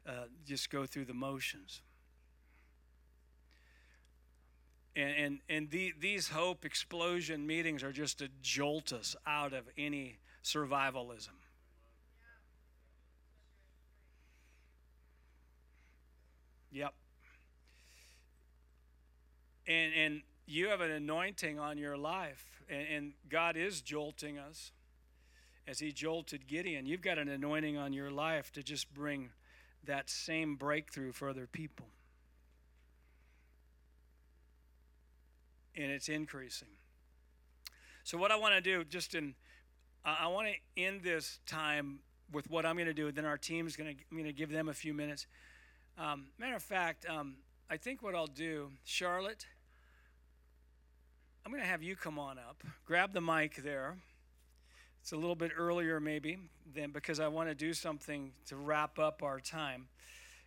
uh, 0.07 0.25
just 0.47 0.69
go 0.69 0.85
through 0.85 1.07
the 1.07 1.15
motions. 1.15 1.81
And, 4.97 5.11
and, 5.17 5.39
and 5.49 5.71
the, 5.71 5.93
these 5.99 6.29
hope 6.29 6.65
explosion 6.65 7.47
meetings 7.47 7.83
are 7.83 7.93
just 7.93 8.19
to 8.21 8.29
jolt 8.43 8.93
us 8.93 9.17
out 9.27 9.53
of 9.53 9.65
any 9.77 10.19
survivalism. 10.45 11.31
Yep. 16.71 16.95
And, 19.67 19.93
and 19.95 20.23
you 20.47 20.69
have 20.69 20.81
an 20.81 20.91
anointing 20.91 21.59
on 21.59 21.79
your 21.79 21.97
life, 21.97 22.63
and, 22.69 22.87
and 22.89 23.13
God 23.29 23.57
is 23.57 23.81
jolting 23.81 24.39
us 24.39 24.73
as 25.67 25.79
He 25.79 25.93
jolted 25.93 26.47
Gideon. 26.47 26.87
You've 26.87 27.01
got 27.01 27.19
an 27.19 27.29
anointing 27.29 27.77
on 27.77 27.93
your 27.93 28.11
life 28.11 28.53
to 28.53 28.63
just 28.63 28.93
bring 28.93 29.31
that 29.85 30.11
same 30.11 30.57
breakthrough 30.57 31.13
for 31.13 31.29
other 31.29 31.47
people. 31.47 31.87
And 35.77 35.91
it's 35.91 36.09
increasing. 36.09 36.69
So, 38.05 38.19
what 38.19 38.31
I 38.31 38.37
want 38.37 38.55
to 38.55 38.61
do, 38.61 38.85
just 38.85 39.15
in, 39.15 39.35
I 40.05 40.29
want 40.29 40.49
to 40.49 40.83
end 40.83 41.03
this 41.03 41.39
time 41.47 42.01
with 42.31 42.51
what 42.51 42.67
I'm 42.67 42.77
going 42.77 42.87
to 42.87 42.95
do. 42.95 43.11
Then 43.11 43.25
our 43.25 43.39
team's 43.39 43.77
going 43.77 43.97
to, 43.97 44.03
I'm 44.11 44.17
going 44.17 44.27
to 44.27 44.33
give 44.33 44.51
them 44.51 44.69
a 44.69 44.75
few 44.75 44.93
minutes. 44.93 45.27
Um, 45.99 46.27
matter 46.39 46.57
of 46.57 46.63
fact, 46.63 47.07
um, 47.09 47.37
I 47.71 47.77
think 47.77 48.03
what 48.03 48.15
I'll 48.15 48.27
do, 48.27 48.71
Charlotte, 48.85 49.47
I'm 51.45 51.53
going 51.53 51.63
to 51.63 51.69
have 51.69 51.83
you 51.83 51.97
come 51.97 52.19
on 52.19 52.39
up. 52.39 52.63
Grab 52.87 53.13
the 53.13 53.21
mic 53.21 53.57
there. 53.57 53.97
It's 55.01 55.13
a 55.13 55.17
little 55.17 55.35
bit 55.35 55.53
earlier, 55.57 56.01
maybe, 56.01 56.39
than 56.75 56.91
because 56.91 57.21
I 57.21 57.29
want 57.29 57.51
to 57.51 57.55
do 57.55 57.75
something 57.75 58.33
to 58.47 58.57
wrap 58.57 58.99
up 58.99 59.23
our 59.23 59.39
time. 59.39 59.87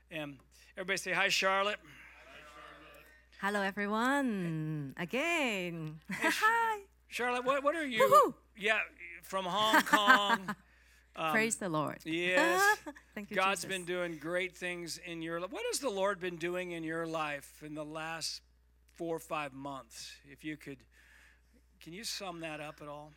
And 0.09 0.38
everybody 0.75 0.97
say 0.97 1.11
hi, 1.11 1.30
Charlotte. 1.30 1.78
Hello, 3.40 3.62
everyone. 3.62 4.96
Again. 4.98 6.00
hi. 6.10 6.80
Charlotte, 7.08 7.46
what, 7.46 7.64
what 7.64 7.76
are 7.76 7.86
you? 7.86 8.02
Woohoo! 8.02 8.34
Yeah, 8.58 8.80
from 9.22 9.46
Hong 9.46 9.82
Kong. 9.84 10.56
Um, 11.16 11.32
Praise 11.32 11.58
the 11.58 11.70
Lord. 11.70 11.98
Yes. 12.04 12.78
Thank 13.16 13.30
you, 13.30 13.36
God's 13.36 13.62
Jesus. 13.62 13.78
been 13.78 13.86
doing 13.86 14.18
great 14.18 14.58
things 14.58 15.00
in 15.06 15.22
your 15.22 15.40
life. 15.40 15.52
What 15.52 15.64
has 15.72 15.80
the 15.80 15.90
Lord 15.90 16.20
been 16.20 16.38
doing 16.38 16.72
in 16.72 16.84
your 16.84 17.06
life 17.06 17.62
in 17.64 17.76
the 17.76 17.86
last 17.86 18.42
four 18.96 19.16
or 19.16 19.20
five 19.20 19.54
months? 19.54 20.12
If 20.32 20.44
you 20.44 20.58
could, 20.58 20.78
can 21.80 21.94
you 21.94 22.04
sum 22.04 22.40
that 22.40 22.60
up 22.60 22.80
at 22.82 22.88
all? 22.88 23.12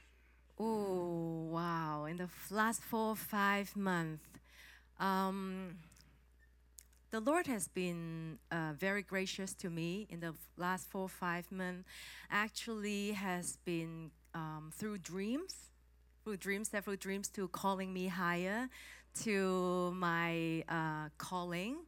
Oh, 0.59 1.49
wow. 1.51 2.05
In 2.05 2.18
the 2.18 2.29
last 2.51 2.83
four 2.83 3.12
or 3.12 3.16
five 3.16 3.75
months, 3.75 4.25
um, 4.99 5.77
the 7.11 7.20
Lord 7.20 7.46
has 7.48 7.66
been 7.68 8.38
uh, 8.52 8.72
very 8.78 9.02
gracious 9.02 9.52
to 9.54 9.70
me 9.70 10.06
in 10.11 10.20
the 10.20 10.34
last 10.56 10.88
four 10.88 11.02
or 11.02 11.08
five 11.08 11.50
months. 11.50 11.88
Actually, 12.30 13.12
has 13.12 13.56
been 13.64 14.11
um, 14.34 14.70
through 14.72 14.98
dreams, 14.98 15.54
through 16.24 16.36
dreams, 16.36 16.68
several 16.68 16.96
dreams, 16.96 17.28
to 17.30 17.48
calling 17.48 17.92
me 17.92 18.06
higher 18.06 18.68
to 19.22 19.92
my 19.96 20.62
uh, 20.68 21.08
calling. 21.18 21.78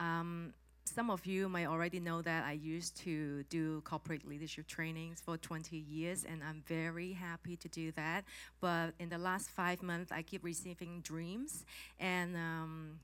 Um, 0.00 0.54
some 0.84 1.10
of 1.10 1.26
you 1.26 1.48
might 1.48 1.66
already 1.66 2.00
know 2.00 2.22
that 2.22 2.44
I 2.44 2.52
used 2.52 2.96
to 2.98 3.44
do 3.44 3.82
corporate 3.82 4.26
leadership 4.26 4.66
trainings 4.66 5.20
for 5.20 5.36
20 5.36 5.76
years, 5.76 6.24
and 6.24 6.42
I'm 6.42 6.62
very 6.66 7.12
happy 7.12 7.56
to 7.56 7.68
do 7.68 7.92
that. 7.92 8.24
But 8.60 8.94
in 8.98 9.10
the 9.10 9.18
last 9.18 9.50
five 9.50 9.82
months, 9.82 10.10
I 10.10 10.22
keep 10.22 10.42
receiving 10.42 11.00
dreams, 11.02 11.64
and 12.00 12.36
um, 12.36 13.00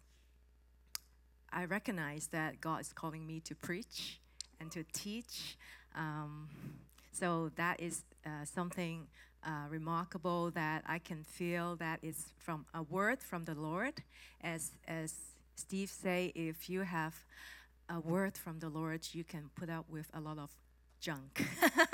I 1.53 1.65
recognize 1.65 2.29
that 2.29 2.61
God 2.61 2.81
is 2.81 2.93
calling 2.93 3.27
me 3.27 3.41
to 3.41 3.55
preach 3.55 4.21
and 4.61 4.71
to 4.73 4.85
teach. 4.93 5.57
Um, 5.95 6.49
so 7.13 7.51
that 7.57 7.81
is 7.81 8.03
uh, 8.25 8.45
something 8.45 9.07
uh, 9.45 9.69
remarkable 9.71 10.51
that 10.51 10.83
I 10.87 10.99
can 10.99 11.23
feel 11.25 11.77
that 11.77 12.01
is 12.03 12.27
from 12.37 12.67
a 12.75 12.83
word 12.83 13.23
from 13.23 13.45
the 13.45 13.55
Lord. 13.55 13.95
As 14.43 14.73
as 14.87 15.15
Steve 15.55 15.91
say, 15.91 16.33
if 16.35 16.69
you 16.69 16.83
have 16.83 17.15
a 17.89 18.01
word 18.01 18.37
from 18.37 18.59
the 18.59 18.69
Lord, 18.69 19.01
you 19.13 19.25
can 19.25 19.51
put 19.55 19.71
up 19.71 19.87
with 19.89 20.07
a 20.15 20.21
lot 20.21 20.39
of 20.39 20.51
junk. 21.01 21.47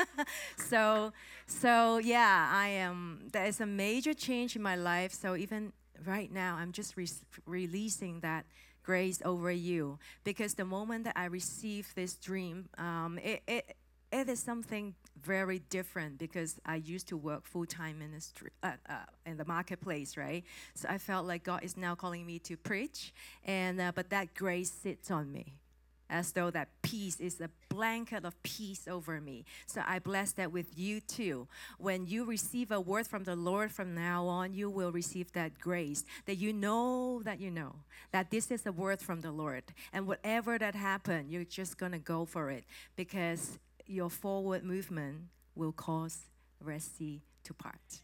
so 0.57 1.13
so 1.47 1.99
yeah, 1.99 2.51
I 2.53 2.69
am. 2.69 3.29
There 3.33 3.47
is 3.47 3.61
a 3.61 3.67
major 3.67 4.15
change 4.15 4.57
in 4.57 4.63
my 4.63 4.77
life. 4.77 5.13
So 5.13 5.37
even 5.37 5.73
right 6.05 6.33
now, 6.33 6.57
I'm 6.57 6.73
just 6.73 6.97
re- 6.97 7.09
releasing 7.47 8.21
that 8.21 8.45
grace 8.85 9.21
over 9.25 9.51
you 9.51 9.99
because 10.23 10.55
the 10.55 10.65
moment 10.65 11.05
that 11.05 11.17
I 11.17 11.25
received 11.25 11.97
this 11.97 12.15
dream, 12.15 12.69
um, 12.79 13.19
it, 13.23 13.43
it 13.49 13.77
it 14.13 14.29
is 14.29 14.39
something 14.39 14.95
very 15.21 15.59
different 15.71 16.19
because 16.19 16.61
I 16.65 16.77
used 16.77 17.09
to 17.09 17.17
work 17.17 17.47
full 17.47 17.67
time 17.67 17.99
ministry 17.99 18.51
uh, 18.63 18.73
uh, 18.89 18.95
in 19.27 19.37
the 19.37 19.45
marketplace, 19.45 20.17
right? 20.17 20.45
So 20.75 20.89
I 20.89 20.99
felt 20.99 21.27
like 21.27 21.43
God 21.43 21.65
is 21.65 21.77
now 21.77 21.97
calling 21.97 22.25
me 22.25 22.39
to 22.41 22.57
preach, 22.57 23.13
and 23.45 23.81
uh, 23.81 23.93
but 23.93 24.11
that 24.11 24.35
grace 24.35 24.71
sits 24.71 25.11
on 25.11 25.33
me. 25.33 25.57
As 26.15 26.31
though 26.31 26.51
that 26.53 26.69
peace 26.83 27.19
is 27.19 27.41
a 27.41 27.51
blanket 27.69 28.25
of 28.25 28.41
peace 28.45 28.87
over 28.87 29.21
me. 29.21 29.45
So 29.67 29.83
I 29.85 29.99
bless 29.99 30.31
that 30.33 30.53
with 30.53 30.79
you 30.79 31.01
too. 31.01 31.49
When 31.79 32.07
you 32.07 32.25
receive 32.25 32.71
a 32.71 32.81
word 32.81 33.09
from 33.09 33.25
the 33.25 33.35
Lord 33.35 33.73
from 33.73 33.97
now 33.97 34.27
on, 34.27 34.55
you 34.55 34.71
will 34.71 34.93
receive 34.93 35.33
that 35.33 35.59
grace 35.59 36.05
that 36.27 36.37
you 36.37 36.53
know 36.53 37.21
that 37.25 37.41
you 37.41 37.51
know 37.51 37.75
that 38.13 38.31
this 38.31 38.53
is 38.53 38.65
a 38.65 38.71
word 38.71 39.03
from 39.03 39.23
the 39.23 39.33
Lord. 39.33 39.65
And 39.93 40.07
whatever 40.07 40.57
that 40.57 40.77
happened, 40.77 41.33
you're 41.33 41.43
just 41.61 41.79
going 41.79 41.91
to 41.91 41.99
go 41.99 42.25
for 42.25 42.49
it 42.49 42.63
because 42.95 43.59
your 43.87 44.09
forward 44.09 44.63
movement 44.63 45.17
will 45.57 45.73
cause 45.73 46.27
Red 46.61 46.83
to 47.45 47.55
part. 47.55 48.03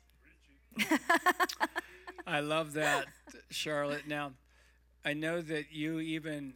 I 2.27 2.41
love 2.41 2.73
that, 2.73 3.07
Charlotte. 3.51 4.09
Now, 4.09 4.33
I 5.05 5.15
know 5.15 5.41
that 5.41 5.73
you 5.73 6.01
even, 6.01 6.55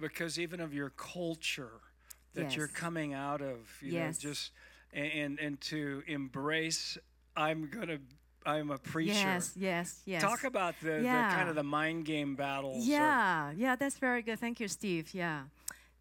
because 0.00 0.38
even 0.38 0.60
of 0.60 0.72
your 0.74 0.90
culture 0.90 1.80
that 2.34 2.56
you're 2.56 2.68
coming 2.68 3.12
out 3.14 3.40
of, 3.42 3.58
you 3.82 3.92
Yes. 3.92 4.22
know, 4.24 4.30
just 4.30 4.52
and 4.92 5.38
and, 5.38 5.60
to 5.60 6.02
embrace. 6.06 6.98
I'm 7.36 7.68
gonna. 7.68 7.98
I'm 8.46 8.70
a 8.70 8.78
preacher. 8.78 9.12
Yes, 9.12 9.52
yes, 9.54 10.00
yes. 10.06 10.22
Talk 10.22 10.44
about 10.44 10.74
the, 10.80 10.92
the 11.02 11.34
kind 11.36 11.48
of 11.50 11.54
the 11.54 11.62
mind 11.62 12.06
game 12.06 12.34
battles. 12.36 12.84
or- 12.86 12.90
Yeah, 12.90 13.52
yeah, 13.54 13.76
that's 13.76 13.98
very 13.98 14.22
good. 14.22 14.38
Thank 14.40 14.60
you, 14.60 14.66
Steve. 14.68 15.12
Yeah. 15.12 15.42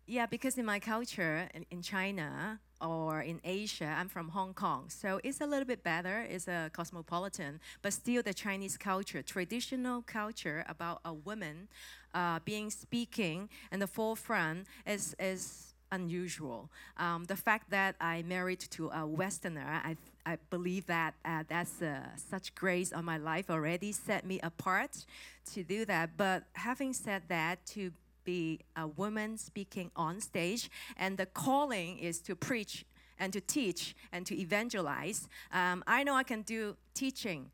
Yeah, 0.07 0.25
because 0.25 0.57
in 0.57 0.65
my 0.65 0.79
culture 0.79 1.49
in 1.69 1.81
China 1.81 2.59
or 2.81 3.21
in 3.21 3.39
Asia, 3.43 3.95
I'm 3.97 4.07
from 4.07 4.29
Hong 4.29 4.53
Kong. 4.53 4.85
So 4.89 5.19
it's 5.23 5.41
a 5.41 5.45
little 5.45 5.65
bit 5.65 5.83
better. 5.83 6.25
It's 6.29 6.47
a 6.47 6.69
cosmopolitan, 6.73 7.59
but 7.81 7.93
still 7.93 8.23
the 8.23 8.33
Chinese 8.33 8.77
culture, 8.77 9.21
traditional 9.21 10.01
culture 10.01 10.65
about 10.67 11.01
a 11.05 11.13
woman 11.13 11.67
uh, 12.13 12.39
being 12.45 12.69
speaking 12.69 13.49
in 13.71 13.79
the 13.79 13.87
forefront 13.87 14.65
is, 14.85 15.15
is 15.19 15.73
unusual. 15.91 16.69
Um, 16.97 17.25
the 17.25 17.35
fact 17.35 17.69
that 17.71 17.95
I 17.99 18.23
married 18.23 18.59
to 18.71 18.89
a 18.89 19.05
Westerner, 19.05 19.81
I, 19.83 19.97
I 20.25 20.37
believe 20.49 20.85
that 20.87 21.15
uh, 21.25 21.43
that's 21.47 21.81
uh, 21.81 22.01
such 22.15 22.53
grace 22.55 22.93
on 22.93 23.05
my 23.05 23.17
life 23.17 23.49
already 23.49 23.91
set 23.91 24.25
me 24.25 24.39
apart 24.41 25.05
to 25.53 25.63
do 25.63 25.85
that. 25.85 26.11
But 26.17 26.43
having 26.53 26.93
said 26.93 27.23
that, 27.29 27.65
to 27.67 27.91
be 28.23 28.59
a 28.75 28.87
woman 28.87 29.37
speaking 29.37 29.91
on 29.95 30.21
stage, 30.21 30.69
and 30.97 31.17
the 31.17 31.25
calling 31.25 31.99
is 31.99 32.19
to 32.21 32.35
preach 32.35 32.85
and 33.19 33.33
to 33.33 33.41
teach 33.41 33.95
and 34.11 34.25
to 34.25 34.39
evangelize. 34.39 35.27
Um, 35.51 35.83
I 35.87 36.03
know 36.03 36.15
I 36.15 36.23
can 36.23 36.41
do 36.43 36.77
teaching 36.93 37.51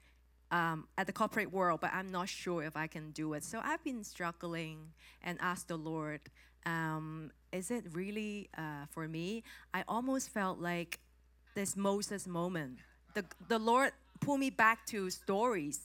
um, 0.51 0.87
at 0.97 1.07
the 1.07 1.13
corporate 1.13 1.51
world, 1.51 1.81
but 1.81 1.91
I'm 1.93 2.11
not 2.11 2.29
sure 2.29 2.63
if 2.63 2.77
I 2.77 2.87
can 2.87 3.11
do 3.11 3.33
it. 3.33 3.43
So 3.43 3.59
I've 3.63 3.83
been 3.83 4.03
struggling 4.03 4.77
and 5.23 5.37
asked 5.41 5.67
the 5.67 5.77
Lord, 5.77 6.21
um, 6.65 7.31
is 7.51 7.71
it 7.71 7.85
really 7.93 8.49
uh, 8.57 8.85
for 8.91 9.07
me? 9.07 9.43
I 9.73 9.83
almost 9.87 10.29
felt 10.29 10.59
like 10.59 10.99
this 11.55 11.75
Moses 11.75 12.27
moment. 12.27 12.79
The, 13.13 13.25
the 13.47 13.59
Lord 13.59 13.91
pulled 14.19 14.39
me 14.39 14.49
back 14.49 14.85
to 14.87 15.09
stories, 15.09 15.79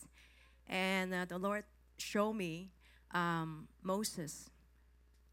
and 0.69 1.15
uh, 1.15 1.25
the 1.27 1.39
Lord 1.39 1.65
showed 1.99 2.35
me 2.35 2.71
um, 3.13 3.69
Moses. 3.83 4.51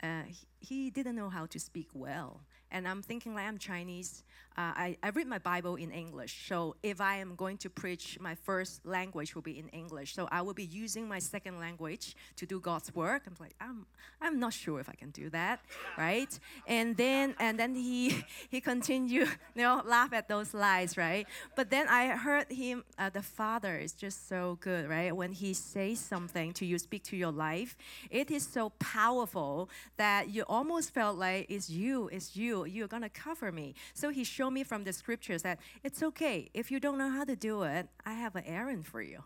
Uh, 0.02 0.24
he, 0.28 0.48
he 0.60 0.90
didn't 0.90 1.16
know 1.16 1.30
how 1.30 1.46
to 1.48 1.60
speak 1.60 1.88
well. 1.94 2.42
And 2.72 2.88
I'm 2.88 3.02
thinking, 3.02 3.34
like, 3.34 3.46
I'm 3.46 3.58
Chinese. 3.58 4.24
Uh, 4.58 4.74
I, 4.76 4.98
I 5.04 5.10
read 5.10 5.28
my 5.28 5.38
Bible 5.38 5.76
in 5.76 5.92
English. 5.92 6.48
So 6.48 6.76
if 6.82 7.00
I 7.00 7.18
am 7.18 7.36
going 7.36 7.58
to 7.58 7.70
preach, 7.70 8.18
my 8.20 8.34
first 8.34 8.84
language 8.88 9.36
will 9.36 9.44
be 9.44 9.60
in 9.60 9.70
English. 9.70 10.16
So 10.16 10.28
I 10.32 10.42
will 10.42 10.56
be 10.56 10.66
using 10.66 11.08
my 11.08 11.20
second 11.20 11.60
language 11.60 12.16
to 12.38 12.48
do 12.48 12.60
God's 12.60 12.94
work. 12.96 13.24
I'm 13.28 13.36
like, 13.40 13.54
I'm, 13.62 13.86
I'm 14.20 14.40
not 14.40 14.54
sure 14.54 14.80
if 14.80 14.90
I 14.90 14.94
can 14.94 15.12
do 15.12 15.30
that, 15.30 15.60
right? 15.96 16.40
And 16.66 16.98
then, 16.98 17.36
and 17.40 17.60
then 17.60 17.76
he, 17.76 18.26
he 18.50 18.60
continued, 18.60 19.30
you 19.56 19.62
know, 19.62 19.84
laugh 19.86 20.12
at 20.12 20.28
those 20.28 20.56
lies, 20.56 20.98
right? 20.98 21.28
But 21.56 21.70
then 21.70 21.88
I 21.88 22.08
heard 22.08 22.52
him, 22.52 22.84
uh, 22.98 23.12
the 23.12 23.22
Father 23.22 23.78
is 23.78 23.94
just 23.94 24.28
so 24.28 24.58
good, 24.60 24.90
right? 24.90 25.16
When 25.16 25.34
he 25.34 25.54
says 25.54 26.00
something 26.00 26.52
to 26.54 26.66
you, 26.66 26.80
speak 26.80 27.04
to 27.04 27.16
your 27.16 27.32
life, 27.32 27.78
it 28.10 28.32
is 28.32 28.48
so 28.48 28.72
powerful 28.80 29.70
that 29.98 30.30
you 30.30 30.46
almost 30.48 30.96
felt 30.96 31.16
like 31.16 31.46
it's 31.48 31.70
you, 31.70 32.10
it's 32.12 32.36
you, 32.36 32.66
you're 32.66 32.88
gonna 32.88 33.10
cover 33.10 33.52
me. 33.52 33.76
So 33.94 34.10
he 34.10 34.24
showed 34.24 34.47
me 34.54 34.64
from 34.64 34.84
the 34.84 34.94
scriptures 34.94 35.44
that 35.44 35.60
it's 35.84 36.02
okay 36.04 36.50
if 36.54 36.72
you 36.72 36.80
don't 36.80 36.98
know 36.98 37.10
how 37.10 37.24
to 37.24 37.36
do 37.36 37.64
it. 37.64 37.88
I 38.06 38.14
have 38.14 38.36
an 38.36 38.44
Aaron 38.46 38.84
for 38.84 39.02
you. 39.02 39.24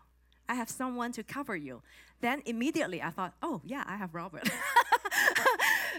I 0.48 0.54
have 0.54 0.68
someone 0.68 1.12
to 1.12 1.22
cover 1.22 1.56
you. 1.56 1.82
Then 2.20 2.42
immediately 2.46 3.02
I 3.02 3.10
thought, 3.10 3.34
oh 3.42 3.60
yeah, 3.64 3.84
I 3.86 3.96
have 3.96 4.14
Robert. 4.14 4.48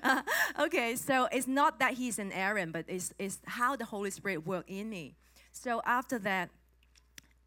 Uh, 0.03 0.21
okay, 0.59 0.95
so 0.97 1.29
it's 1.31 1.47
not 1.47 1.79
that 1.79 1.93
he's 1.93 2.19
an 2.19 2.31
Aaron, 2.33 2.71
but 2.71 2.83
it's, 2.89 3.13
it's 3.17 3.39
how 3.45 3.75
the 3.77 3.85
Holy 3.85 4.11
Spirit 4.11 4.45
worked 4.45 4.69
in 4.69 4.89
me. 4.89 5.15
So 5.53 5.81
after 5.85 6.19
that, 6.19 6.49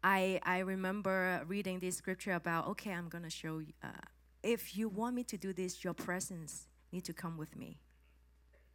I, 0.03 0.39
I 0.43 0.59
remember 0.59 1.43
reading 1.47 1.79
this 1.79 1.97
scripture 1.97 2.31
about, 2.31 2.67
okay, 2.69 2.91
I'm 2.91 3.09
going 3.09 3.23
to 3.23 3.29
show 3.29 3.59
you. 3.59 3.73
Uh, 3.83 3.89
if 4.41 4.75
you 4.75 4.89
want 4.89 5.15
me 5.15 5.23
to 5.25 5.37
do 5.37 5.53
this, 5.53 5.83
your 5.83 5.93
presence 5.93 6.67
need 6.91 7.03
to 7.05 7.13
come 7.13 7.37
with 7.37 7.55
me. 7.55 7.79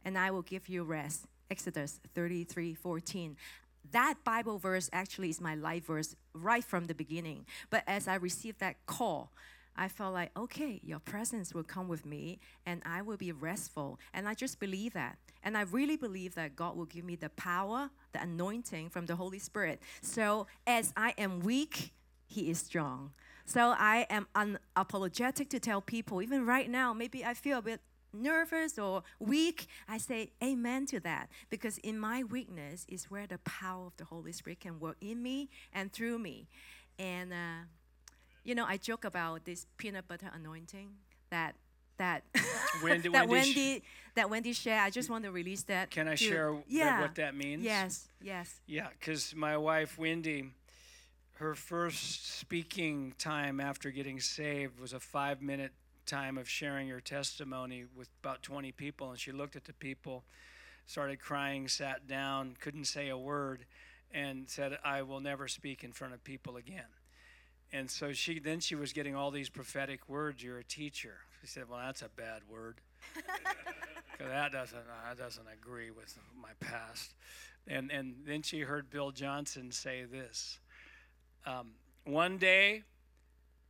And 0.05 0.17
I 0.17 0.31
will 0.31 0.43
give 0.43 0.69
you 0.69 0.83
rest. 0.83 1.25
Exodus 1.53 1.99
33 2.15 2.73
14. 2.73 3.37
That 3.91 4.15
Bible 4.23 4.57
verse 4.57 4.89
actually 4.91 5.29
is 5.29 5.39
my 5.39 5.53
life 5.53 5.85
verse 5.85 6.15
right 6.33 6.63
from 6.63 6.85
the 6.85 6.95
beginning. 6.95 7.45
But 7.69 7.83
as 7.85 8.07
I 8.07 8.15
received 8.15 8.59
that 8.61 8.83
call, 8.87 9.31
I 9.75 9.87
felt 9.87 10.15
like, 10.15 10.31
okay, 10.35 10.81
your 10.83 10.97
presence 10.97 11.53
will 11.53 11.63
come 11.75 11.87
with 11.87 12.07
me 12.07 12.39
and 12.65 12.81
I 12.87 13.03
will 13.03 13.17
be 13.17 13.31
restful. 13.31 13.99
And 14.15 14.27
I 14.27 14.33
just 14.33 14.59
believe 14.59 14.93
that. 14.93 15.19
And 15.43 15.55
I 15.55 15.61
really 15.61 15.95
believe 15.95 16.33
that 16.33 16.55
God 16.55 16.75
will 16.75 16.85
give 16.85 17.05
me 17.05 17.15
the 17.15 17.29
power, 17.29 17.91
the 18.13 18.21
anointing 18.23 18.89
from 18.89 19.05
the 19.05 19.15
Holy 19.15 19.37
Spirit. 19.37 19.79
So 20.01 20.47
as 20.65 20.91
I 20.97 21.13
am 21.19 21.41
weak, 21.41 21.93
He 22.25 22.49
is 22.49 22.57
strong. 22.57 23.11
So 23.45 23.75
I 23.77 24.07
am 24.09 24.25
unapologetic 24.33 25.49
to 25.49 25.59
tell 25.59 25.81
people, 25.81 26.23
even 26.23 26.47
right 26.47 26.69
now, 26.69 26.93
maybe 26.93 27.23
I 27.23 27.35
feel 27.35 27.59
a 27.59 27.61
bit 27.61 27.81
nervous 28.13 28.77
or 28.77 29.03
weak, 29.19 29.67
I 29.87 29.97
say 29.97 30.31
amen 30.43 30.85
to 30.87 30.99
that 31.01 31.29
because 31.49 31.77
in 31.79 31.99
my 31.99 32.23
weakness 32.23 32.85
is 32.87 33.05
where 33.05 33.27
the 33.27 33.39
power 33.39 33.87
of 33.87 33.97
the 33.97 34.05
Holy 34.05 34.31
Spirit 34.31 34.61
can 34.61 34.79
work 34.79 34.97
in 35.01 35.21
me 35.21 35.49
and 35.73 35.91
through 35.91 36.19
me. 36.19 36.47
And 36.99 37.33
uh, 37.33 37.65
you 38.43 38.55
know, 38.55 38.65
I 38.65 38.77
joke 38.77 39.05
about 39.05 39.45
this 39.45 39.65
peanut 39.77 40.07
butter 40.07 40.29
anointing 40.33 40.91
that 41.29 41.55
that 41.97 42.23
Wendy, 42.83 43.09
that 43.09 43.27
Wendy 43.27 43.55
Wendy 43.55 43.83
that 44.15 44.29
Wendy 44.29 44.53
shared. 44.53 44.81
I 44.81 44.89
just 44.89 45.09
want 45.09 45.23
to 45.23 45.31
release 45.31 45.63
that. 45.63 45.91
Can 45.91 46.07
I 46.07 46.15
to- 46.15 46.17
share 46.17 46.55
yeah. 46.67 47.01
what 47.01 47.15
that 47.15 47.35
means? 47.35 47.63
Yes, 47.63 48.07
yes. 48.21 48.61
Yeah, 48.67 48.87
because 48.99 49.33
my 49.35 49.57
wife 49.57 49.97
Wendy, 49.97 50.51
her 51.35 51.55
first 51.55 52.39
speaking 52.39 53.13
time 53.17 53.59
after 53.59 53.91
getting 53.91 54.19
saved 54.19 54.79
was 54.79 54.93
a 54.93 54.99
five 54.99 55.41
minute 55.41 55.71
time 56.05 56.37
of 56.37 56.49
sharing 56.49 56.89
her 56.89 57.01
testimony 57.01 57.85
with 57.95 58.09
about 58.23 58.43
20 58.43 58.71
people. 58.71 59.09
And 59.11 59.19
she 59.19 59.31
looked 59.31 59.55
at 59.55 59.65
the 59.65 59.73
people, 59.73 60.23
started 60.85 61.19
crying, 61.19 61.67
sat 61.67 62.07
down, 62.07 62.55
couldn't 62.59 62.85
say 62.85 63.09
a 63.09 63.17
word, 63.17 63.65
and 64.11 64.49
said, 64.49 64.77
I 64.83 65.01
will 65.01 65.19
never 65.19 65.47
speak 65.47 65.83
in 65.83 65.91
front 65.91 66.13
of 66.13 66.23
people 66.23 66.57
again. 66.57 66.85
And 67.73 67.89
so 67.89 68.13
she 68.13 68.39
then 68.39 68.59
she 68.59 68.75
was 68.75 68.93
getting 68.93 69.15
all 69.15 69.31
these 69.31 69.49
prophetic 69.49 70.07
words. 70.07 70.43
You're 70.43 70.59
a 70.59 70.63
teacher. 70.63 71.15
She 71.41 71.47
said, 71.47 71.67
"Well, 71.67 71.79
that's 71.79 72.03
a 72.03 72.09
bad 72.09 72.43
word. 72.47 72.79
'Cause 73.15 74.27
that 74.27 74.51
doesn't 74.51 74.85
that 74.85 75.17
doesn't 75.17 75.47
agree 75.47 75.89
with 75.89 76.15
my 76.39 76.51
past." 76.59 77.15
And 77.65 77.91
and 77.91 78.25
then 78.25 78.43
she 78.43 78.59
heard 78.61 78.91
Bill 78.91 79.09
Johnson 79.09 79.71
say 79.71 80.03
this: 80.03 80.59
um, 81.47 81.73
"One 82.03 82.37
day, 82.37 82.83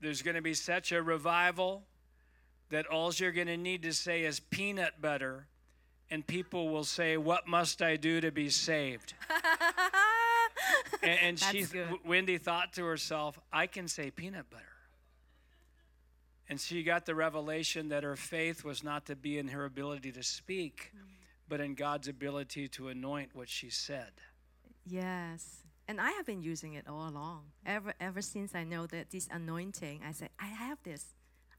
there's 0.01 0.21
going 0.21 0.35
to 0.35 0.41
be 0.41 0.53
such 0.53 0.91
a 0.91 1.01
revival 1.01 1.85
that 2.69 2.85
all 2.87 3.13
you're 3.13 3.31
going 3.31 3.47
to 3.47 3.57
need 3.57 3.83
to 3.83 3.93
say 3.93 4.23
is 4.23 4.39
peanut 4.39 5.01
butter, 5.01 5.47
and 6.09 6.25
people 6.25 6.69
will 6.69 6.83
say, 6.83 7.17
"What 7.17 7.47
must 7.47 7.81
I 7.81 7.95
do 7.95 8.21
to 8.21 8.31
be 8.31 8.49
saved?" 8.49 9.13
And, 11.03 11.19
and 11.21 11.39
she, 11.39 11.63
W- 11.63 11.99
Wendy 12.05 12.37
thought 12.37 12.73
to 12.73 12.85
herself, 12.85 13.37
I 13.51 13.67
can 13.67 13.87
say 13.87 14.09
peanut 14.09 14.49
butter. 14.49 14.63
And 16.49 16.59
she 16.59 16.83
got 16.83 17.05
the 17.05 17.15
revelation 17.15 17.89
that 17.89 18.03
her 18.03 18.15
faith 18.15 18.63
was 18.63 18.83
not 18.83 19.05
to 19.07 19.15
be 19.15 19.37
in 19.37 19.49
her 19.49 19.65
ability 19.65 20.11
to 20.13 20.23
speak, 20.23 20.91
mm-hmm. 20.95 21.05
but 21.47 21.59
in 21.59 21.75
God's 21.75 22.07
ability 22.07 22.67
to 22.69 22.89
anoint 22.89 23.29
what 23.33 23.49
she 23.49 23.69
said. 23.69 24.11
Yes. 24.85 25.63
And 25.87 25.99
I 25.99 26.11
have 26.11 26.25
been 26.25 26.41
using 26.41 26.73
it 26.73 26.87
all 26.87 27.09
along. 27.09 27.43
Ever 27.65 27.93
ever 27.99 28.21
since 28.21 28.55
I 28.55 28.63
know 28.63 28.85
that 28.87 29.11
this 29.11 29.27
anointing, 29.29 30.01
I 30.07 30.11
said, 30.11 30.29
I 30.39 30.45
have 30.45 30.77
this. 30.83 31.05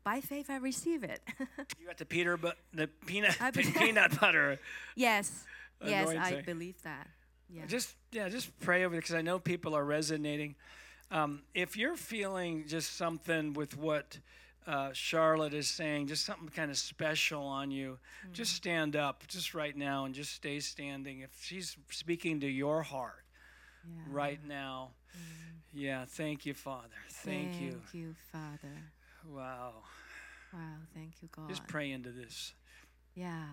By 0.05 0.21
faith 0.21 0.51
I 0.51 0.57
receive 0.57 1.03
it. 1.03 1.21
You 1.81 1.87
got 1.87 1.99
the 1.99 2.05
Peter, 2.05 2.37
but 2.37 2.57
the 2.73 2.89
peanut, 3.07 3.37
peanut 3.55 4.21
butter. 4.21 4.59
yes. 4.95 5.45
Yes, 5.85 6.09
I 6.09 6.41
believe 6.41 6.81
that. 6.83 7.09
Yeah. 7.51 7.67
Just 7.67 7.95
yeah, 8.11 8.29
just 8.29 8.59
pray 8.61 8.85
over 8.85 8.95
it 8.95 8.99
because 8.99 9.15
I 9.15 9.23
know 9.23 9.39
people 9.39 9.77
are 9.77 9.85
resonating. 9.85 10.55
Um, 11.11 11.43
if 11.53 11.77
you're 11.77 11.97
feeling 11.97 12.65
just 12.67 12.97
something 12.97 13.53
with 13.53 13.77
what 13.77 14.19
uh, 14.67 14.91
Charlotte 14.93 15.53
is 15.53 15.69
saying, 15.69 16.07
just 16.07 16.25
something 16.25 16.49
kind 16.49 16.71
of 16.71 16.79
special 16.79 17.43
on 17.43 17.71
you, 17.71 17.99
just 18.33 18.55
stand 18.55 18.97
up, 18.97 19.27
just 19.29 19.53
right 19.53 19.77
now, 19.77 20.07
and 20.07 20.15
just 20.15 20.33
stay 20.33 20.59
standing. 20.61 21.21
If 21.21 21.31
she's 21.43 21.77
speaking 21.91 22.41
to 22.41 22.49
your 22.49 22.83
heart 22.83 23.25
yeah. 23.87 24.03
right 24.11 24.41
now, 24.47 24.93
yeah, 25.75 26.07
thank 26.09 26.47
you, 26.47 26.55
Father. 26.55 26.89
Thank, 27.11 27.61
you. 27.61 27.73
Thank 27.73 27.95
you, 27.95 28.15
Father. 28.33 28.75
Wow. 29.27 29.73
Wow, 30.53 30.61
thank 30.95 31.15
you, 31.23 31.29
God. 31.33 31.49
Just 31.49 31.67
pray 31.67 31.91
into 31.91 32.11
this. 32.11 32.53
Yeah. 33.15 33.45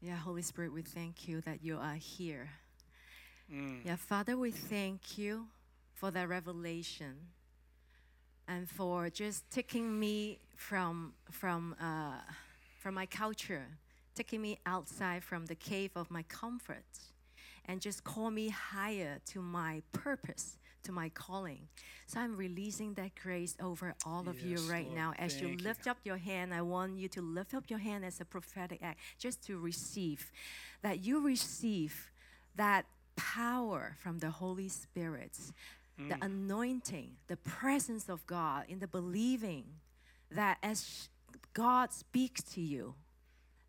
Yeah, 0.00 0.16
Holy 0.16 0.42
Spirit, 0.42 0.72
we 0.72 0.82
thank 0.82 1.28
you 1.28 1.40
that 1.42 1.62
you 1.62 1.76
are 1.76 1.94
here. 1.94 2.48
Mm. 3.52 3.84
Yeah, 3.84 3.96
Father, 3.96 4.36
we 4.36 4.50
thank 4.50 5.18
you 5.18 5.46
for 5.94 6.10
that 6.10 6.28
revelation 6.28 7.16
and 8.48 8.68
for 8.68 9.10
just 9.10 9.48
taking 9.50 9.98
me 9.98 10.38
from 10.56 11.12
from 11.30 11.74
uh, 11.80 12.20
from 12.80 12.94
my 12.94 13.06
culture, 13.06 13.66
taking 14.14 14.40
me 14.40 14.58
outside 14.66 15.22
from 15.22 15.46
the 15.46 15.54
cave 15.54 15.90
of 15.96 16.10
my 16.10 16.22
comfort, 16.24 16.98
and 17.66 17.80
just 17.80 18.02
call 18.04 18.30
me 18.30 18.48
higher 18.48 19.20
to 19.26 19.40
my 19.42 19.82
purpose, 19.92 20.58
to 20.84 20.92
my 20.92 21.08
calling. 21.08 21.68
So 22.06 22.20
I'm 22.20 22.36
releasing 22.36 22.94
that 22.94 23.12
grace 23.20 23.56
over 23.60 23.94
all 24.04 24.28
of 24.28 24.40
you 24.40 24.58
right 24.70 24.86
Lord. 24.86 24.96
now. 24.96 25.14
As 25.18 25.40
you 25.40 25.48
Thank 25.48 25.60
you, 25.60 25.66
lift 25.66 25.86
up 25.86 25.98
your 26.04 26.16
hand, 26.16 26.52
I 26.52 26.62
want 26.62 26.98
you 26.98 27.08
to 27.08 27.22
lift 27.22 27.54
up 27.54 27.64
your 27.68 27.78
hand 27.78 28.04
as 28.04 28.20
a 28.20 28.24
prophetic 28.24 28.80
act, 28.82 29.00
just 29.18 29.44
to 29.46 29.58
receive 29.58 30.30
that 30.82 31.04
you 31.04 31.24
receive 31.24 32.10
that 32.56 32.86
power 33.16 33.96
from 33.98 34.18
the 34.18 34.30
Holy 34.30 34.68
Spirit, 34.68 35.38
the 35.98 36.14
mm. 36.14 36.22
anointing, 36.24 37.12
the 37.26 37.36
presence 37.36 38.08
of 38.08 38.26
God 38.26 38.64
in 38.68 38.78
the 38.78 38.88
believing 38.88 39.64
that 40.30 40.58
as 40.62 41.08
God 41.52 41.92
speaks 41.92 42.42
to 42.54 42.60
you, 42.60 42.94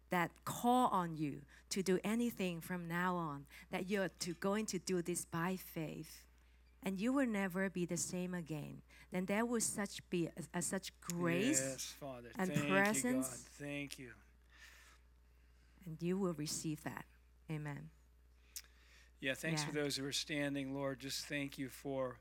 that 0.10 0.32
call 0.46 0.88
on 0.90 1.16
you 1.16 1.42
to 1.70 1.82
do 1.82 2.00
anything 2.04 2.62
from 2.62 2.88
now 2.88 3.16
on, 3.16 3.46
that 3.72 3.90
you're 3.90 4.10
to 4.20 4.34
going 4.36 4.66
to 4.68 4.80
do 4.80 5.02
this 5.02 5.26
by 5.26 5.58
faith, 5.58 6.22
and 6.84 7.00
you 7.00 7.14
will 7.14 7.28
never 7.28 7.70
be 7.70 7.86
the 7.86 7.98
same 7.98 8.34
again. 8.34 8.82
Then 9.12 9.26
there 9.26 9.46
will 9.46 9.62
such 9.62 10.08
be 10.10 10.28
a, 10.28 10.60
a 10.60 10.62
such 10.62 10.92
grace, 11.02 11.62
Yes, 11.62 11.94
Father. 12.00 12.30
and 12.38 12.52
Thank 12.52 12.64
you, 13.04 13.14
God. 13.14 13.26
Thank 13.60 14.00
you. 14.00 14.12
and 15.86 15.98
you 16.02 16.18
will 16.18 16.34
receive 16.34 16.84
that. 16.84 17.06
Amen. 17.52 17.90
Yeah, 19.20 19.34
thanks 19.36 19.64
for 19.64 19.72
those 19.72 19.98
who 19.98 20.06
are 20.06 20.12
standing, 20.12 20.74
Lord. 20.74 21.00
Just 21.00 21.26
thank 21.26 21.58
you 21.60 21.70
for 21.70 22.18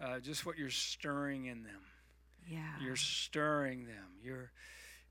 uh, 0.00 0.20
just 0.20 0.46
what 0.46 0.56
you're 0.56 0.70
stirring 0.70 1.46
in 1.46 1.64
them. 1.64 1.80
Yeah. 2.46 2.60
You're 2.80 2.96
stirring 2.96 3.86
them. 3.86 4.06
You're 4.22 4.52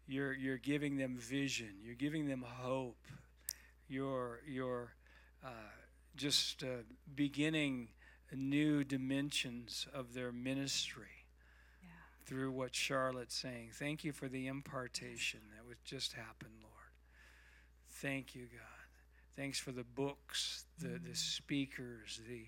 you're 0.08 0.34
you're 0.34 0.58
giving 0.58 0.96
them 0.98 1.18
vision. 1.18 1.74
You're 1.84 1.96
giving 1.96 2.28
them 2.28 2.46
hope. 2.48 2.98
You're 3.90 4.40
you're 4.48 4.94
uh, 5.44 5.50
just 6.16 6.64
uh, 6.64 6.84
beginning 7.14 7.90
new 8.36 8.84
dimensions 8.84 9.88
of 9.94 10.14
their 10.14 10.32
ministry 10.32 11.26
Yeah. 11.82 11.90
through 12.26 12.52
what 12.52 12.76
Charlotte's 12.76 13.36
saying. 13.36 13.72
Thank 13.74 14.04
you 14.04 14.12
for 14.12 14.28
the 14.28 14.48
impartation 14.48 15.42
that 15.56 15.66
was 15.66 15.78
just 15.86 16.14
happened, 16.14 16.56
Lord. 16.62 16.74
Thank 17.90 18.36
you, 18.36 18.48
God. 18.48 18.78
Thanks 19.36 19.60
for 19.60 19.72
the 19.72 19.84
books, 19.84 20.66
the, 20.80 20.88
the 20.88 20.98
mm-hmm. 20.98 21.14
speakers, 21.14 22.20
the 22.28 22.48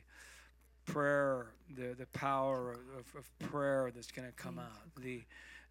prayer, 0.86 1.54
the, 1.70 1.96
the 1.96 2.08
power 2.08 2.72
of, 2.98 3.16
of 3.16 3.40
prayer 3.40 3.92
that's 3.94 4.12
going 4.12 4.28
to 4.28 4.34
come 4.34 4.56
Thank 4.56 4.68
out, 4.68 5.04
the, 5.04 5.24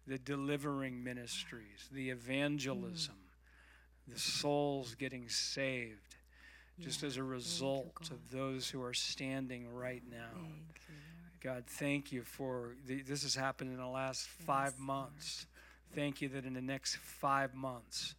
the 0.07 0.17
delivering 0.17 1.03
ministries, 1.03 1.89
the 1.91 2.09
evangelism, 2.09 3.15
mm-hmm. 3.15 4.13
the 4.13 4.19
souls 4.19 4.95
getting 4.95 5.27
saved, 5.27 6.15
just 6.81 7.03
as 7.03 7.17
a 7.17 7.23
result 7.23 8.09
of 8.11 8.31
those 8.31 8.69
who 8.69 8.81
are 8.81 8.93
standing 8.93 9.71
right 9.73 10.03
now. 10.09 10.39
God, 11.41 11.63
thank 11.67 12.11
you 12.11 12.23
for 12.23 12.75
the, 12.85 13.01
this 13.01 13.23
has 13.23 13.35
happened 13.35 13.71
in 13.71 13.77
the 13.77 13.87
last 13.87 14.27
five 14.27 14.73
Yes, 14.73 14.79
Lord. 14.79 14.87
months. 14.87 15.47
Thank 15.93 16.21
you 16.21 16.29
that 16.29 16.45
in 16.45 16.53
the 16.53 16.61
next 16.61 16.97
five 16.97 17.53
months, 17.55 18.15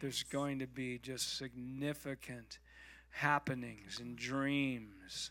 there's 0.00 0.22
going 0.22 0.58
to 0.60 0.66
be 0.66 0.98
just 0.98 1.36
significant 1.38 2.58
happenings 3.10 3.98
and 4.00 4.16
dreams 4.16 5.30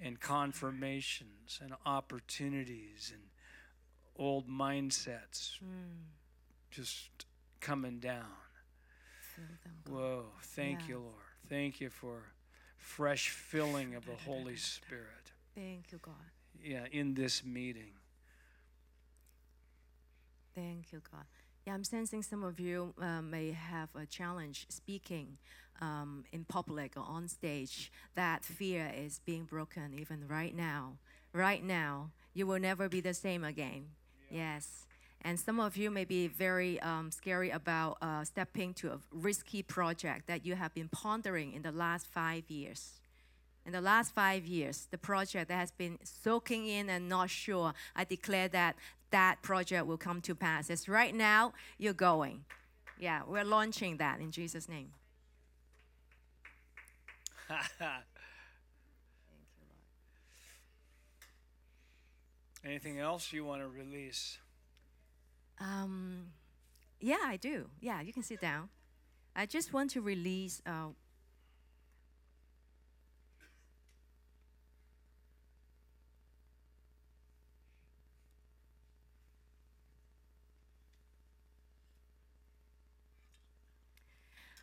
and 0.00 0.18
confirmations 0.20 1.60
and 1.62 1.74
opportunities 1.84 3.10
and 3.12 3.22
old 4.16 4.48
mindsets 4.48 5.58
Mm, 5.62 6.06
just 6.70 7.08
coming 7.60 7.98
down. 7.98 8.24
Whoa. 9.88 10.26
Thank 10.42 10.88
you, 10.88 10.98
Lord. 10.98 11.14
Thank 11.50 11.80
you 11.80 11.90
for 11.90 12.22
fresh 12.78 13.30
filling 13.30 13.96
of 13.96 14.06
the 14.06 14.14
Holy 14.24 14.54
Spirit. 14.54 15.32
Thank 15.56 15.90
you, 15.90 15.98
God. 16.00 16.14
Yeah, 16.62 16.84
in 16.92 17.14
this 17.14 17.44
meeting. 17.44 17.90
Thank 20.54 20.92
you, 20.92 21.02
God. 21.10 21.24
Yeah, 21.66 21.74
I'm 21.74 21.82
sensing 21.82 22.22
some 22.22 22.44
of 22.44 22.60
you 22.60 22.94
uh, 23.02 23.20
may 23.20 23.50
have 23.50 23.88
a 23.96 24.06
challenge 24.06 24.66
speaking 24.68 25.38
um, 25.80 26.24
in 26.32 26.44
public 26.44 26.96
or 26.96 27.04
on 27.06 27.26
stage. 27.26 27.90
That 28.14 28.44
fear 28.44 28.92
is 28.96 29.20
being 29.24 29.44
broken 29.44 29.92
even 29.98 30.28
right 30.28 30.54
now. 30.56 30.98
Right 31.32 31.64
now, 31.64 32.10
you 32.32 32.46
will 32.46 32.60
never 32.60 32.88
be 32.88 33.00
the 33.00 33.14
same 33.14 33.42
again. 33.42 33.86
Yes. 34.30 34.86
And 35.22 35.38
some 35.38 35.60
of 35.60 35.76
you 35.76 35.90
may 35.90 36.04
be 36.04 36.28
very 36.28 36.80
um, 36.80 37.10
scary 37.10 37.50
about 37.50 37.98
uh, 38.00 38.24
stepping 38.24 38.72
to 38.74 38.92
a 38.92 38.98
risky 39.12 39.62
project 39.62 40.26
that 40.28 40.46
you 40.46 40.54
have 40.54 40.72
been 40.72 40.88
pondering 40.88 41.52
in 41.52 41.62
the 41.62 41.72
last 41.72 42.06
five 42.06 42.48
years. 42.48 43.00
In 43.66 43.72
the 43.72 43.82
last 43.82 44.14
five 44.14 44.46
years, 44.46 44.88
the 44.90 44.96
project 44.96 45.48
that 45.48 45.56
has 45.56 45.70
been 45.70 45.98
soaking 46.02 46.66
in 46.66 46.88
and 46.88 47.08
not 47.08 47.28
sure, 47.28 47.74
I 47.94 48.04
declare 48.04 48.48
that 48.48 48.76
that 49.10 49.42
project 49.42 49.86
will 49.86 49.98
come 49.98 50.22
to 50.22 50.34
pass. 50.34 50.70
It's 50.70 50.88
right 50.88 51.14
now, 51.14 51.52
you're 51.76 51.92
going. 51.92 52.44
Yeah, 52.98 53.20
we're 53.26 53.44
launching 53.44 53.98
that 53.98 54.20
in 54.20 54.30
Jesus' 54.30 54.68
name. 54.68 54.92
Anything 62.64 62.98
else 62.98 63.32
you 63.32 63.44
want 63.44 63.62
to 63.62 63.68
release? 63.68 64.38
Um, 65.60 66.32
yeah, 67.00 67.18
I 67.24 67.36
do. 67.36 67.68
Yeah, 67.80 68.00
you 68.00 68.12
can 68.12 68.22
sit 68.22 68.40
down. 68.40 68.70
I 69.36 69.46
just 69.46 69.72
want 69.72 69.90
to 69.92 70.00
release. 70.00 70.62
Uh, 70.66 70.88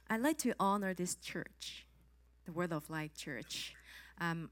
I'd 0.09 0.21
like 0.21 0.37
to 0.39 0.53
honor 0.59 0.93
this 0.93 1.15
church, 1.15 1.85
the 2.45 2.51
Word 2.51 2.71
of 2.71 2.89
Life 2.89 3.15
Church. 3.15 3.75
Um, 4.19 4.49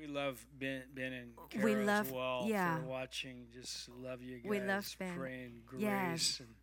We 0.00 0.06
love 0.06 0.44
Ben, 0.58 0.84
ben 0.94 1.12
and 1.12 1.32
Kara 1.50 1.64
We 1.64 1.74
love- 1.76 2.06
as 2.06 2.12
well 2.12 2.44
yeah. 2.48 2.78
for 2.78 2.84
watching. 2.86 3.48
Just 3.52 3.88
love 3.90 4.22
you 4.22 4.38
guys. 4.38 4.48
We 4.48 4.60
love 4.60 4.96
Ben. 4.98 5.16
Praying 5.18 5.62
grace 5.66 5.82
Yes. 5.82 6.40
and 6.40 6.54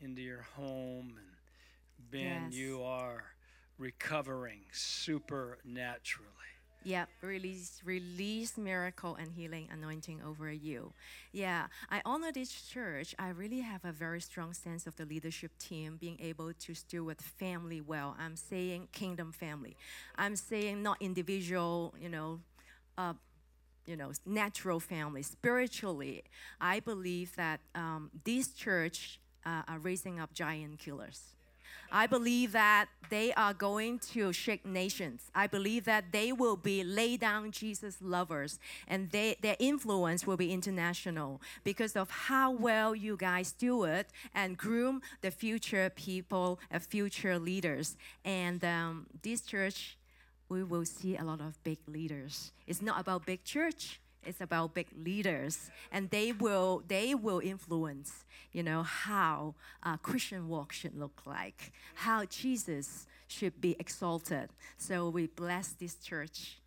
into 0.00 0.22
your 0.22 0.42
home. 0.42 1.18
And 1.18 2.10
Ben, 2.10 2.44
Yes. 2.44 2.54
you 2.54 2.82
are 2.82 3.24
recovering 3.76 4.64
supernaturally. 4.72 6.26
Yep, 6.82 7.10
release 7.20 7.82
release 7.84 8.56
miracle 8.56 9.14
and 9.14 9.32
healing 9.34 9.68
anointing 9.70 10.22
over 10.22 10.50
you. 10.50 10.94
Yeah, 11.30 11.66
I 11.90 12.00
honor 12.06 12.32
this 12.32 12.50
church. 12.70 13.14
I 13.18 13.28
really 13.28 13.60
have 13.60 13.84
a 13.84 13.92
very 13.92 14.22
strong 14.22 14.54
sense 14.54 14.86
of 14.86 14.96
the 14.96 15.04
leadership 15.04 15.58
team 15.58 15.98
being 15.98 16.18
able 16.20 16.54
to 16.54 16.74
steward 16.74 17.20
family 17.20 17.82
well. 17.82 18.16
I'm 18.18 18.34
saying 18.34 18.88
kingdom 18.92 19.30
family. 19.30 19.76
I'm 20.16 20.36
saying 20.36 20.82
not 20.82 20.96
individual, 21.02 21.94
you 22.00 22.08
know, 22.08 22.40
uh, 22.98 23.14
you 23.86 23.96
know, 23.96 24.12
natural 24.24 24.80
family. 24.80 25.22
Spiritually, 25.22 26.24
I 26.60 26.80
believe 26.80 27.34
that 27.36 27.60
um, 27.74 28.10
this 28.24 28.48
church 28.48 29.18
uh, 29.44 29.62
are 29.66 29.78
raising 29.78 30.20
up 30.20 30.32
giant 30.32 30.78
killers. 30.78 31.22
I 31.92 32.06
believe 32.06 32.52
that 32.52 32.86
they 33.08 33.32
are 33.34 33.52
going 33.52 33.98
to 34.12 34.32
shake 34.32 34.64
nations. 34.64 35.22
I 35.34 35.48
believe 35.48 35.84
that 35.86 36.12
they 36.12 36.30
will 36.30 36.56
be 36.56 36.84
lay 36.84 37.16
down 37.16 37.50
Jesus 37.50 37.96
lovers 38.00 38.60
and 38.86 39.10
they, 39.10 39.36
their 39.40 39.56
influence 39.58 40.26
will 40.26 40.36
be 40.36 40.52
international 40.52 41.40
because 41.64 41.96
of 41.96 42.10
how 42.10 42.52
well 42.52 42.94
you 42.94 43.16
guys 43.16 43.48
steward 43.48 44.06
and 44.34 44.56
groom 44.56 45.02
the 45.20 45.32
future 45.32 45.90
people 45.90 46.60
and 46.70 46.80
future 46.82 47.38
leaders. 47.38 47.96
And 48.24 48.64
um, 48.64 49.06
this 49.22 49.40
church, 49.40 49.96
we 50.50 50.64
will 50.64 50.84
see 50.84 51.16
a 51.16 51.24
lot 51.24 51.40
of 51.40 51.62
big 51.62 51.78
leaders. 51.86 52.52
It's 52.66 52.82
not 52.82 53.00
about 53.00 53.24
big 53.24 53.44
church. 53.44 54.00
It's 54.22 54.42
about 54.42 54.74
big 54.74 54.88
leaders, 54.94 55.70
and 55.90 56.10
they 56.10 56.30
will 56.30 56.82
they 56.86 57.14
will 57.14 57.40
influence, 57.40 58.26
you 58.52 58.62
know, 58.62 58.82
how 58.82 59.54
a 59.82 59.96
Christian 59.96 60.46
walk 60.46 60.72
should 60.72 60.94
look 60.94 61.22
like, 61.24 61.72
how 61.94 62.26
Jesus 62.26 63.06
should 63.28 63.62
be 63.62 63.76
exalted. 63.78 64.50
So 64.76 65.08
we 65.08 65.26
bless 65.26 65.68
this 65.68 65.94
church. 65.94 66.58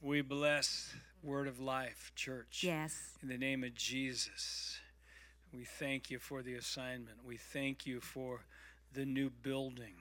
We 0.00 0.20
bless 0.20 0.94
Word 1.20 1.48
of 1.48 1.58
Life 1.58 2.12
Church. 2.14 2.62
Yes, 2.62 3.18
In 3.22 3.28
the 3.28 3.38
name 3.38 3.64
of 3.64 3.74
Jesus, 3.74 4.78
we 5.52 5.64
thank 5.64 6.12
you 6.12 6.20
for 6.20 6.42
the 6.42 6.54
assignment. 6.54 7.24
We 7.26 7.38
thank 7.38 7.86
you 7.86 8.00
for 8.00 8.44
the 8.92 9.04
new 9.04 9.30
building. 9.30 9.94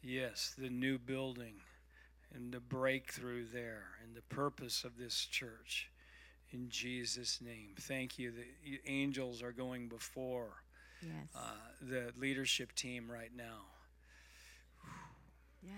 Yes, 0.00 0.54
the 0.56 0.70
new 0.70 0.96
building 0.96 1.54
and 2.34 2.52
the 2.52 2.60
breakthrough 2.60 3.44
there 3.52 3.88
and 4.04 4.14
the 4.14 4.22
purpose 4.22 4.84
of 4.84 4.96
this 4.98 5.26
church. 5.26 5.90
In 6.52 6.68
Jesus' 6.68 7.40
name. 7.40 7.74
Thank 7.78 8.18
you. 8.18 8.32
The 8.32 8.80
angels 8.86 9.42
are 9.42 9.52
going 9.52 9.88
before 9.88 10.62
yes, 11.00 11.28
uh, 11.34 11.40
the 11.80 12.12
leadership 12.18 12.74
team 12.74 13.10
right 13.10 13.30
now. 13.36 13.66
yeah. 15.62 15.70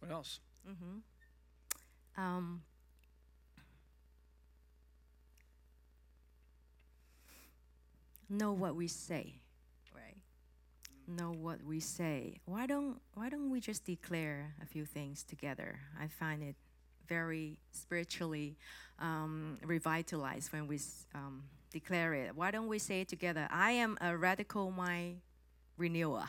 What 0.00 0.10
else? 0.10 0.40
Mm-hmm. 0.68 2.22
Um, 2.22 2.62
know 8.28 8.52
what 8.52 8.74
we 8.74 8.88
say? 8.88 9.34
Know 11.10 11.32
what 11.32 11.64
we 11.64 11.80
say. 11.80 12.40
Why 12.44 12.66
don't 12.66 13.00
Why 13.14 13.30
don't 13.30 13.48
we 13.48 13.60
just 13.60 13.86
declare 13.86 14.54
a 14.62 14.66
few 14.66 14.84
things 14.84 15.24
together? 15.24 15.80
I 15.98 16.06
find 16.06 16.42
it 16.42 16.54
very 17.08 17.58
spiritually 17.72 18.58
um, 18.98 19.56
revitalized 19.64 20.52
when 20.52 20.66
we 20.66 20.78
um, 21.14 21.44
declare 21.72 22.12
it. 22.12 22.36
Why 22.36 22.50
don't 22.50 22.68
we 22.68 22.78
say 22.78 23.00
it 23.00 23.08
together? 23.08 23.48
I 23.50 23.70
am 23.70 23.96
a 24.02 24.18
radical 24.18 24.70
mind 24.70 25.20
renewer. 25.78 26.28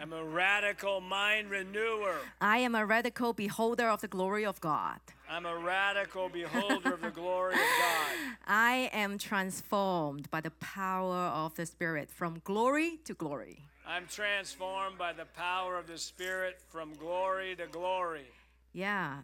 I'm 0.00 0.12
a 0.12 0.24
radical 0.24 1.00
mind 1.00 1.50
renewer. 1.50 2.18
I 2.40 2.58
am 2.58 2.76
a 2.76 2.86
radical 2.86 3.32
beholder 3.32 3.88
of 3.88 4.00
the 4.00 4.06
glory 4.06 4.46
of 4.46 4.60
God. 4.60 5.00
I'm 5.28 5.44
a 5.44 5.56
radical 5.56 6.28
beholder 6.28 6.94
of 6.94 7.00
the 7.00 7.10
glory 7.10 7.54
of 7.54 7.58
God. 7.58 8.36
I 8.46 8.90
am 8.92 9.18
transformed 9.18 10.30
by 10.30 10.40
the 10.40 10.52
power 10.52 11.16
of 11.16 11.56
the 11.56 11.66
Spirit 11.66 12.10
from 12.10 12.40
glory 12.44 13.00
to 13.06 13.14
glory. 13.14 13.64
I'm 13.88 14.06
transformed 14.06 14.98
by 14.98 15.14
the 15.14 15.24
power 15.24 15.78
of 15.78 15.86
the 15.86 15.96
Spirit 15.96 16.60
from 16.68 16.92
glory 16.94 17.56
to 17.56 17.66
glory. 17.66 18.26
Yeah, 18.74 19.20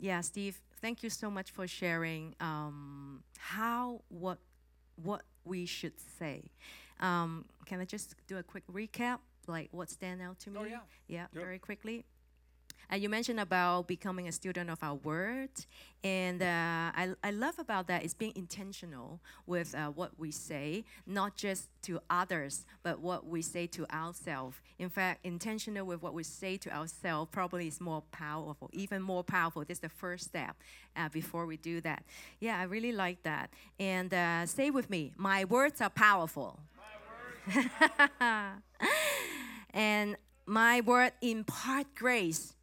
yeah, 0.00 0.20
Steve. 0.22 0.60
Thank 0.80 1.04
you 1.04 1.10
so 1.10 1.30
much 1.30 1.52
for 1.52 1.68
sharing 1.68 2.34
um, 2.40 3.22
how 3.38 4.02
what 4.08 4.38
what 5.02 5.22
we 5.44 5.66
should 5.66 5.92
say. 6.18 6.50
Um, 6.98 7.44
can 7.64 7.78
I 7.80 7.84
just 7.84 8.16
do 8.26 8.38
a 8.38 8.42
quick 8.42 8.64
recap, 8.66 9.18
like 9.46 9.68
what 9.70 9.88
stand 9.88 10.20
out 10.20 10.40
to 10.40 10.50
me? 10.50 10.58
Oh, 10.60 10.64
yeah. 10.64 10.78
Yeah, 11.06 11.26
Yep. 11.32 11.42
very 11.44 11.58
quickly. 11.60 12.04
And 12.90 13.02
you 13.02 13.08
mentioned 13.10 13.38
about 13.38 13.86
becoming 13.86 14.28
a 14.28 14.32
student 14.32 14.70
of 14.70 14.78
our 14.82 14.94
word, 14.94 15.50
and 16.02 16.40
uh, 16.40 16.46
I, 16.46 17.10
I 17.22 17.32
love 17.32 17.58
about 17.58 17.86
that 17.88 18.02
is 18.02 18.14
being 18.14 18.32
intentional 18.34 19.20
with 19.46 19.74
uh, 19.74 19.88
what 19.88 20.12
we 20.16 20.30
say, 20.30 20.84
not 21.06 21.36
just 21.36 21.68
to 21.82 22.00
others, 22.08 22.64
but 22.82 23.00
what 23.00 23.26
we 23.26 23.42
say 23.42 23.66
to 23.66 23.84
ourselves. 23.94 24.56
In 24.78 24.88
fact, 24.88 25.26
intentional 25.26 25.84
with 25.84 26.00
what 26.00 26.14
we 26.14 26.22
say 26.22 26.56
to 26.58 26.70
ourselves 26.74 27.30
probably 27.30 27.66
is 27.66 27.80
more 27.80 28.02
powerful, 28.10 28.70
even 28.72 29.02
more 29.02 29.22
powerful. 29.22 29.64
This 29.64 29.78
is 29.78 29.80
the 29.80 29.88
first 29.90 30.24
step 30.24 30.56
uh, 30.96 31.08
before 31.10 31.44
we 31.46 31.58
do 31.58 31.80
that. 31.82 32.04
Yeah, 32.40 32.58
I 32.58 32.62
really 32.62 32.92
like 32.92 33.22
that. 33.24 33.50
And 33.78 34.14
uh, 34.14 34.46
say 34.46 34.70
with 34.70 34.88
me, 34.88 35.12
my 35.16 35.44
words 35.44 35.80
are 35.80 35.90
powerful. 35.90 36.60
and 39.74 40.16
my 40.46 40.80
word 40.80 41.12
impart 41.20 41.86
grace 41.94 42.54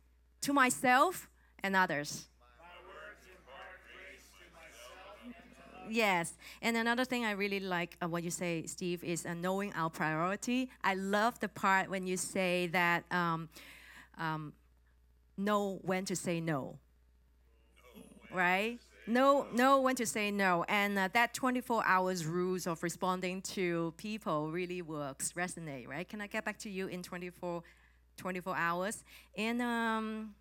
to 0.45 0.53
myself 0.53 1.27
and 1.63 1.75
others. 1.75 2.27
Yes, 5.89 6.33
and 6.61 6.77
another 6.77 7.05
thing 7.05 7.25
I 7.25 7.31
really 7.31 7.59
like 7.59 7.95
uh, 8.01 8.07
what 8.07 8.23
you 8.23 8.31
say, 8.31 8.65
Steve, 8.65 9.03
is 9.03 9.25
uh, 9.25 9.33
knowing 9.35 9.71
our 9.73 9.89
priority. 9.89 10.69
I 10.83 10.95
love 10.95 11.39
the 11.39 11.47
part 11.47 11.89
when 11.89 12.07
you 12.07 12.17
say 12.17 12.67
that 12.67 13.03
um, 13.11 13.49
um, 14.17 14.53
know 15.37 15.79
when 15.83 16.05
to 16.05 16.15
say 16.15 16.39
no. 16.39 16.79
Right? 18.33 18.79
no, 19.07 19.45
no 19.53 19.81
when 19.81 19.95
to 19.95 20.05
say 20.05 20.31
no. 20.31 20.65
And 20.67 20.97
uh, 20.97 21.09
that 21.13 21.33
24 21.33 21.83
hours 21.85 22.25
rules 22.25 22.67
of 22.67 22.81
responding 22.83 23.41
to 23.53 23.93
people 23.97 24.51
really 24.51 24.81
works, 24.81 25.33
resonate, 25.33 25.87
right? 25.87 26.07
Can 26.07 26.21
I 26.21 26.27
get 26.27 26.45
back 26.45 26.57
to 26.59 26.69
you 26.69 26.87
in 26.87 27.03
24, 27.03 27.61
24 28.17 28.55
hours? 28.55 29.03
And 29.37 29.61
um, 29.61 30.35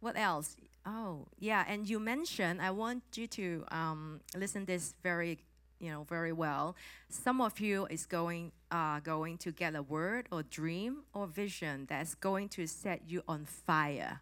what 0.00 0.16
else? 0.18 0.56
Oh, 0.86 1.26
yeah. 1.38 1.64
And 1.66 1.88
you 1.88 1.98
mentioned, 1.98 2.60
I 2.60 2.70
want 2.70 3.02
you 3.14 3.26
to 3.28 3.64
um, 3.70 4.20
listen 4.36 4.66
this 4.66 4.94
very, 5.02 5.38
you 5.80 5.90
know, 5.90 6.04
very 6.04 6.32
well. 6.32 6.76
Some 7.08 7.40
of 7.40 7.58
you 7.58 7.86
is 7.86 8.04
going, 8.04 8.52
uh, 8.70 9.00
going 9.00 9.38
to 9.38 9.52
get 9.52 9.74
a 9.74 9.82
word 9.82 10.26
or 10.30 10.42
dream 10.42 11.04
or 11.14 11.26
vision 11.26 11.86
that's 11.88 12.14
going 12.14 12.48
to 12.50 12.66
set 12.66 13.08
you 13.08 13.22
on 13.26 13.46
fire. 13.46 14.20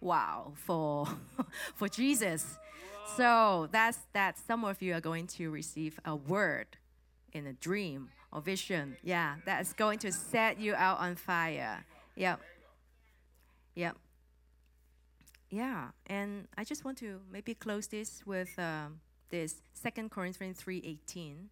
Wow, 0.00 0.52
for 0.54 1.08
for 1.74 1.88
Jesus. 1.88 2.56
So 3.16 3.68
that's 3.72 3.98
that. 4.12 4.38
Some 4.38 4.64
of 4.64 4.80
you 4.80 4.94
are 4.94 5.00
going 5.00 5.26
to 5.38 5.50
receive 5.50 5.98
a 6.04 6.14
word 6.14 6.76
in 7.32 7.46
a 7.46 7.52
dream 7.52 8.10
or 8.32 8.40
vision. 8.40 8.96
Yeah, 9.02 9.36
that's 9.44 9.72
going 9.72 9.98
to 10.00 10.12
set 10.12 10.60
you 10.60 10.74
out 10.74 11.00
on 11.00 11.16
fire. 11.16 11.84
Yep. 12.18 12.40
Yep. 13.76 13.96
Yeah, 15.50 15.88
and 16.08 16.48
I 16.58 16.64
just 16.64 16.84
want 16.84 16.98
to 16.98 17.20
maybe 17.32 17.54
close 17.54 17.86
this 17.86 18.22
with 18.26 18.58
um, 18.58 19.00
this 19.30 19.62
Second 19.72 20.10
Corinthians 20.10 20.58
three 20.58 20.82
eighteen 20.84 21.48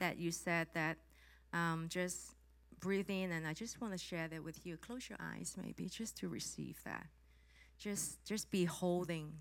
that 0.00 0.18
you 0.18 0.32
said 0.32 0.66
that 0.74 0.96
um, 1.52 1.86
just 1.88 2.34
breathe 2.80 3.08
in, 3.08 3.30
and 3.30 3.46
I 3.46 3.54
just 3.54 3.80
want 3.80 3.92
to 3.92 3.98
share 3.98 4.26
that 4.28 4.42
with 4.42 4.66
you. 4.66 4.76
Close 4.76 5.08
your 5.08 5.18
eyes, 5.20 5.56
maybe 5.62 5.88
just 5.88 6.16
to 6.18 6.28
receive 6.28 6.80
that. 6.84 7.06
Just 7.78 8.22
just 8.24 8.50
be 8.50 8.64
holding 8.64 9.32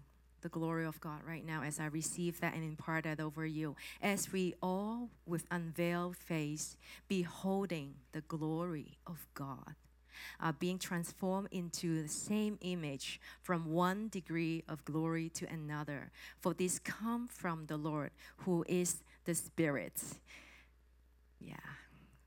the 0.42 0.50
glory 0.50 0.86
of 0.86 1.02
God 1.02 1.22
right 1.28 1.46
now 1.46 1.64
as 1.64 1.80
I 1.80 1.88
receive 1.88 2.40
that 2.42 2.54
and 2.54 2.64
impart 2.64 3.04
that 3.06 3.20
over 3.20 3.46
you. 3.46 3.76
As 4.02 4.32
we 4.32 4.54
all, 4.62 5.10
with 5.26 5.46
unveiled 5.52 6.16
face, 6.16 6.78
beholding 7.10 7.96
the 8.14 8.22
glory 8.22 9.00
of 9.06 9.28
God, 9.34 9.76
are 10.40 10.54
being 10.54 10.80
transformed 10.80 11.48
into 11.52 12.02
the 12.02 12.10
same 12.10 12.58
image 12.62 13.20
from 13.42 13.72
one 13.72 14.08
degree 14.10 14.64
of 14.68 14.84
glory 14.86 15.30
to 15.30 15.50
another. 15.50 16.12
For 16.40 16.54
this 16.54 16.80
come 16.80 17.28
from 17.28 17.66
the 17.68 17.78
Lord, 17.78 18.12
who 18.38 18.66
is 18.68 19.04
the 19.26 19.36
Spirit. 19.36 20.02
Yeah. 21.40 21.56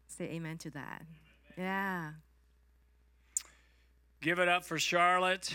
Say 0.08 0.24
amen 0.24 0.58
to 0.58 0.70
that. 0.70 1.02
Yeah. 1.56 2.12
Give 4.20 4.38
it 4.38 4.48
up 4.48 4.64
for 4.64 4.78
Charlotte. 4.78 5.52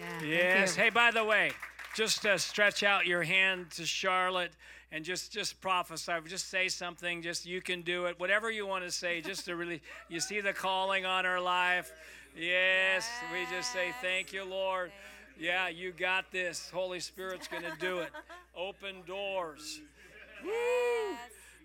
Yeah. 0.00 0.26
Yes. 0.26 0.74
Hey, 0.74 0.90
by 0.90 1.10
the 1.10 1.24
way, 1.24 1.52
just 1.94 2.24
uh, 2.24 2.38
stretch 2.38 2.82
out 2.82 3.06
your 3.06 3.22
hand 3.22 3.70
to 3.72 3.84
Charlotte 3.84 4.52
and 4.92 5.04
just 5.04 5.32
just 5.32 5.60
prophesy. 5.60 6.12
Just 6.26 6.50
say 6.50 6.68
something. 6.68 7.22
Just 7.22 7.46
you 7.46 7.62
can 7.62 7.80
do 7.80 8.04
it. 8.04 8.20
Whatever 8.20 8.50
you 8.50 8.66
want 8.66 8.84
to 8.84 8.90
say. 8.90 9.22
Just 9.22 9.46
to 9.46 9.56
really, 9.56 9.80
you 10.08 10.20
see 10.20 10.40
the 10.40 10.52
calling 10.52 11.06
on 11.06 11.24
her 11.24 11.40
life. 11.40 11.90
Yes. 12.38 13.08
We 13.32 13.46
just 13.56 13.72
say 13.72 13.92
thank 14.02 14.32
you, 14.32 14.44
Lord. 14.44 14.92
Yeah, 15.40 15.68
you 15.68 15.92
got 15.92 16.30
this. 16.30 16.70
Holy 16.72 17.00
Spirit's 17.00 17.48
going 17.48 17.62
to 17.62 17.72
do 17.80 17.98
it. 18.00 18.10
Open 18.54 18.96
doors. 19.06 19.80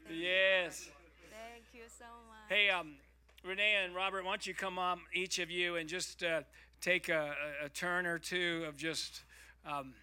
Yes. 0.10 0.90
Thank 1.30 1.66
you 1.74 1.84
so 2.00 2.06
much. 2.30 2.48
Hey, 2.48 2.70
um, 2.70 2.94
Renee 3.46 3.76
and 3.84 3.94
Robert, 3.94 4.24
why 4.24 4.32
don't 4.32 4.48
you 4.48 4.54
come 4.54 4.80
on, 4.80 5.02
each 5.14 5.40
of 5.40 5.52
you, 5.52 5.76
and 5.76 5.90
just 5.90 6.24
uh, 6.24 6.42
take 6.80 7.10
a, 7.10 7.36
a, 7.62 7.66
a 7.66 7.70
turn 7.70 8.06
or 8.06 8.18
two 8.20 8.64
of 8.68 8.78
just. 8.78 9.24
Um, 9.66 9.94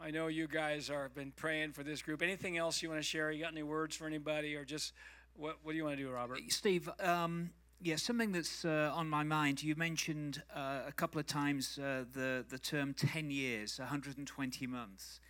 I 0.00 0.12
know 0.12 0.28
you 0.28 0.46
guys 0.46 0.90
are 0.90 1.08
been 1.08 1.32
praying 1.32 1.72
for 1.72 1.82
this 1.82 2.02
group. 2.02 2.22
Anything 2.22 2.56
else 2.56 2.82
you 2.82 2.88
want 2.88 3.00
to 3.00 3.06
share? 3.06 3.32
You 3.32 3.42
got 3.42 3.52
any 3.52 3.64
words 3.64 3.96
for 3.96 4.06
anybody, 4.06 4.54
or 4.54 4.64
just 4.64 4.92
what? 5.34 5.56
What 5.62 5.72
do 5.72 5.76
you 5.76 5.84
want 5.84 5.96
to 5.96 6.02
do, 6.02 6.10
Robert? 6.10 6.38
Steve, 6.48 6.88
um, 7.00 7.50
yeah, 7.82 7.96
something 7.96 8.30
that's 8.30 8.64
uh, 8.64 8.92
on 8.94 9.08
my 9.08 9.24
mind. 9.24 9.60
You 9.60 9.74
mentioned 9.74 10.42
uh, 10.54 10.82
a 10.86 10.92
couple 10.92 11.18
of 11.18 11.26
times 11.26 11.78
uh, 11.78 12.04
the 12.12 12.44
the 12.48 12.60
term 12.60 12.94
ten 12.94 13.30
years, 13.30 13.80
120 13.80 14.66
months, 14.68 15.20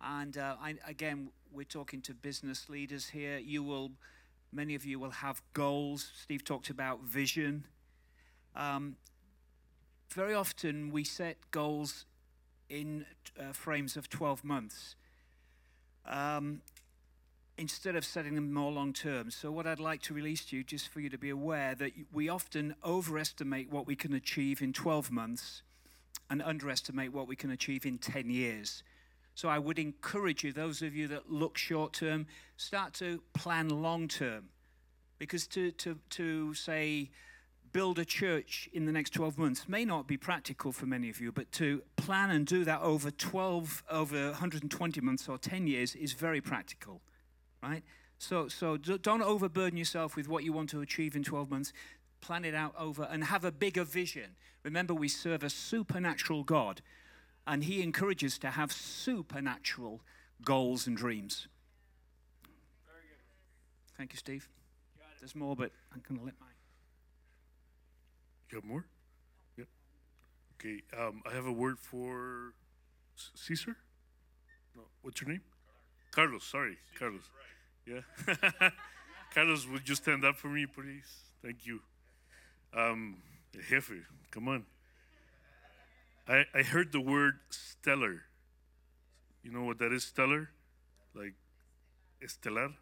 and 0.00 0.38
uh, 0.38 0.56
I, 0.60 0.76
again, 0.86 1.30
we're 1.52 1.64
talking 1.64 2.00
to 2.02 2.14
business 2.14 2.68
leaders 2.68 3.08
here. 3.08 3.38
You 3.38 3.64
will, 3.64 3.90
many 4.52 4.76
of 4.76 4.84
you 4.84 5.00
will 5.00 5.10
have 5.10 5.42
goals. 5.54 6.12
Steve 6.22 6.44
talked 6.44 6.70
about 6.70 7.02
vision. 7.02 7.66
Um, 8.54 8.94
very 10.10 10.34
often, 10.34 10.92
we 10.92 11.02
set 11.02 11.36
goals 11.50 12.04
in 12.74 13.06
uh, 13.38 13.52
frames 13.52 13.96
of 13.96 14.08
12 14.08 14.44
months. 14.44 14.96
Um, 16.06 16.60
instead 17.56 17.94
of 17.94 18.04
setting 18.04 18.34
them 18.34 18.52
more 18.52 18.72
long 18.72 18.92
term. 18.92 19.30
So, 19.30 19.50
what 19.50 19.66
I'd 19.66 19.80
like 19.80 20.02
to 20.02 20.14
release 20.14 20.44
to 20.46 20.56
you, 20.56 20.64
just 20.64 20.88
for 20.88 21.00
you 21.00 21.08
to 21.08 21.18
be 21.18 21.30
aware, 21.30 21.74
that 21.76 21.92
we 22.12 22.28
often 22.28 22.74
overestimate 22.84 23.70
what 23.70 23.86
we 23.86 23.96
can 23.96 24.12
achieve 24.12 24.60
in 24.60 24.72
12 24.72 25.10
months 25.10 25.62
and 26.28 26.42
underestimate 26.42 27.12
what 27.12 27.28
we 27.28 27.36
can 27.36 27.50
achieve 27.50 27.86
in 27.86 27.98
10 27.98 28.28
years. 28.28 28.82
So, 29.34 29.48
I 29.48 29.58
would 29.58 29.78
encourage 29.78 30.44
you, 30.44 30.52
those 30.52 30.82
of 30.82 30.94
you 30.94 31.08
that 31.08 31.30
look 31.30 31.56
short 31.56 31.92
term, 31.92 32.26
start 32.56 32.92
to 32.94 33.22
plan 33.34 33.68
long 33.68 34.08
term. 34.08 34.46
Because 35.18 35.46
to, 35.48 35.70
to, 35.70 35.98
to 36.10 36.54
say, 36.54 37.10
build 37.74 37.98
a 37.98 38.04
church 38.06 38.70
in 38.72 38.86
the 38.86 38.92
next 38.92 39.10
12 39.10 39.36
months 39.36 39.68
may 39.68 39.84
not 39.84 40.06
be 40.06 40.16
practical 40.16 40.72
for 40.72 40.86
many 40.86 41.10
of 41.10 41.20
you, 41.20 41.30
but 41.30 41.52
to 41.52 41.82
plan 41.96 42.30
and 42.30 42.46
do 42.46 42.64
that 42.64 42.80
over 42.80 43.10
12, 43.10 43.84
over 43.90 44.30
120 44.30 45.00
months 45.02 45.28
or 45.28 45.36
10 45.36 45.66
years 45.66 45.94
is 45.94 46.14
very 46.14 46.40
practical 46.40 47.02
right? 47.64 47.82
So, 48.18 48.48
so 48.48 48.76
don't 48.76 49.22
overburden 49.22 49.76
yourself 49.76 50.16
with 50.16 50.28
what 50.28 50.44
you 50.44 50.52
want 50.52 50.70
to 50.70 50.80
achieve 50.80 51.16
in 51.16 51.24
12 51.24 51.50
months. 51.50 51.72
Plan 52.20 52.44
it 52.44 52.54
out 52.54 52.74
over 52.78 53.08
and 53.10 53.24
have 53.24 53.44
a 53.44 53.52
bigger 53.52 53.84
vision. 53.84 54.36
Remember, 54.62 54.94
we 54.94 55.08
serve 55.08 55.42
a 55.42 55.50
supernatural 55.50 56.42
God, 56.44 56.80
and 57.46 57.64
He 57.64 57.82
encourages 57.82 58.38
to 58.38 58.50
have 58.50 58.72
supernatural 58.72 60.00
goals 60.44 60.86
and 60.86 60.96
dreams. 60.96 61.48
Thank 63.96 64.12
you, 64.12 64.18
Steve. 64.18 64.48
There's 65.20 65.34
more, 65.34 65.54
but 65.54 65.70
I'm 65.92 66.02
going 66.06 66.18
to 66.18 66.24
let 66.24 66.34
my. 66.40 66.53
You 68.50 68.56
have 68.58 68.64
more? 68.64 68.84
Yep. 69.56 69.66
Okay. 70.60 70.82
Um, 70.98 71.22
I 71.30 71.34
have 71.34 71.46
a 71.46 71.52
word 71.52 71.78
for 71.78 72.54
C- 73.16 73.30
Caesar. 73.34 73.76
No, 74.76 74.82
what's 75.02 75.20
your 75.20 75.30
name? 75.30 75.42
Carlos. 76.10 76.44
Sorry, 76.44 76.76
Carlos. 76.98 77.22
Yeah. 77.86 78.00
Carlos, 79.34 79.66
would 79.68 79.88
you 79.88 79.94
stand 79.94 80.24
up 80.24 80.36
for 80.36 80.48
me, 80.48 80.66
please? 80.66 81.06
Thank 81.42 81.66
you. 81.66 81.80
Um, 82.76 83.18
Jefe, 83.68 83.92
come 84.30 84.48
on. 84.48 84.64
I 86.26 86.44
I 86.54 86.62
heard 86.62 86.92
the 86.92 87.00
word 87.00 87.38
stellar. 87.50 88.22
You 89.42 89.52
know 89.52 89.64
what 89.64 89.78
that 89.78 89.92
is, 89.92 90.04
stellar? 90.04 90.50
Like 91.14 91.34
estelar. 92.22 92.74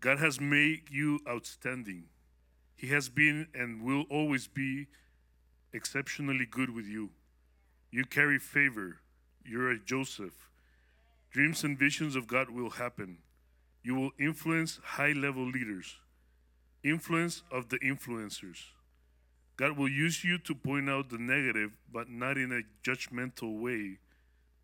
God 0.00 0.18
has 0.18 0.38
made 0.40 0.90
you 0.90 1.20
outstanding. 1.26 2.04
He 2.76 2.88
has 2.88 3.08
been 3.08 3.48
and 3.54 3.82
will 3.82 4.04
always 4.10 4.46
be 4.46 4.88
exceptionally 5.72 6.46
good 6.46 6.70
with 6.70 6.86
you. 6.86 7.10
You 7.90 8.04
carry 8.04 8.38
favor. 8.38 9.00
You're 9.44 9.70
a 9.70 9.78
Joseph. 9.78 10.48
Dreams 11.30 11.64
and 11.64 11.78
visions 11.78 12.16
of 12.16 12.26
God 12.26 12.50
will 12.50 12.70
happen. 12.70 13.18
You 13.82 13.94
will 13.94 14.10
influence 14.18 14.80
high 14.82 15.12
level 15.12 15.46
leaders, 15.46 15.96
influence 16.82 17.42
of 17.50 17.68
the 17.68 17.78
influencers. 17.78 18.62
God 19.56 19.76
will 19.76 19.88
use 19.88 20.24
you 20.24 20.38
to 20.38 20.54
point 20.54 20.88
out 20.88 21.10
the 21.10 21.18
negative, 21.18 21.76
but 21.92 22.08
not 22.08 22.38
in 22.38 22.50
a 22.50 22.62
judgmental 22.88 23.60
way, 23.60 23.98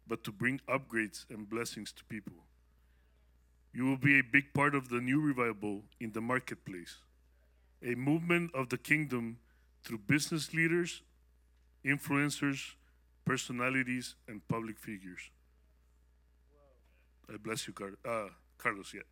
but 0.07 0.24
to 0.24 0.32
bring 0.32 0.61
upgrades 0.69 1.27
and 1.28 1.49
blessings 1.49 1.93
to 1.93 2.05
people. 2.05 2.45
You 3.73 3.85
will 3.85 3.99
be 3.99 4.19
a 4.19 4.23
big 4.23 4.53
part 4.53 4.74
of 4.74 4.89
the 4.89 5.01
new 5.01 5.20
revival 5.20 5.85
in 6.01 6.12
the 6.12 6.20
marketplace 6.20 6.97
a 7.82 7.94
movement 7.94 8.51
of 8.55 8.69
the 8.69 8.78
kingdom 8.78 9.39
through 9.82 9.98
business 9.98 10.52
leaders, 10.52 11.02
influencers, 11.85 12.74
personalities, 13.24 14.16
and 14.28 14.47
public 14.48 14.78
figures. 14.78 15.31
I 17.32 17.36
bless 17.36 17.66
you, 17.66 17.73
Car- 17.73 17.98
uh, 18.05 18.28
Carlos. 18.59 18.93
Yeah. 18.93 19.02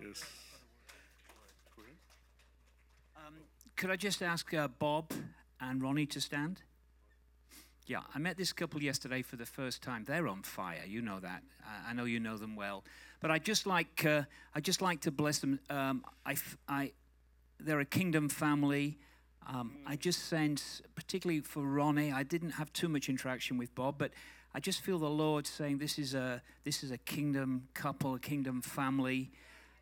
Yes. 0.00 0.24
Um, 3.16 3.34
could 3.76 3.90
I 3.90 3.96
just 3.96 4.22
ask 4.22 4.52
uh, 4.54 4.68
Bob 4.68 5.12
and 5.60 5.82
Ronnie 5.82 6.06
to 6.06 6.20
stand? 6.20 6.62
Yeah, 7.86 8.00
I 8.14 8.18
met 8.18 8.36
this 8.36 8.52
couple 8.52 8.82
yesterday 8.82 9.22
for 9.22 9.36
the 9.36 9.46
first 9.46 9.82
time. 9.82 10.04
They're 10.04 10.28
on 10.28 10.42
fire. 10.42 10.84
You 10.86 11.02
know 11.02 11.20
that. 11.20 11.42
I, 11.64 11.90
I 11.90 11.92
know 11.92 12.04
you 12.04 12.20
know 12.20 12.36
them 12.36 12.54
well. 12.54 12.84
But 13.22 13.30
I 13.30 13.38
just 13.38 13.66
like 13.66 14.04
uh, 14.04 14.24
I 14.54 14.60
just 14.60 14.82
like 14.82 15.00
to 15.02 15.10
bless 15.10 15.38
them. 15.38 15.60
Um, 15.70 16.04
I, 16.26 16.36
I, 16.68 16.92
they're 17.58 17.80
a 17.80 17.86
kingdom 17.86 18.28
family. 18.28 18.98
Um, 19.48 19.78
I 19.86 19.96
just 19.96 20.26
sense, 20.26 20.82
particularly 20.94 21.40
for 21.40 21.62
Ronnie, 21.62 22.12
I 22.12 22.22
didn't 22.22 22.52
have 22.52 22.72
too 22.72 22.88
much 22.88 23.08
interaction 23.08 23.56
with 23.56 23.74
Bob, 23.74 23.96
but 23.98 24.12
I 24.54 24.60
just 24.60 24.82
feel 24.82 24.98
the 24.98 25.08
Lord 25.08 25.46
saying 25.46 25.78
this 25.78 25.98
is 25.98 26.14
a 26.14 26.42
this 26.64 26.84
is 26.84 26.90
a 26.90 26.98
kingdom 26.98 27.68
couple, 27.74 28.14
a 28.14 28.18
kingdom 28.18 28.60
family, 28.60 29.30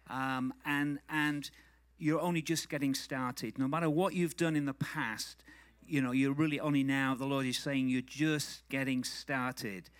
um, 0.08 0.54
and 0.64 1.00
and 1.08 1.50
you're 1.98 2.20
only 2.20 2.42
just 2.42 2.68
getting 2.68 2.94
started. 2.94 3.58
No 3.58 3.66
matter 3.66 3.90
what 3.90 4.14
you've 4.14 4.36
done 4.36 4.54
in 4.54 4.66
the 4.66 4.74
past, 4.74 5.42
you 5.86 6.00
know 6.00 6.12
you're 6.12 6.32
really 6.32 6.60
only 6.60 6.84
now. 6.84 7.14
The 7.14 7.26
Lord 7.26 7.46
is 7.46 7.58
saying 7.58 7.88
you're 7.88 8.02
just 8.02 8.68
getting 8.68 9.02
started, 9.02 9.90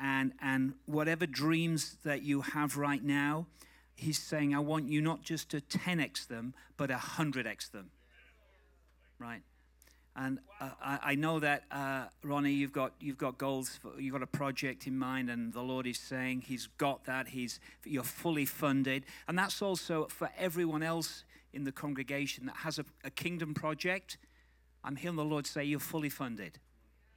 and 0.00 0.32
and 0.40 0.74
whatever 0.86 1.26
dreams 1.26 1.96
that 2.04 2.22
you 2.22 2.42
have 2.42 2.76
right 2.76 3.02
now, 3.02 3.46
He's 3.96 4.18
saying 4.18 4.54
I 4.54 4.60
want 4.60 4.88
you 4.88 5.02
not 5.02 5.22
just 5.22 5.50
to 5.50 5.60
10x 5.60 6.28
them, 6.28 6.54
but 6.76 6.88
100x 6.88 7.72
them. 7.72 7.90
Right. 9.18 9.42
And 10.14 10.38
uh, 10.60 10.70
I, 10.80 10.98
I 11.02 11.14
know 11.16 11.40
that, 11.40 11.64
uh, 11.70 12.06
Ronnie, 12.22 12.52
you've 12.52 12.72
got, 12.72 12.92
you've 13.00 13.18
got 13.18 13.38
goals, 13.38 13.70
for, 13.70 14.00
you've 14.00 14.12
got 14.12 14.22
a 14.22 14.26
project 14.26 14.86
in 14.86 14.98
mind, 14.98 15.30
and 15.30 15.52
the 15.52 15.62
Lord 15.62 15.86
is 15.86 15.98
saying 15.98 16.42
He's 16.42 16.68
got 16.78 17.04
that. 17.06 17.28
He's, 17.28 17.58
you're 17.84 18.04
fully 18.04 18.44
funded. 18.44 19.04
And 19.26 19.38
that's 19.38 19.62
also 19.62 20.06
for 20.06 20.30
everyone 20.38 20.82
else 20.82 21.24
in 21.52 21.64
the 21.64 21.72
congregation 21.72 22.46
that 22.46 22.56
has 22.58 22.78
a, 22.78 22.84
a 23.04 23.10
kingdom 23.10 23.54
project. 23.54 24.18
I'm 24.84 24.96
hearing 24.96 25.16
the 25.16 25.24
Lord 25.24 25.46
say, 25.46 25.64
You're 25.64 25.80
fully 25.80 26.08
funded. 26.08 26.58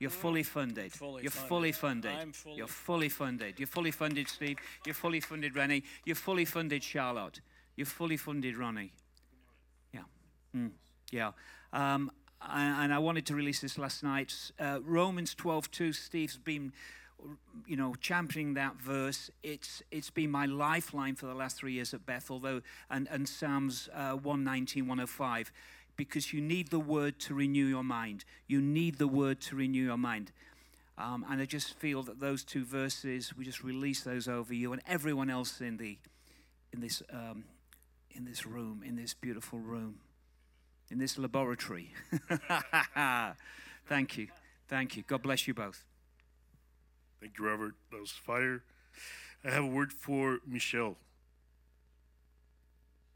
You're 0.02 0.10
fully 0.10 0.41
funded. 0.41 0.94
Fully 0.94 1.22
You're 1.22 1.30
funded. 1.30 1.49
fully 1.49 1.72
funded. 1.72 2.11
I'm 2.11 2.32
fully 2.32 2.57
You're 2.57 2.68
fully 2.68 3.10
funded. 3.10 3.60
You're 3.60 3.68
fully 3.68 3.91
funded, 3.91 4.28
Steve. 4.28 4.57
You're 4.84 4.95
fully 4.95 5.19
funded, 5.19 5.56
Rennie. 5.56 5.84
You're 6.06 6.15
fully 6.15 6.44
funded, 6.44 6.84
Charlotte. 6.84 7.40
You're 7.76 7.86
fully 7.86 8.18
funded, 8.18 8.57
Ronnie. 8.57 8.94
Yeah. 9.94 9.99
Mm. 10.56 10.72
Yeah. 11.11 11.34
Um, 11.72 12.11
and 12.41 12.84
and 12.84 12.94
I 12.95 12.98
wanted 12.98 13.28
to 13.28 13.36
release 13.36 13.61
this 13.61 13.78
last 13.78 14.02
night. 14.02 14.34
Uh, 14.60 14.80
Romans 14.84 15.36
12:2. 15.36 15.94
Steve's 15.94 16.38
been, 16.38 16.73
you 17.68 17.76
know, 17.76 17.94
championing 18.02 18.56
that 18.56 18.78
verse. 18.82 19.30
It's 19.44 19.84
it's 19.91 20.10
been 20.10 20.32
my 20.32 20.48
lifeline 20.48 21.14
for 21.14 21.28
the 21.28 21.36
last 21.36 21.57
three 21.57 21.73
years 21.73 21.94
at 21.94 22.07
Bethel, 22.07 22.40
though, 22.40 22.64
and 22.90 23.07
and 23.11 23.30
Psalms 23.30 23.88
uh, 23.94 24.14
119, 24.14 24.88
105, 24.88 25.52
because 26.06 26.34
you 26.34 26.41
need 26.41 26.69
the 26.69 26.80
word 26.80 27.19
to 27.19 27.34
renew 27.34 27.65
your 27.65 27.84
mind. 27.84 28.26
You 28.48 28.61
need 28.61 28.98
the 28.98 29.07
word 29.07 29.41
to 29.41 29.56
renew 29.56 29.84
your 29.84 29.98
mind. 29.98 30.32
Um, 30.98 31.26
and 31.30 31.41
I 31.41 31.45
just 31.45 31.73
feel 31.76 32.03
that 32.03 32.19
those 32.19 32.44
two 32.44 32.65
verses, 32.65 33.36
we 33.36 33.45
just 33.45 33.64
release 33.64 34.02
those 34.03 34.28
over 34.28 34.53
you 34.53 34.73
and 34.73 34.82
everyone 34.88 35.30
else 35.30 35.61
in 35.61 35.78
the 35.78 35.98
in 36.73 36.82
this 36.82 37.02
um, 37.11 37.45
in 38.11 38.26
this 38.26 38.45
room, 38.45 38.84
in 38.86 38.95
this 38.95 39.14
beautiful 39.14 39.60
room 39.60 39.99
in 40.91 40.99
this 40.99 41.18
laboratory. 41.18 41.94
Thank 43.88 44.18
you. 44.18 44.28
Thank 44.68 44.98
you. 44.98 45.03
God 45.07 45.23
bless 45.23 45.48
you 45.48 45.53
both. 45.53 45.86
Thank 47.22 47.40
you, 47.40 47.48
Robert. 47.48 47.73
That 47.91 48.02
was 48.02 48.11
fire. 48.11 48.64
I 49.44 49.52
have 49.52 49.64
a 49.64 49.68
word 49.68 49.94
for 49.94 50.40
Michelle, 50.45 50.98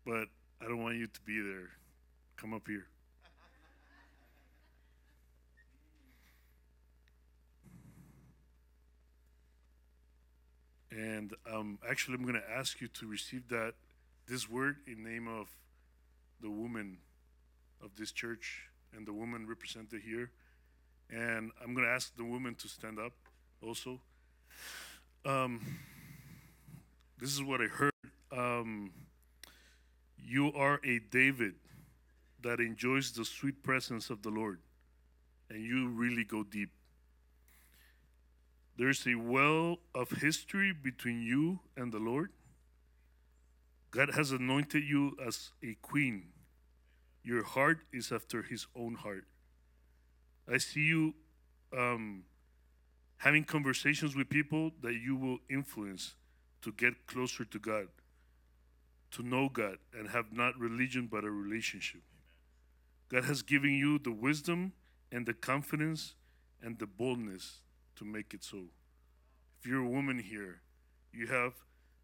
but 0.05 0.27
I 0.61 0.67
don't 0.67 0.81
want 0.81 0.95
you 0.95 1.07
to 1.07 1.21
be 1.21 1.39
there. 1.41 1.69
Come 2.37 2.53
up 2.53 2.67
here. 2.67 2.87
And 10.91 11.33
um, 11.51 11.77
actually, 11.89 12.15
I'm 12.15 12.23
going 12.23 12.35
to 12.35 12.51
ask 12.57 12.79
you 12.79 12.87
to 12.87 13.07
receive 13.07 13.49
that 13.49 13.73
this 14.27 14.49
word 14.49 14.77
in 14.87 15.03
name 15.03 15.27
of 15.27 15.47
the 16.41 16.49
woman 16.49 16.97
of 17.83 17.91
this 17.97 18.11
church 18.11 18.69
and 18.95 19.05
the 19.05 19.13
woman 19.13 19.45
represented 19.47 20.01
here. 20.05 20.31
And 21.09 21.51
I'm 21.61 21.73
going 21.73 21.85
to 21.85 21.91
ask 21.91 22.15
the 22.15 22.23
woman 22.23 22.55
to 22.55 22.67
stand 22.67 22.97
up 22.97 23.13
also. 23.61 23.99
Um, 25.25 25.59
this 27.19 27.33
is 27.33 27.43
what 27.43 27.61
I 27.61 27.65
heard. 27.65 27.91
Um, 28.31 28.91
you 30.17 30.51
are 30.53 30.79
a 30.85 30.99
David 30.99 31.55
that 32.45 32.59
enjoys 32.59 33.11
the 33.11 33.25
sweet 33.25 33.63
presence 33.63 34.11
of 34.11 34.21
the 34.21 34.29
Lord, 34.29 34.59
and 35.49 35.65
you 35.65 35.89
really 35.89 36.23
go 36.23 36.43
deep. 36.43 36.69
There's 38.77 39.07
a 39.07 39.15
well 39.15 39.79
of 39.95 40.11
history 40.11 40.71
between 40.71 41.23
you 41.23 41.61
and 41.75 41.91
the 41.91 41.97
Lord. 41.97 42.29
God 43.89 44.11
has 44.13 44.31
anointed 44.31 44.83
you 44.83 45.17
as 45.25 45.49
a 45.63 45.75
queen. 45.81 46.27
Your 47.23 47.43
heart 47.43 47.79
is 47.91 48.11
after 48.11 48.43
His 48.43 48.67
own 48.75 48.93
heart. 48.93 49.25
I 50.47 50.59
see 50.59 50.81
you 50.81 51.15
um, 51.75 52.25
having 53.17 53.43
conversations 53.43 54.15
with 54.15 54.29
people 54.29 54.71
that 54.83 54.93
you 54.93 55.15
will 55.15 55.39
influence 55.49 56.13
to 56.61 56.71
get 56.71 57.07
closer 57.07 57.43
to 57.43 57.57
God, 57.57 57.87
to 59.11 59.23
know 59.23 59.49
God, 59.49 59.77
and 59.97 60.09
have 60.09 60.31
not 60.31 60.59
religion 60.59 61.09
but 61.11 61.23
a 61.23 61.31
relationship. 61.31 62.01
God 63.09 63.25
has 63.25 63.41
given 63.41 63.73
you 63.73 63.99
the 63.99 64.11
wisdom 64.11 64.73
and 65.11 65.25
the 65.25 65.33
confidence 65.33 66.15
and 66.61 66.79
the 66.79 66.87
boldness 66.87 67.61
to 67.97 68.05
make 68.05 68.33
it 68.33 68.43
so. 68.43 68.63
If 69.59 69.67
you're 69.69 69.83
a 69.83 69.89
woman 69.89 70.19
here, 70.19 70.61
you 71.13 71.27
have 71.27 71.53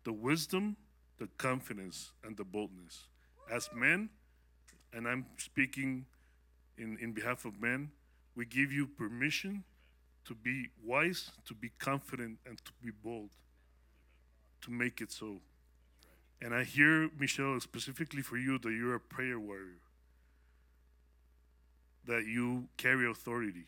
the 0.03 0.13
wisdom, 0.13 0.77
the 1.17 1.27
confidence, 1.37 2.11
and 2.23 2.37
the 2.37 2.43
boldness. 2.43 3.07
As 3.51 3.69
men, 3.75 4.09
and 4.93 5.07
I'm 5.07 5.25
speaking 5.37 6.05
in, 6.77 6.97
in 7.01 7.11
behalf 7.11 7.45
of 7.45 7.59
men, 7.61 7.91
we 8.35 8.45
give 8.45 8.71
you 8.71 8.87
permission 8.87 9.63
to 10.25 10.35
be 10.35 10.69
wise, 10.83 11.31
to 11.45 11.53
be 11.53 11.71
confident, 11.79 12.39
and 12.45 12.57
to 12.63 12.71
be 12.83 12.91
bold, 13.03 13.31
to 14.61 14.71
make 14.71 15.01
it 15.01 15.11
so. 15.11 15.41
And 16.41 16.53
I 16.53 16.63
hear, 16.63 17.09
Michelle, 17.19 17.59
specifically 17.59 18.21
for 18.21 18.37
you, 18.37 18.57
that 18.59 18.71
you're 18.71 18.95
a 18.95 18.99
prayer 18.99 19.39
warrior, 19.39 19.79
that 22.05 22.25
you 22.25 22.67
carry 22.77 23.09
authority, 23.09 23.65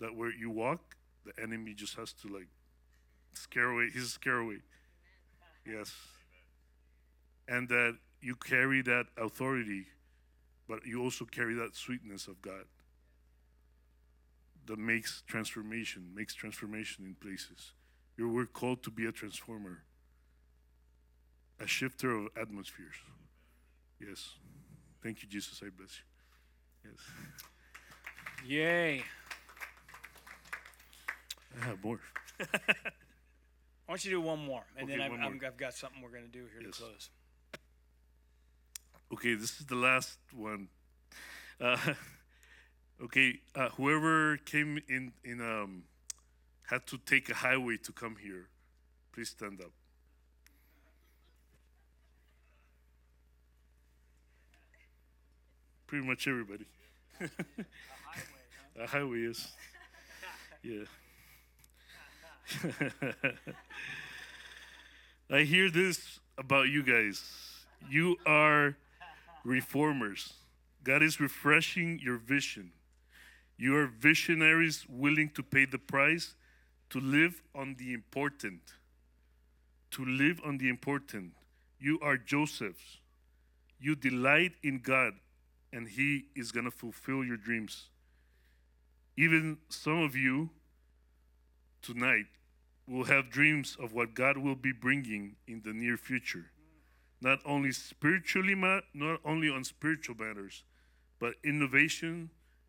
that 0.00 0.14
where 0.14 0.32
you 0.32 0.50
walk, 0.50 0.96
the 1.24 1.32
enemy 1.42 1.74
just 1.74 1.96
has 1.96 2.12
to 2.12 2.28
like 2.28 2.48
scare 3.32 3.70
away, 3.70 3.88
he's 3.92 4.12
scare 4.12 4.38
away. 4.38 4.58
Yes. 5.66 5.92
And 7.48 7.68
that 7.68 7.96
you 8.20 8.36
carry 8.36 8.82
that 8.82 9.06
authority, 9.16 9.86
but 10.68 10.86
you 10.86 11.02
also 11.02 11.24
carry 11.24 11.54
that 11.54 11.76
sweetness 11.76 12.26
of 12.26 12.40
God 12.42 12.64
that 14.66 14.78
makes 14.78 15.22
transformation, 15.26 16.10
makes 16.14 16.34
transformation 16.34 17.04
in 17.04 17.14
places. 17.14 17.72
You 18.16 18.28
were 18.28 18.46
called 18.46 18.82
to 18.84 18.90
be 18.90 19.06
a 19.06 19.12
transformer, 19.12 19.82
a 21.60 21.66
shifter 21.66 22.16
of 22.16 22.28
atmospheres. 22.40 22.94
Yes. 24.00 24.30
Thank 25.02 25.22
you, 25.22 25.28
Jesus. 25.28 25.60
I 25.62 25.68
bless 25.76 25.98
you. 25.98 26.90
Yes. 26.90 27.00
Yay. 28.46 29.02
I 31.60 31.64
have 31.64 31.82
more. 31.82 32.00
I 32.40 32.46
want 33.88 34.04
you 34.04 34.10
to 34.10 34.16
do 34.16 34.20
one 34.20 34.44
more, 34.44 34.64
and 34.76 34.88
then 34.88 35.00
I've, 35.00 35.12
more. 35.12 35.30
I've 35.46 35.56
got 35.56 35.74
something 35.74 36.02
we're 36.02 36.10
going 36.10 36.24
to 36.24 36.28
do 36.30 36.44
here 36.52 36.62
Yes. 36.62 36.76
to 36.76 36.82
close. 36.82 37.10
Okay, 39.12 39.34
this 39.34 39.60
is 39.60 39.66
the 39.66 39.76
last 39.76 40.18
one. 40.32 40.68
Uh, 41.60 41.76
okay, 43.04 43.40
uh, 43.54 43.68
whoever 43.70 44.36
came 44.38 44.80
in 44.88 45.12
in 45.22 45.40
um 45.40 45.84
had 46.64 46.86
to 46.88 46.98
take 46.98 47.28
a 47.28 47.34
highway 47.34 47.76
to 47.76 47.92
come 47.92 48.16
here, 48.22 48.48
please 49.12 49.30
stand 49.30 49.60
up. 49.60 49.70
Pretty 55.86 56.06
much 56.06 56.26
everybody. 56.26 56.64
a 58.80 58.86
highway, 58.86 59.26
yes. 59.28 59.52
Yeah. 60.62 60.84
I 65.30 65.42
hear 65.42 65.70
this 65.70 66.20
about 66.36 66.68
you 66.68 66.82
guys. 66.82 67.22
You 67.88 68.16
are 68.26 68.76
reformers. 69.44 70.34
God 70.82 71.02
is 71.02 71.20
refreshing 71.20 72.00
your 72.02 72.16
vision. 72.16 72.72
You 73.56 73.76
are 73.76 73.86
visionaries 73.86 74.86
willing 74.88 75.30
to 75.30 75.42
pay 75.42 75.64
the 75.64 75.78
price 75.78 76.34
to 76.90 77.00
live 77.00 77.42
on 77.54 77.76
the 77.78 77.92
important. 77.92 78.60
To 79.92 80.04
live 80.04 80.40
on 80.44 80.58
the 80.58 80.68
important. 80.68 81.32
You 81.78 81.98
are 82.02 82.16
Joseph's. 82.16 82.98
You 83.78 83.94
delight 83.94 84.52
in 84.62 84.80
God, 84.80 85.14
and 85.72 85.88
He 85.88 86.26
is 86.34 86.50
going 86.52 86.64
to 86.64 86.70
fulfill 86.70 87.24
your 87.24 87.36
dreams. 87.36 87.88
Even 89.16 89.58
some 89.68 90.02
of 90.02 90.16
you 90.16 90.50
tonight 91.82 92.26
will 92.86 93.04
have 93.04 93.30
dreams 93.30 93.76
of 93.80 93.92
what 93.92 94.14
God 94.14 94.38
will 94.38 94.56
be 94.56 94.72
bringing 94.72 95.36
in 95.46 95.62
the 95.64 95.72
near 95.72 95.96
future 95.96 96.46
not 97.24 97.40
only 97.46 97.72
spiritually, 97.72 98.54
not 98.54 99.18
only 99.24 99.48
on 99.48 99.64
spiritual 99.64 100.14
matters, 100.14 100.62
but 101.18 101.34
innovation 101.42 102.28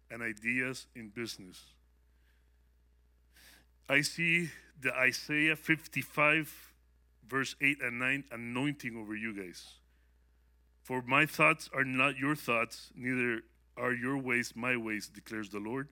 and 0.10 0.24
ideas 0.24 0.88
in 0.96 1.10
business. 1.10 1.62
I 3.90 4.02
see 4.02 4.50
the 4.82 4.94
Isaiah 4.96 5.58
55, 5.58 6.74
verse 7.28 7.56
8 7.62 7.82
and 7.82 8.00
9 8.00 8.24
anointing 8.32 8.96
over 8.96 9.14
you 9.14 9.36
guys. 9.36 9.66
For 10.84 11.02
my 11.02 11.26
thoughts 11.26 11.70
are 11.74 11.84
not 11.84 12.18
your 12.18 12.36
thoughts, 12.36 12.92
neither 12.96 13.42
are 13.76 13.94
your 13.94 14.18
ways 14.18 14.54
my 14.56 14.78
ways, 14.78 15.10
declares 15.14 15.50
the 15.50 15.60
Lord. 15.60 15.90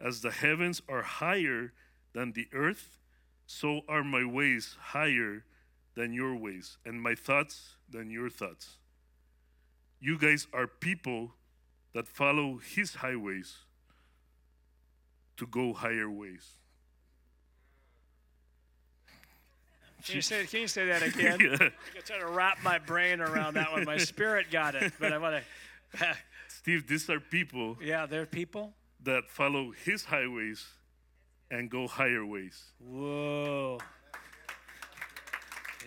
As 0.00 0.20
the 0.20 0.30
heavens 0.30 0.80
are 0.88 1.02
higher 1.02 1.72
than 2.12 2.32
the 2.32 2.48
earth, 2.52 2.98
so 3.46 3.80
are 3.88 4.04
my 4.04 4.24
ways 4.24 4.76
higher 4.78 5.44
than 5.94 6.12
your 6.12 6.36
ways, 6.36 6.78
and 6.84 7.02
my 7.02 7.14
thoughts 7.14 7.76
than 7.90 8.10
your 8.10 8.30
thoughts. 8.30 8.76
You 10.00 10.16
guys 10.18 10.46
are 10.52 10.66
people 10.66 11.32
that 11.92 12.06
follow 12.06 12.58
his 12.58 12.96
highways 12.96 13.56
to 15.36 15.46
go 15.46 15.72
higher 15.72 16.10
ways. 16.10 16.46
Can 20.04 20.16
you 20.16 20.22
say, 20.22 20.46
can 20.46 20.60
you 20.60 20.68
say 20.68 20.86
that 20.86 21.02
again? 21.02 21.40
Yeah. 21.48 21.56
I'm 21.60 22.02
trying 22.04 22.20
to 22.20 22.28
wrap 22.28 22.62
my 22.62 22.78
brain 22.78 23.20
around 23.20 23.54
that 23.54 23.72
one. 23.72 23.84
My 23.84 23.98
spirit 23.98 24.50
got 24.50 24.74
it, 24.74 24.92
but 25.00 25.12
I 25.12 25.18
want 25.18 25.42
to. 25.92 26.16
Steve, 26.48 26.86
these 26.86 27.08
are 27.10 27.18
people 27.18 27.76
yeah, 27.82 28.06
they're 28.06 28.26
people. 28.26 28.72
That 29.02 29.30
follow 29.30 29.72
his 29.72 30.04
highways 30.04 30.66
and 31.50 31.70
go 31.70 31.86
higher 31.86 32.24
ways. 32.24 32.72
Whoa. 32.78 33.78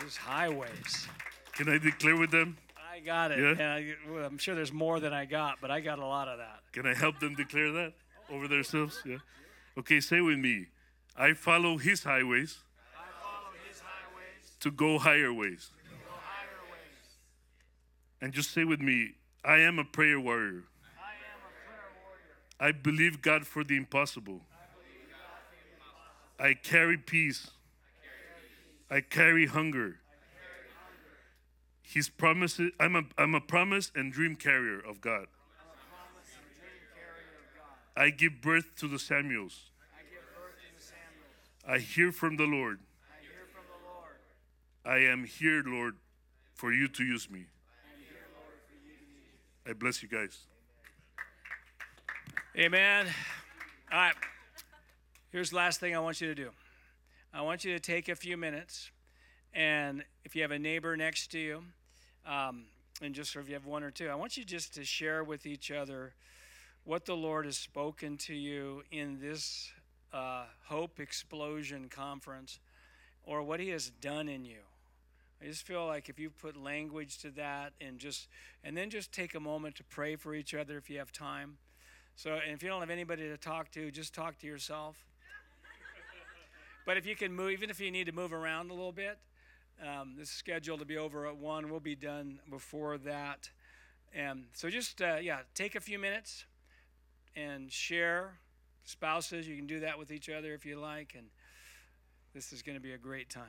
His 0.04 0.18
highways. 0.18 1.08
Can 1.54 1.70
I 1.70 1.78
declare 1.78 2.18
with 2.18 2.32
them? 2.32 2.58
I 2.92 3.00
got 3.00 3.32
it. 3.32 3.40
Yeah? 3.40 3.52
And 3.52 3.62
I, 3.62 3.96
well, 4.10 4.26
I'm 4.26 4.38
sure 4.38 4.56
there's 4.56 4.74
more 4.74 5.00
than 5.00 5.14
I 5.14 5.26
got, 5.26 5.58
but 5.62 5.70
I 5.72 5.80
got 5.80 6.00
a 6.00 6.06
lot 6.06 6.28
of 6.28 6.40
that. 6.40 6.62
Can 6.72 6.86
I 6.86 6.94
help 6.94 7.20
them 7.20 7.36
declare 7.36 7.72
that 7.72 7.94
over 8.30 8.48
themselves? 8.48 9.02
Yeah. 9.06 9.18
Okay, 9.78 10.00
say 10.00 10.22
with 10.22 10.40
me. 10.40 10.68
I 11.16 11.34
follow 11.34 11.78
his 11.78 12.04
highways 12.04 12.60
to 14.62 14.72
go 14.72 14.98
higher 14.98 15.34
ways. 15.34 15.72
And 18.22 18.32
just 18.32 18.52
say 18.52 18.64
with 18.64 18.80
me, 18.80 19.16
I 19.44 19.58
am 19.58 19.80
a 19.80 19.84
prayer 19.84 20.20
warrior. 20.20 20.66
I 22.62 22.72
believe 22.72 23.24
God 23.24 23.48
for 23.48 23.64
the 23.64 23.76
impossible. 23.76 24.42
I 26.40 26.54
carry 26.54 26.96
peace. 26.96 27.50
I 28.92 29.02
carry 29.02 29.48
hunger. 29.48 29.98
His 31.82 32.08
promises, 32.08 32.72
I'm 32.80 32.96
a, 32.96 33.02
I'm 33.18 33.34
a 33.34 33.42
promise 33.42 33.92
and 33.96 34.14
dream 34.14 34.36
carrier 34.36 34.80
of 34.80 35.02
God. 35.02 35.26
I 37.98 38.12
give 38.12 38.42
birth 38.42 38.76
to 38.78 38.88
the 38.88 39.00
Samuels. 39.00 39.72
I 41.68 41.80
hear 41.80 42.12
from 42.12 42.38
the 42.38 42.46
Lord. 42.46 42.80
I 44.86 44.98
am 44.98 45.26
here, 45.26 45.64
Lord, 45.66 45.96
for 46.54 46.72
you 46.72 46.88
to 46.90 47.04
use 47.04 47.30
me. 47.30 47.46
I 49.68 49.74
bless 49.74 50.04
you 50.04 50.10
guys. 50.10 50.46
Amen. 52.58 53.08
All 53.94 53.98
right. 53.98 54.14
Here's 55.32 55.52
the 55.52 55.56
last 55.56 55.80
thing 55.80 55.96
I 55.96 56.00
want 56.00 56.20
you 56.20 56.28
to 56.28 56.36
do. 56.36 56.50
I 57.34 57.44
want 57.44 57.64
you 57.64 57.72
to 57.72 57.80
take 57.80 58.10
a 58.10 58.16
few 58.16 58.36
minutes, 58.36 58.92
and 59.54 60.04
if 60.26 60.36
you 60.36 60.42
have 60.42 60.52
a 60.52 60.60
neighbor 60.60 60.98
next 60.98 61.32
to 61.32 61.40
you, 61.40 61.64
um, 62.26 62.66
and 63.02 63.16
just 63.16 63.38
if 63.38 63.48
you 63.48 63.54
have 63.54 63.66
one 63.66 63.84
or 63.84 63.90
two, 63.90 64.10
I 64.10 64.16
want 64.16 64.36
you 64.36 64.44
just 64.44 64.74
to 64.74 64.84
share 64.84 65.24
with 65.24 65.46
each 65.46 65.72
other 65.72 66.14
what 66.84 67.06
the 67.06 67.16
Lord 67.16 67.46
has 67.46 67.56
spoken 67.56 68.18
to 68.18 68.34
you 68.34 68.84
in 68.92 69.22
this 69.22 69.72
uh, 70.12 70.44
Hope 70.66 71.00
Explosion 71.00 71.88
conference, 71.88 72.60
or 73.24 73.44
what 73.44 73.62
He 73.62 73.70
has 73.70 73.92
done 74.02 74.28
in 74.28 74.44
you. 74.44 74.60
I 75.42 75.46
just 75.46 75.66
feel 75.66 75.88
like 75.88 76.10
if 76.10 76.20
you 76.20 76.30
put 76.30 76.58
language 76.58 77.20
to 77.20 77.32
that, 77.32 77.72
and 77.80 77.98
just 77.98 78.28
and 78.62 78.76
then 78.76 78.90
just 78.90 79.14
take 79.14 79.36
a 79.36 79.40
moment 79.40 79.76
to 79.76 79.86
pray 79.86 80.18
for 80.18 80.36
each 80.36 80.54
other 80.54 80.78
if 80.78 80.90
you 80.90 80.98
have 80.98 81.14
time. 81.14 81.58
So, 82.24 82.38
if 82.46 82.62
you 82.62 82.70
don't 82.70 82.82
have 82.82 82.92
anybody 82.92 83.28
to 83.30 83.36
talk 83.36 83.72
to, 83.72 83.90
just 83.90 84.14
talk 84.14 84.38
to 84.42 84.46
yourself. 84.46 84.96
but 86.86 86.96
if 86.96 87.08
you 87.08 87.16
can 87.16 87.34
move, 87.34 87.50
even 87.50 87.72
if 87.72 87.80
you 87.80 87.90
need 87.90 88.06
to 88.06 88.12
move 88.12 88.32
around 88.32 88.70
a 88.70 88.76
little 88.76 88.92
bit, 88.92 89.18
um, 89.84 90.14
this 90.16 90.30
is 90.30 90.36
scheduled 90.36 90.82
to 90.82 90.86
be 90.86 90.98
over 90.98 91.26
at 91.26 91.36
one. 91.36 91.72
We'll 91.72 91.80
be 91.80 91.96
done 91.96 92.40
before 92.48 93.00
that. 93.00 93.50
And 94.14 94.44
so, 94.54 94.70
just 94.70 95.02
uh, 95.02 95.16
yeah, 95.20 95.40
take 95.56 95.74
a 95.74 95.80
few 95.80 95.98
minutes 95.98 96.46
and 97.36 97.72
share. 97.72 98.38
Spouses, 98.84 99.48
you 99.48 99.56
can 99.56 99.66
do 99.66 99.80
that 99.80 99.98
with 99.98 100.12
each 100.12 100.30
other 100.30 100.54
if 100.54 100.64
you 100.64 100.80
like, 100.80 101.16
and 101.18 101.26
this 102.36 102.54
is 102.54 102.62
going 102.62 102.78
to 102.78 102.84
be 102.84 102.94
a 102.94 103.00
great 103.00 103.32
time. 103.32 103.46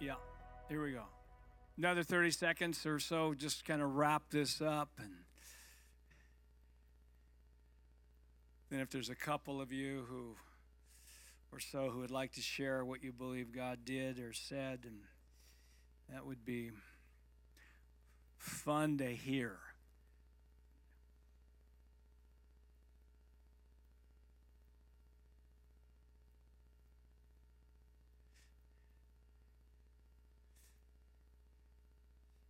Yeah, 0.00 0.16
here 0.68 0.82
we 0.82 0.92
go 0.92 1.04
another 1.78 2.02
30 2.02 2.32
seconds 2.32 2.84
or 2.84 2.98
so 2.98 3.32
just 3.34 3.64
kind 3.64 3.80
of 3.80 3.94
wrap 3.94 4.24
this 4.30 4.60
up 4.60 4.90
and 4.98 5.12
then 8.68 8.80
if 8.80 8.90
there's 8.90 9.10
a 9.10 9.14
couple 9.14 9.60
of 9.60 9.72
you 9.72 10.04
who 10.08 10.34
or 11.52 11.60
so 11.60 11.88
who 11.88 12.00
would 12.00 12.10
like 12.10 12.32
to 12.32 12.40
share 12.40 12.84
what 12.84 13.04
you 13.04 13.12
believe 13.12 13.54
god 13.54 13.78
did 13.84 14.18
or 14.18 14.32
said 14.32 14.80
and 14.84 14.98
that 16.12 16.26
would 16.26 16.44
be 16.44 16.72
fun 18.38 18.98
to 18.98 19.06
hear 19.06 19.56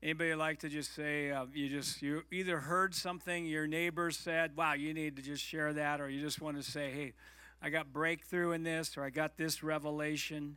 Anybody 0.09 0.35
like 0.35 0.60
to 0.60 0.70
just 0.70 0.94
say 0.94 1.30
uh, 1.30 1.44
you 1.52 1.68
just 1.68 2.01
you 2.01 2.22
either 2.32 2.60
heard 2.60 2.94
something 2.94 3.44
your 3.44 3.66
neighbor 3.66 4.10
said, 4.10 4.56
"Wow, 4.56 4.72
you 4.72 4.94
need 4.94 5.16
to 5.16 5.22
just 5.22 5.44
share 5.44 5.74
that," 5.74 6.01
or 6.01 6.09
you 6.09 6.18
just 6.22 6.40
want 6.40 6.56
to 6.56 6.62
say, 6.62 6.90
"Hey, 6.90 7.12
I 7.60 7.68
got 7.68 7.93
breakthrough 7.93 8.52
in 8.52 8.62
this," 8.62 8.97
or 8.97 9.05
"I 9.05 9.10
got 9.10 9.36
this 9.36 9.62
revelation." 9.62 10.56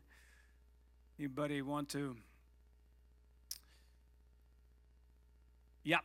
Anybody 1.20 1.62
want 1.62 1.90
to? 1.90 2.16
Yep. 5.84 6.00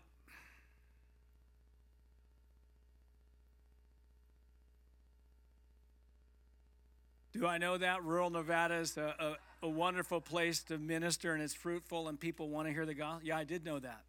Do 7.32 7.46
I 7.46 7.58
know 7.58 7.78
that 7.78 8.02
rural 8.02 8.30
Nevada 8.30 8.74
is 8.74 8.96
a, 8.96 9.36
a, 9.66 9.70
wonderful 9.70 10.20
place 10.20 10.62
to 10.64 10.78
minister 10.78 11.34
and 11.34 11.42
it's 11.42 11.54
fruitful 11.54 12.08
and 12.08 12.18
people 12.18 12.48
want 12.48 12.68
to 12.68 12.72
hear 12.72 12.86
the 12.86 12.94
gospel? 12.94 13.26
Yeah, 13.26 13.36
I 13.36 13.44
did 13.44 13.64
know 13.64 13.78
that. 13.78 14.02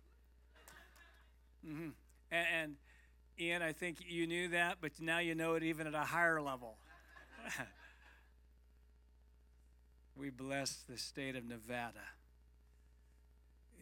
Mm-hmm. 1.68 1.90
And, 2.32 2.48
and 2.62 2.76
Ian, 3.40 3.62
I 3.62 3.74
think 3.74 3.98
you 4.08 4.28
knew 4.28 4.50
that, 4.50 4.78
but 4.82 4.92
now 5.00 5.20
you 5.20 5.36
know 5.36 5.56
it 5.56 5.64
even 5.64 5.88
at 5.88 5.94
a 5.94 6.00
higher 6.00 6.42
level. 6.42 6.78
we 10.16 10.30
bless 10.30 10.84
the 10.90 10.98
state 10.98 11.36
of 11.36 11.46
Nevada 11.46 12.06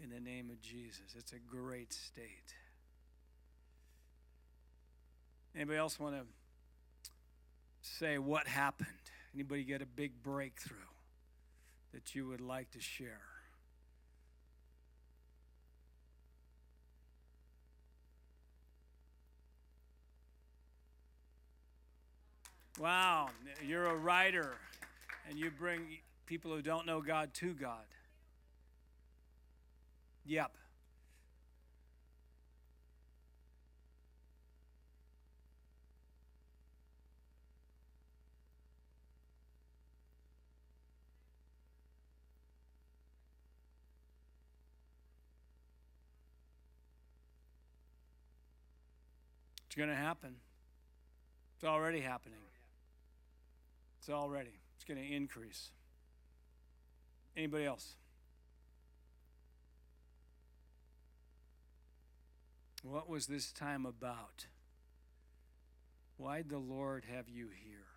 in 0.04 0.10
the 0.10 0.20
name 0.20 0.50
of 0.50 0.62
Jesus. 0.62 1.16
It's 1.18 1.32
a 1.32 1.40
great 1.40 1.94
state. 1.94 2.54
Anybody 5.56 5.78
else 5.78 6.00
want 6.00 6.16
to 6.16 6.26
say 7.82 8.18
what 8.18 8.48
happened? 8.48 8.90
Anybody 9.34 9.64
get 9.64 9.82
a 9.82 9.86
big 9.86 10.22
breakthrough 10.22 10.78
that 11.96 12.14
you 12.14 12.28
would 12.28 12.42
like 12.42 12.70
to 12.72 12.82
share? 12.82 13.22
Wow, 22.78 23.30
you're 23.66 23.86
a 23.86 23.96
writer 23.96 24.56
and 25.30 25.40
you 25.40 25.50
bring 25.50 26.00
people 26.26 26.52
who 26.52 26.62
don't 26.62 26.86
know 26.86 27.00
God 27.00 27.34
to 27.36 27.54
God. 27.54 27.86
Yep. 30.26 30.52
It's 49.76 49.78
going 49.78 49.90
to 49.90 49.96
happen. 50.02 50.36
It's 51.58 51.66
already 51.66 52.00
happening. 52.00 52.40
It's 54.00 54.10
already. 54.10 54.62
It's 54.78 54.86
going 54.86 55.06
to 55.06 55.14
increase. 55.14 55.72
Anybody 57.36 57.66
else? 57.66 57.96
What 62.84 63.10
was 63.10 63.28
this 63.28 63.52
time 63.52 63.86
about? 63.86 64.46
Why'd 66.16 66.48
the 66.48 66.58
Lord 66.58 67.04
have 67.14 67.28
you 67.28 67.50
here? 67.50 67.88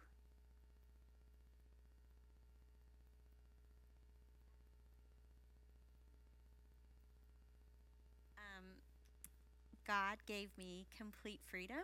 um, 8.36 8.64
God 9.88 10.18
gave 10.26 10.50
me 10.58 10.86
complete 10.94 11.40
freedom 11.50 11.82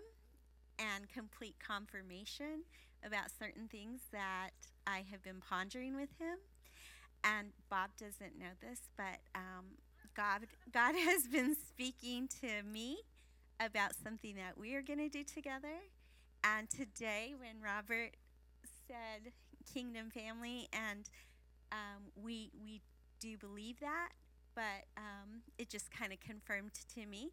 and 0.78 1.08
complete 1.08 1.56
confirmation 1.58 2.64
about 3.02 3.30
certain 3.38 3.66
things 3.66 4.02
that 4.12 4.50
I 4.86 5.04
have 5.10 5.22
been 5.22 5.40
pondering 5.40 5.96
with 5.96 6.10
Him. 6.18 6.36
And 7.24 7.48
Bob 7.70 7.90
doesn't 7.98 8.38
know 8.38 8.52
this, 8.60 8.80
but 8.98 9.20
um, 9.34 9.78
God, 10.14 10.42
God 10.70 10.94
has 10.98 11.26
been 11.26 11.56
speaking 11.56 12.28
to 12.42 12.62
me 12.62 12.98
about 13.58 13.92
something 13.94 14.34
that 14.36 14.58
we 14.58 14.74
are 14.74 14.82
going 14.82 14.98
to 14.98 15.08
do 15.08 15.24
together. 15.24 15.80
And 16.44 16.68
today, 16.68 17.32
when 17.38 17.62
Robert 17.62 18.16
said 18.86 19.32
kingdom 19.72 20.10
family, 20.10 20.68
and 20.74 21.08
um, 21.72 22.12
we 22.22 22.50
we 22.62 22.82
do 23.18 23.38
believe 23.38 23.80
that, 23.80 24.10
but 24.54 24.84
um, 24.98 25.40
it 25.56 25.70
just 25.70 25.90
kind 25.90 26.12
of 26.12 26.20
confirmed 26.20 26.72
to 26.94 27.06
me 27.06 27.30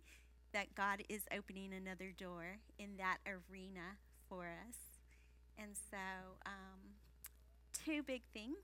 that 0.53 0.75
God 0.75 1.03
is 1.09 1.21
opening 1.35 1.73
another 1.73 2.11
door 2.17 2.57
in 2.77 2.97
that 2.97 3.17
arena 3.25 3.97
for 4.27 4.43
us. 4.43 4.75
And 5.57 5.71
so, 5.89 5.97
um, 6.45 6.95
two 7.85 8.03
big 8.03 8.21
things 8.33 8.57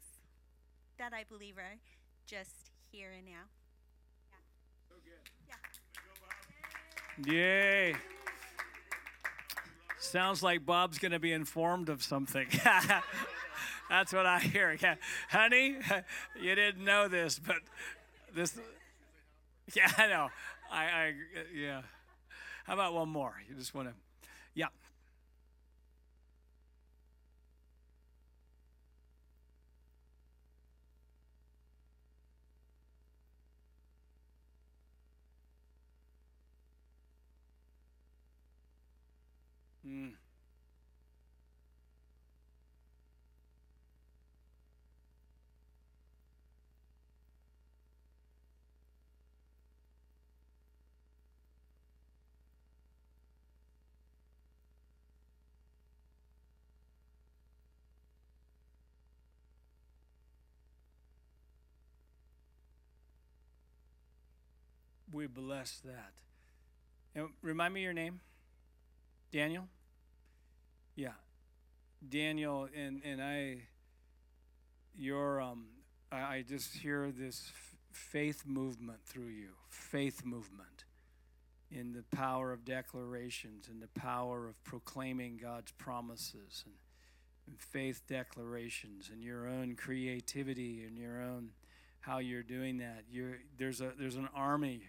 that 0.97 1.13
I 1.13 1.23
believe 1.23 1.57
are 1.57 1.77
just 2.25 2.71
here 2.91 3.11
and 3.15 3.25
now. 3.25 3.47
Yeah. 7.25 7.33
Yay. 7.33 7.95
Sounds 9.99 10.43
like 10.43 10.65
Bob's 10.65 10.99
going 10.99 11.11
to 11.11 11.19
be 11.19 11.33
informed 11.33 11.89
of 11.89 12.03
something. 12.03 12.47
That's 13.89 14.13
what 14.13 14.25
I 14.25 14.39
hear. 14.39 14.77
Yeah. 14.81 14.95
Honey, 15.29 15.77
you 16.41 16.55
didn't 16.55 16.83
know 16.83 17.07
this, 17.07 17.39
but 17.39 17.57
this. 18.33 18.57
Yeah, 19.73 19.91
I 19.97 20.07
know. 20.07 20.29
I, 20.71 20.83
I, 20.85 21.13
yeah. 21.55 21.81
How 22.65 22.73
about 22.73 22.93
one 22.93 23.09
more? 23.09 23.35
You 23.47 23.55
just 23.55 23.73
want 23.73 23.89
to, 23.89 23.93
yeah. 24.53 24.67
Mm. 39.85 40.11
We 65.17 65.25
bless 65.25 65.79
that. 65.83 66.11
And 67.15 67.29
remind 67.41 67.73
me 67.73 67.81
your 67.81 67.91
name? 67.91 68.19
Daniel? 69.31 69.67
Yeah. 70.95 71.13
Daniel 72.07 72.69
and 72.77 73.01
and 73.03 73.19
I 73.19 73.63
your 74.95 75.41
um 75.41 75.69
I, 76.11 76.17
I 76.17 76.45
just 76.47 76.71
hear 76.75 77.11
this 77.11 77.51
faith 77.91 78.43
movement 78.45 78.99
through 79.07 79.29
you. 79.29 79.53
Faith 79.69 80.23
movement 80.23 80.85
in 81.71 81.93
the 81.93 82.03
power 82.15 82.53
of 82.53 82.63
declarations 82.63 83.69
and 83.69 83.81
the 83.81 83.99
power 83.99 84.47
of 84.47 84.63
proclaiming 84.63 85.39
God's 85.41 85.71
promises 85.71 86.63
and, 86.63 86.75
and 87.47 87.59
faith 87.59 88.03
declarations 88.07 89.09
and 89.11 89.23
your 89.23 89.47
own 89.47 89.75
creativity 89.75 90.83
and 90.83 90.95
your 90.95 91.23
own 91.23 91.53
how 92.01 92.19
you're 92.19 92.43
doing 92.43 92.77
that. 92.77 93.05
You're, 93.09 93.39
there's 93.57 93.81
a 93.81 93.93
there's 93.97 94.15
an 94.15 94.29
army 94.35 94.83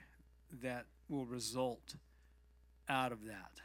that 0.62 0.86
will 1.08 1.26
result 1.26 1.96
out 2.88 3.12
of 3.12 3.24
that. 3.26 3.60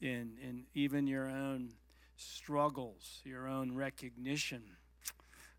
In 0.00 0.36
in 0.42 0.64
even 0.74 1.06
your 1.06 1.28
own 1.28 1.74
struggles, 2.16 3.20
your 3.24 3.48
own 3.48 3.74
recognition. 3.74 4.62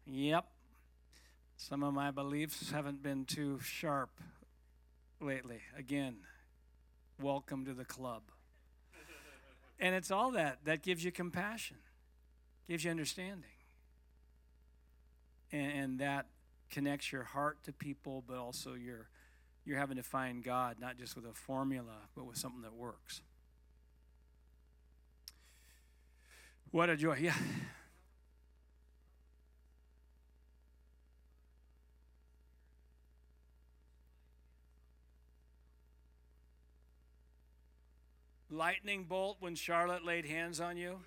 Yep. 0.06 0.45
Some 1.57 1.84
of 1.84 1.94
my 1.94 2.11
beliefs 2.11 2.72
haven't 2.72 3.02
been 3.02 3.26
too 3.26 3.60
sharp 3.61 4.19
lately. 5.22 5.61
Again, 5.77 6.18
welcome 7.22 7.65
to 7.65 7.73
the 7.73 7.86
club. 7.86 8.23
And 9.80 9.95
it's 9.95 10.11
all 10.11 10.32
that 10.32 10.60
that 10.65 10.84
gives 10.84 11.03
you 11.03 11.11
compassion, 11.11 11.77
gives 12.68 12.84
you 12.84 12.91
understanding. 12.91 13.49
And, 15.52 15.72
and 15.72 15.99
that 15.99 16.27
connects 16.69 17.11
your 17.11 17.23
heart 17.23 17.64
to 17.64 17.73
people, 17.73 18.23
but 18.27 18.38
also 18.38 18.73
you're 18.73 19.10
you're 19.65 19.77
having 19.79 19.97
to 19.97 20.03
find 20.03 20.43
God 20.43 20.77
not 20.79 20.97
just 20.97 21.15
with 21.15 21.25
a 21.25 21.33
formula, 21.33 21.97
but 22.15 22.25
with 22.25 22.37
something 22.37 22.61
that 22.61 22.73
works. 22.73 23.21
What 26.71 26.89
a 26.89 26.95
joy. 26.97 27.17
Yeah. 27.21 27.33
Lightning 38.49 39.03
bolt 39.05 39.37
when 39.39 39.53
Charlotte 39.55 40.03
laid 40.05 40.25
hands 40.25 40.59
on 40.59 40.77
you? 40.77 40.99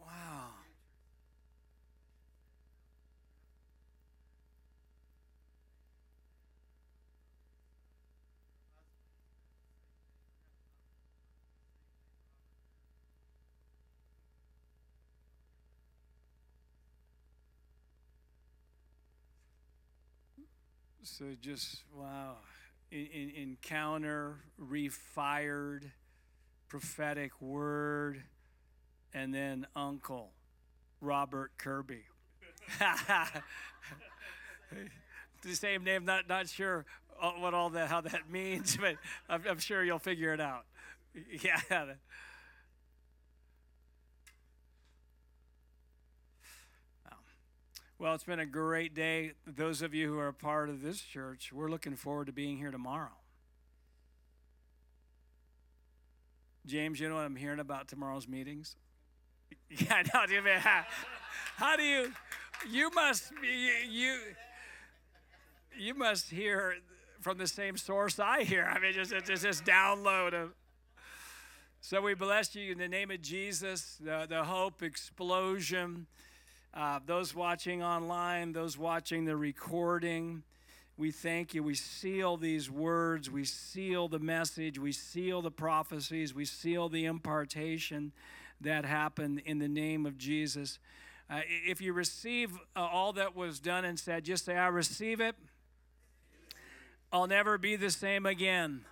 Wow. 0.00 0.52
So 21.06 21.24
just 21.40 21.84
wow, 21.94 22.34
in, 22.90 23.06
in, 23.06 23.30
encounter, 23.36 24.40
refired, 24.60 25.84
prophetic 26.68 27.40
word, 27.40 28.24
and 29.14 29.32
then 29.32 29.68
Uncle 29.76 30.32
Robert 31.00 31.52
Kirby. 31.58 32.02
the 35.44 35.54
same 35.54 35.84
name. 35.84 36.04
Not 36.04 36.28
not 36.28 36.48
sure 36.48 36.84
uh, 37.22 37.30
what 37.38 37.54
all 37.54 37.70
that 37.70 37.88
how 37.88 38.00
that 38.00 38.28
means, 38.30 38.76
but 38.76 38.96
I'm, 39.28 39.42
I'm 39.48 39.60
sure 39.60 39.84
you'll 39.84 40.00
figure 40.00 40.34
it 40.34 40.40
out. 40.40 40.64
Yeah. 41.42 41.94
Well, 47.98 48.14
it's 48.14 48.24
been 48.24 48.40
a 48.40 48.46
great 48.46 48.94
day. 48.94 49.32
Those 49.46 49.80
of 49.80 49.94
you 49.94 50.12
who 50.12 50.18
are 50.18 50.28
a 50.28 50.34
part 50.34 50.68
of 50.68 50.82
this 50.82 51.00
church, 51.00 51.50
we're 51.50 51.70
looking 51.70 51.96
forward 51.96 52.26
to 52.26 52.32
being 52.32 52.58
here 52.58 52.70
tomorrow. 52.70 53.16
James, 56.66 57.00
you 57.00 57.08
know 57.08 57.14
what 57.14 57.24
I'm 57.24 57.36
hearing 57.36 57.60
about 57.60 57.88
tomorrow's 57.88 58.28
meetings? 58.28 58.76
Yeah, 59.68 60.02
no, 60.14 60.26
do 60.26 60.40
how, 60.58 60.84
how 61.56 61.76
do 61.76 61.82
you, 61.82 62.12
you 62.70 62.88
must 62.90 63.32
be, 63.40 63.68
you, 63.90 64.18
you 65.76 65.94
must 65.94 66.30
hear 66.30 66.74
from 67.20 67.38
the 67.38 67.48
same 67.48 67.76
source 67.76 68.20
I 68.20 68.44
hear. 68.44 68.64
I 68.64 68.78
mean, 68.78 68.92
just, 68.92 69.10
it's 69.10 69.42
just 69.42 69.64
download 69.64 70.34
of, 70.34 70.52
So 71.80 72.00
we 72.00 72.14
bless 72.14 72.54
you 72.54 72.72
in 72.72 72.78
the 72.78 72.86
name 72.86 73.10
of 73.10 73.22
Jesus, 73.22 73.96
the, 74.00 74.26
the 74.28 74.44
hope 74.44 74.82
explosion. 74.84 76.06
Uh, 76.74 77.00
those 77.06 77.34
watching 77.34 77.82
online, 77.82 78.52
those 78.52 78.76
watching 78.76 79.24
the 79.24 79.36
recording, 79.36 80.42
we 80.98 81.10
thank 81.10 81.54
you. 81.54 81.62
We 81.62 81.74
seal 81.74 82.36
these 82.36 82.70
words, 82.70 83.30
we 83.30 83.44
seal 83.44 84.08
the 84.08 84.18
message, 84.18 84.78
we 84.78 84.92
seal 84.92 85.42
the 85.42 85.50
prophecies, 85.50 86.34
we 86.34 86.44
seal 86.44 86.88
the 86.88 87.04
impartation 87.04 88.12
that 88.60 88.84
happened 88.84 89.42
in 89.44 89.58
the 89.58 89.68
name 89.68 90.06
of 90.06 90.16
Jesus. 90.16 90.78
Uh, 91.28 91.40
if 91.46 91.80
you 91.80 91.92
receive 91.92 92.52
uh, 92.74 92.80
all 92.80 93.12
that 93.14 93.34
was 93.34 93.58
done 93.58 93.84
and 93.84 93.98
said, 93.98 94.24
just 94.24 94.44
say, 94.44 94.56
I 94.56 94.68
receive 94.68 95.20
it. 95.20 95.34
I'll 97.12 97.26
never 97.26 97.58
be 97.58 97.76
the 97.76 97.90
same 97.90 98.26
again. 98.26 98.84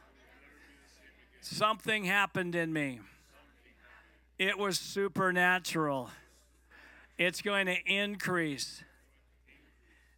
Something 1.41 2.05
happened 2.05 2.55
in 2.55 2.73
me. 2.73 3.01
It 4.39 4.59
was 4.59 4.79
supernatural. 4.79 6.11
It's 7.17 7.43
going 7.43 7.67
to 7.67 7.77
increase 7.87 8.83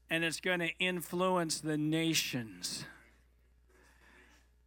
and 0.09 0.25
it's 0.25 0.41
going 0.41 0.61
to 0.61 0.71
influence 0.79 1.61
the 1.61 1.77
nations. 1.77 2.85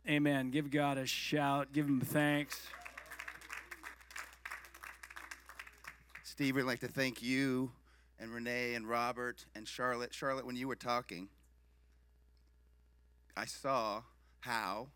Amen. 0.08 0.52
Give 0.52 0.70
God 0.70 0.98
a 0.98 1.06
shout, 1.06 1.74
give 1.74 1.88
Him 1.88 2.02
thanks. 2.02 2.62
Steve, 6.24 6.56
we'd 6.56 6.64
like 6.64 6.80
to 6.80 6.88
thank 6.88 7.22
you 7.22 7.72
and 8.20 8.34
Renee 8.34 8.74
and 8.76 8.88
Robert 8.88 9.46
and 9.56 9.68
Charlotte. 9.68 10.14
Charlotte, 10.14 10.46
when 10.46 10.56
you 10.56 10.68
were 10.68 10.76
talking, 10.76 11.30
I 13.36 13.46
saw 13.46 14.04
how 14.42 14.88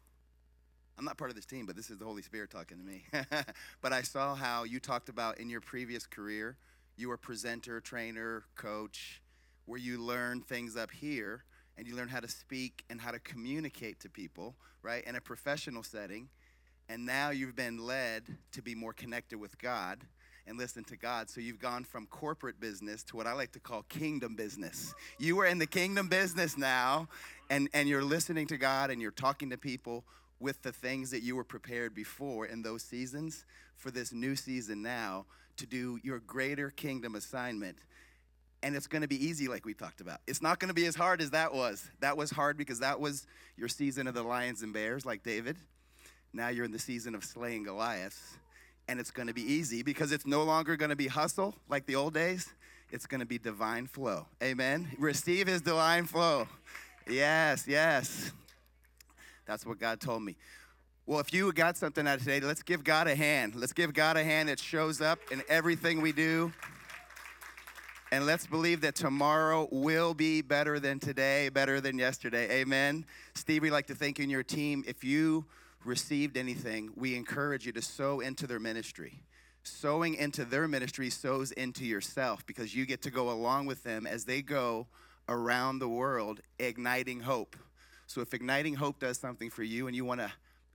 I'm 0.98 1.06
not 1.06 1.18
part 1.18 1.32
of 1.32 1.36
this 1.36 1.46
team, 1.46 1.66
but 1.66 1.76
this 1.76 1.90
is 1.90 1.98
the 1.98 2.06
Holy 2.06 2.22
Spirit 2.22 2.52
talking 2.52 2.78
to 2.78 2.84
me. 2.84 3.04
but 3.82 3.94
I 3.94 4.04
saw 4.04 4.36
how 4.36 4.64
you 4.64 4.80
talked 4.80 5.10
about 5.10 5.40
in 5.40 5.50
your 5.50 5.62
previous 5.62 6.06
career, 6.06 6.58
you 6.96 7.10
were 7.10 7.18
presenter, 7.18 7.80
trainer, 7.80 8.44
coach, 8.56 9.22
where 9.66 9.80
you 9.80 9.98
learn 9.98 10.42
things 10.42 10.76
up 10.76 10.92
here 10.92 11.44
and 11.78 11.88
you 11.88 11.96
learn 11.96 12.08
how 12.08 12.20
to 12.20 12.28
speak 12.28 12.84
and 12.90 13.02
how 13.02 13.12
to 13.12 13.20
communicate 13.20 14.00
to 14.02 14.10
people, 14.10 14.56
right, 14.82 15.04
in 15.06 15.16
a 15.16 15.22
professional 15.22 15.84
setting. 15.84 16.30
And 16.90 17.06
now 17.06 17.32
you've 17.32 17.56
been 17.56 17.78
led 17.78 18.24
to 18.52 18.62
be 18.62 18.76
more 18.76 18.94
connected 18.94 19.40
with 19.40 19.58
God 19.58 20.00
and 20.46 20.58
listen 20.58 20.84
to 20.84 20.98
God. 20.98 21.30
So 21.30 21.40
you've 21.40 21.60
gone 21.60 21.84
from 21.86 22.06
corporate 22.08 22.60
business 22.60 23.04
to 23.04 23.16
what 23.16 23.26
I 23.26 23.34
like 23.34 23.54
to 23.54 23.60
call 23.60 23.84
kingdom 23.84 24.36
business. 24.36 24.94
You 25.18 25.40
are 25.40 25.46
in 25.46 25.58
the 25.58 25.66
kingdom 25.66 26.10
business 26.10 26.58
now, 26.58 27.08
and, 27.50 27.70
and 27.74 27.88
you're 27.88 28.04
listening 28.04 28.48
to 28.48 28.58
God 28.58 28.92
and 28.92 29.02
you're 29.02 29.12
talking 29.12 29.50
to 29.52 29.58
people 29.58 30.04
with 30.40 30.62
the 30.62 30.74
things 30.74 31.12
that 31.12 31.24
you 31.24 31.36
were 31.38 31.46
prepared 31.46 31.96
before 31.96 32.46
in 32.46 32.62
those 32.62 32.84
seasons 32.84 33.46
for 33.78 33.90
this 33.90 34.12
new 34.12 34.36
season 34.36 34.82
now 34.82 35.26
to 35.58 35.66
do 35.66 36.00
your 36.04 36.20
greater 36.20 36.70
kingdom 36.70 37.16
assignment. 37.16 37.78
And 38.62 38.76
it's 38.76 38.88
going 38.88 39.02
to 39.02 39.08
be 39.08 39.24
easy, 39.24 39.48
like 39.48 39.66
we 39.66 39.74
talked 39.74 40.00
about. 40.00 40.22
It's 40.26 40.42
not 40.42 40.60
going 40.60 40.70
to 40.70 40.74
be 40.74 40.86
as 40.86 40.96
hard 40.96 41.22
as 41.22 41.32
that 41.32 41.54
was. 41.54 41.90
That 42.00 42.16
was 42.16 42.32
hard 42.32 42.58
because 42.58 42.80
that 42.80 43.00
was 43.00 43.28
your 43.58 43.68
season 43.68 44.08
of 44.08 44.14
the 44.14 44.24
lions 44.24 44.62
and 44.62 44.74
bears, 44.74 45.06
like 45.06 45.24
David. 45.24 45.58
Now 46.32 46.48
you're 46.48 46.66
in 46.66 46.72
the 46.72 46.80
season 46.80 47.14
of 47.14 47.24
slaying 47.24 47.64
Goliath. 47.64 48.38
And 48.88 49.00
it's 49.00 49.12
going 49.12 49.28
to 49.28 49.34
be 49.34 49.42
easy 49.42 49.84
because 49.84 50.12
it's 50.12 50.26
no 50.26 50.44
longer 50.44 50.76
going 50.76 50.90
to 50.90 50.96
be 50.96 51.08
hustle 51.08 51.56
like 51.70 51.86
the 51.86 51.96
old 51.96 52.14
days. 52.14 52.52
It's 52.92 53.06
going 53.06 53.20
to 53.20 53.26
be 53.26 53.38
divine 53.38 53.88
flow. 53.88 54.28
Amen. 54.42 54.90
Receive 54.98 55.48
his 55.48 55.62
divine 55.62 56.06
flow. 56.06 56.48
Yes, 57.10 57.66
yes. 57.68 58.32
That's 59.46 59.66
what 59.66 59.80
God 59.80 60.00
told 60.00 60.24
me. 60.24 60.36
Well, 61.06 61.20
if 61.20 61.34
you 61.34 61.52
got 61.52 61.76
something 61.76 62.08
out 62.08 62.20
of 62.20 62.24
today, 62.24 62.40
let's 62.40 62.64
give 62.64 62.82
God 62.82 63.08
a 63.08 63.16
hand. 63.16 63.56
Let's 63.56 63.74
give 63.74 63.94
God 63.94 64.16
a 64.16 64.24
hand 64.24 64.48
that 64.48 64.58
shows 64.58 65.02
up 65.02 65.20
in 65.32 65.44
everything 65.50 66.00
we 66.00 66.14
do. 66.14 66.54
And 68.14 68.26
let's 68.26 68.48
believe 68.48 68.80
that 68.82 68.96
tomorrow 68.96 69.68
will 69.70 70.14
be 70.14 70.42
better 70.42 70.80
than 70.80 71.00
today, 71.00 71.50
better 71.50 71.82
than 71.82 71.98
yesterday. 71.98 72.62
Amen. 72.62 73.06
Steve, 73.34 73.64
we'd 73.64 73.72
like 73.72 73.88
to 73.88 73.96
thank 73.96 74.18
you 74.18 74.24
and 74.24 74.32
your 74.32 74.44
team. 74.44 74.82
If 74.88 75.04
you 75.04 75.44
received 75.84 76.38
anything, 76.38 76.92
we 76.96 77.18
encourage 77.18 77.66
you 77.66 77.74
to 77.74 77.82
sow 77.82 78.22
into 78.22 78.48
their 78.48 78.62
ministry. 78.62 79.24
Sowing 79.64 80.16
into 80.16 80.46
their 80.46 80.70
ministry 80.70 81.10
sows 81.10 81.52
into 81.52 81.84
yourself 81.84 82.46
because 82.46 82.74
you 82.74 82.86
get 82.86 83.02
to 83.02 83.12
go 83.12 83.30
along 83.30 83.66
with 83.66 83.84
them 83.84 84.08
as 84.08 84.24
they 84.24 84.42
go 84.42 84.88
around 85.28 85.80
the 85.80 85.90
world 85.90 86.40
igniting 86.60 87.20
hope. 87.20 87.58
So 88.08 88.22
if 88.22 88.34
igniting 88.34 88.76
hope 88.76 89.00
does 89.00 89.20
something 89.20 89.50
for 89.50 89.64
you 89.64 89.88
and 89.88 89.96
you 89.96 90.06
want 90.06 90.22
to 90.22 90.32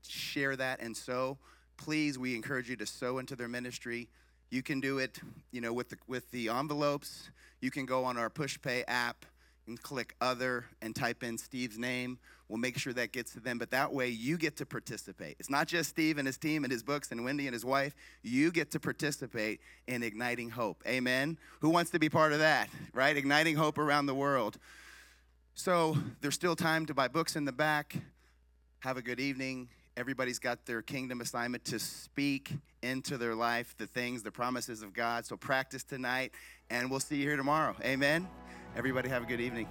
share 0.06 0.56
that 0.56 0.80
and 0.80 0.96
sow, 0.96 1.38
please 1.76 2.18
we 2.18 2.34
encourage 2.34 2.68
you 2.68 2.76
to 2.76 2.86
sow 2.86 3.18
into 3.18 3.36
their 3.36 3.48
ministry. 3.48 4.08
You 4.50 4.62
can 4.62 4.80
do 4.80 4.98
it, 4.98 5.20
you 5.50 5.60
know, 5.60 5.72
with 5.72 5.90
the 5.90 5.96
with 6.06 6.30
the 6.30 6.48
envelopes. 6.48 7.30
You 7.60 7.70
can 7.70 7.86
go 7.86 8.04
on 8.04 8.16
our 8.16 8.30
PushPay 8.30 8.84
app 8.86 9.26
and 9.66 9.80
click 9.82 10.14
other 10.20 10.64
and 10.80 10.94
type 10.96 11.22
in 11.22 11.36
Steve's 11.38 11.78
name. 11.78 12.18
We'll 12.48 12.58
make 12.58 12.78
sure 12.78 12.94
that 12.94 13.12
gets 13.12 13.34
to 13.34 13.40
them, 13.40 13.58
but 13.58 13.70
that 13.72 13.92
way 13.92 14.08
you 14.08 14.38
get 14.38 14.56
to 14.56 14.66
participate. 14.66 15.36
It's 15.38 15.50
not 15.50 15.68
just 15.68 15.90
Steve 15.90 16.16
and 16.16 16.26
his 16.26 16.38
team 16.38 16.64
and 16.64 16.72
his 16.72 16.82
books 16.82 17.12
and 17.12 17.22
Wendy 17.22 17.46
and 17.46 17.52
his 17.52 17.64
wife. 17.64 17.94
You 18.22 18.50
get 18.50 18.70
to 18.70 18.80
participate 18.80 19.60
in 19.86 20.02
igniting 20.02 20.48
hope. 20.48 20.82
Amen. 20.86 21.38
Who 21.60 21.68
wants 21.68 21.90
to 21.90 21.98
be 21.98 22.08
part 22.08 22.32
of 22.32 22.38
that? 22.38 22.70
Right? 22.94 23.14
Igniting 23.14 23.56
hope 23.56 23.76
around 23.76 24.06
the 24.06 24.14
world. 24.14 24.58
So 25.54 25.98
there's 26.22 26.34
still 26.34 26.56
time 26.56 26.86
to 26.86 26.94
buy 26.94 27.08
books 27.08 27.36
in 27.36 27.44
the 27.44 27.52
back. 27.52 27.96
Have 28.80 28.96
a 28.96 29.02
good 29.02 29.20
evening. 29.20 29.68
Everybody's 29.98 30.38
got 30.38 30.64
their 30.64 30.80
kingdom 30.80 31.20
assignment 31.20 31.64
to 31.64 31.80
speak 31.80 32.52
into 32.84 33.18
their 33.18 33.34
life 33.34 33.74
the 33.78 33.86
things, 33.88 34.22
the 34.22 34.30
promises 34.30 34.80
of 34.80 34.94
God. 34.94 35.26
So 35.26 35.36
practice 35.36 35.82
tonight, 35.82 36.30
and 36.70 36.88
we'll 36.88 37.00
see 37.00 37.16
you 37.16 37.24
here 37.24 37.36
tomorrow. 37.36 37.74
Amen. 37.82 38.28
Everybody 38.76 39.08
have 39.08 39.24
a 39.24 39.26
good 39.26 39.40
evening. 39.40 39.66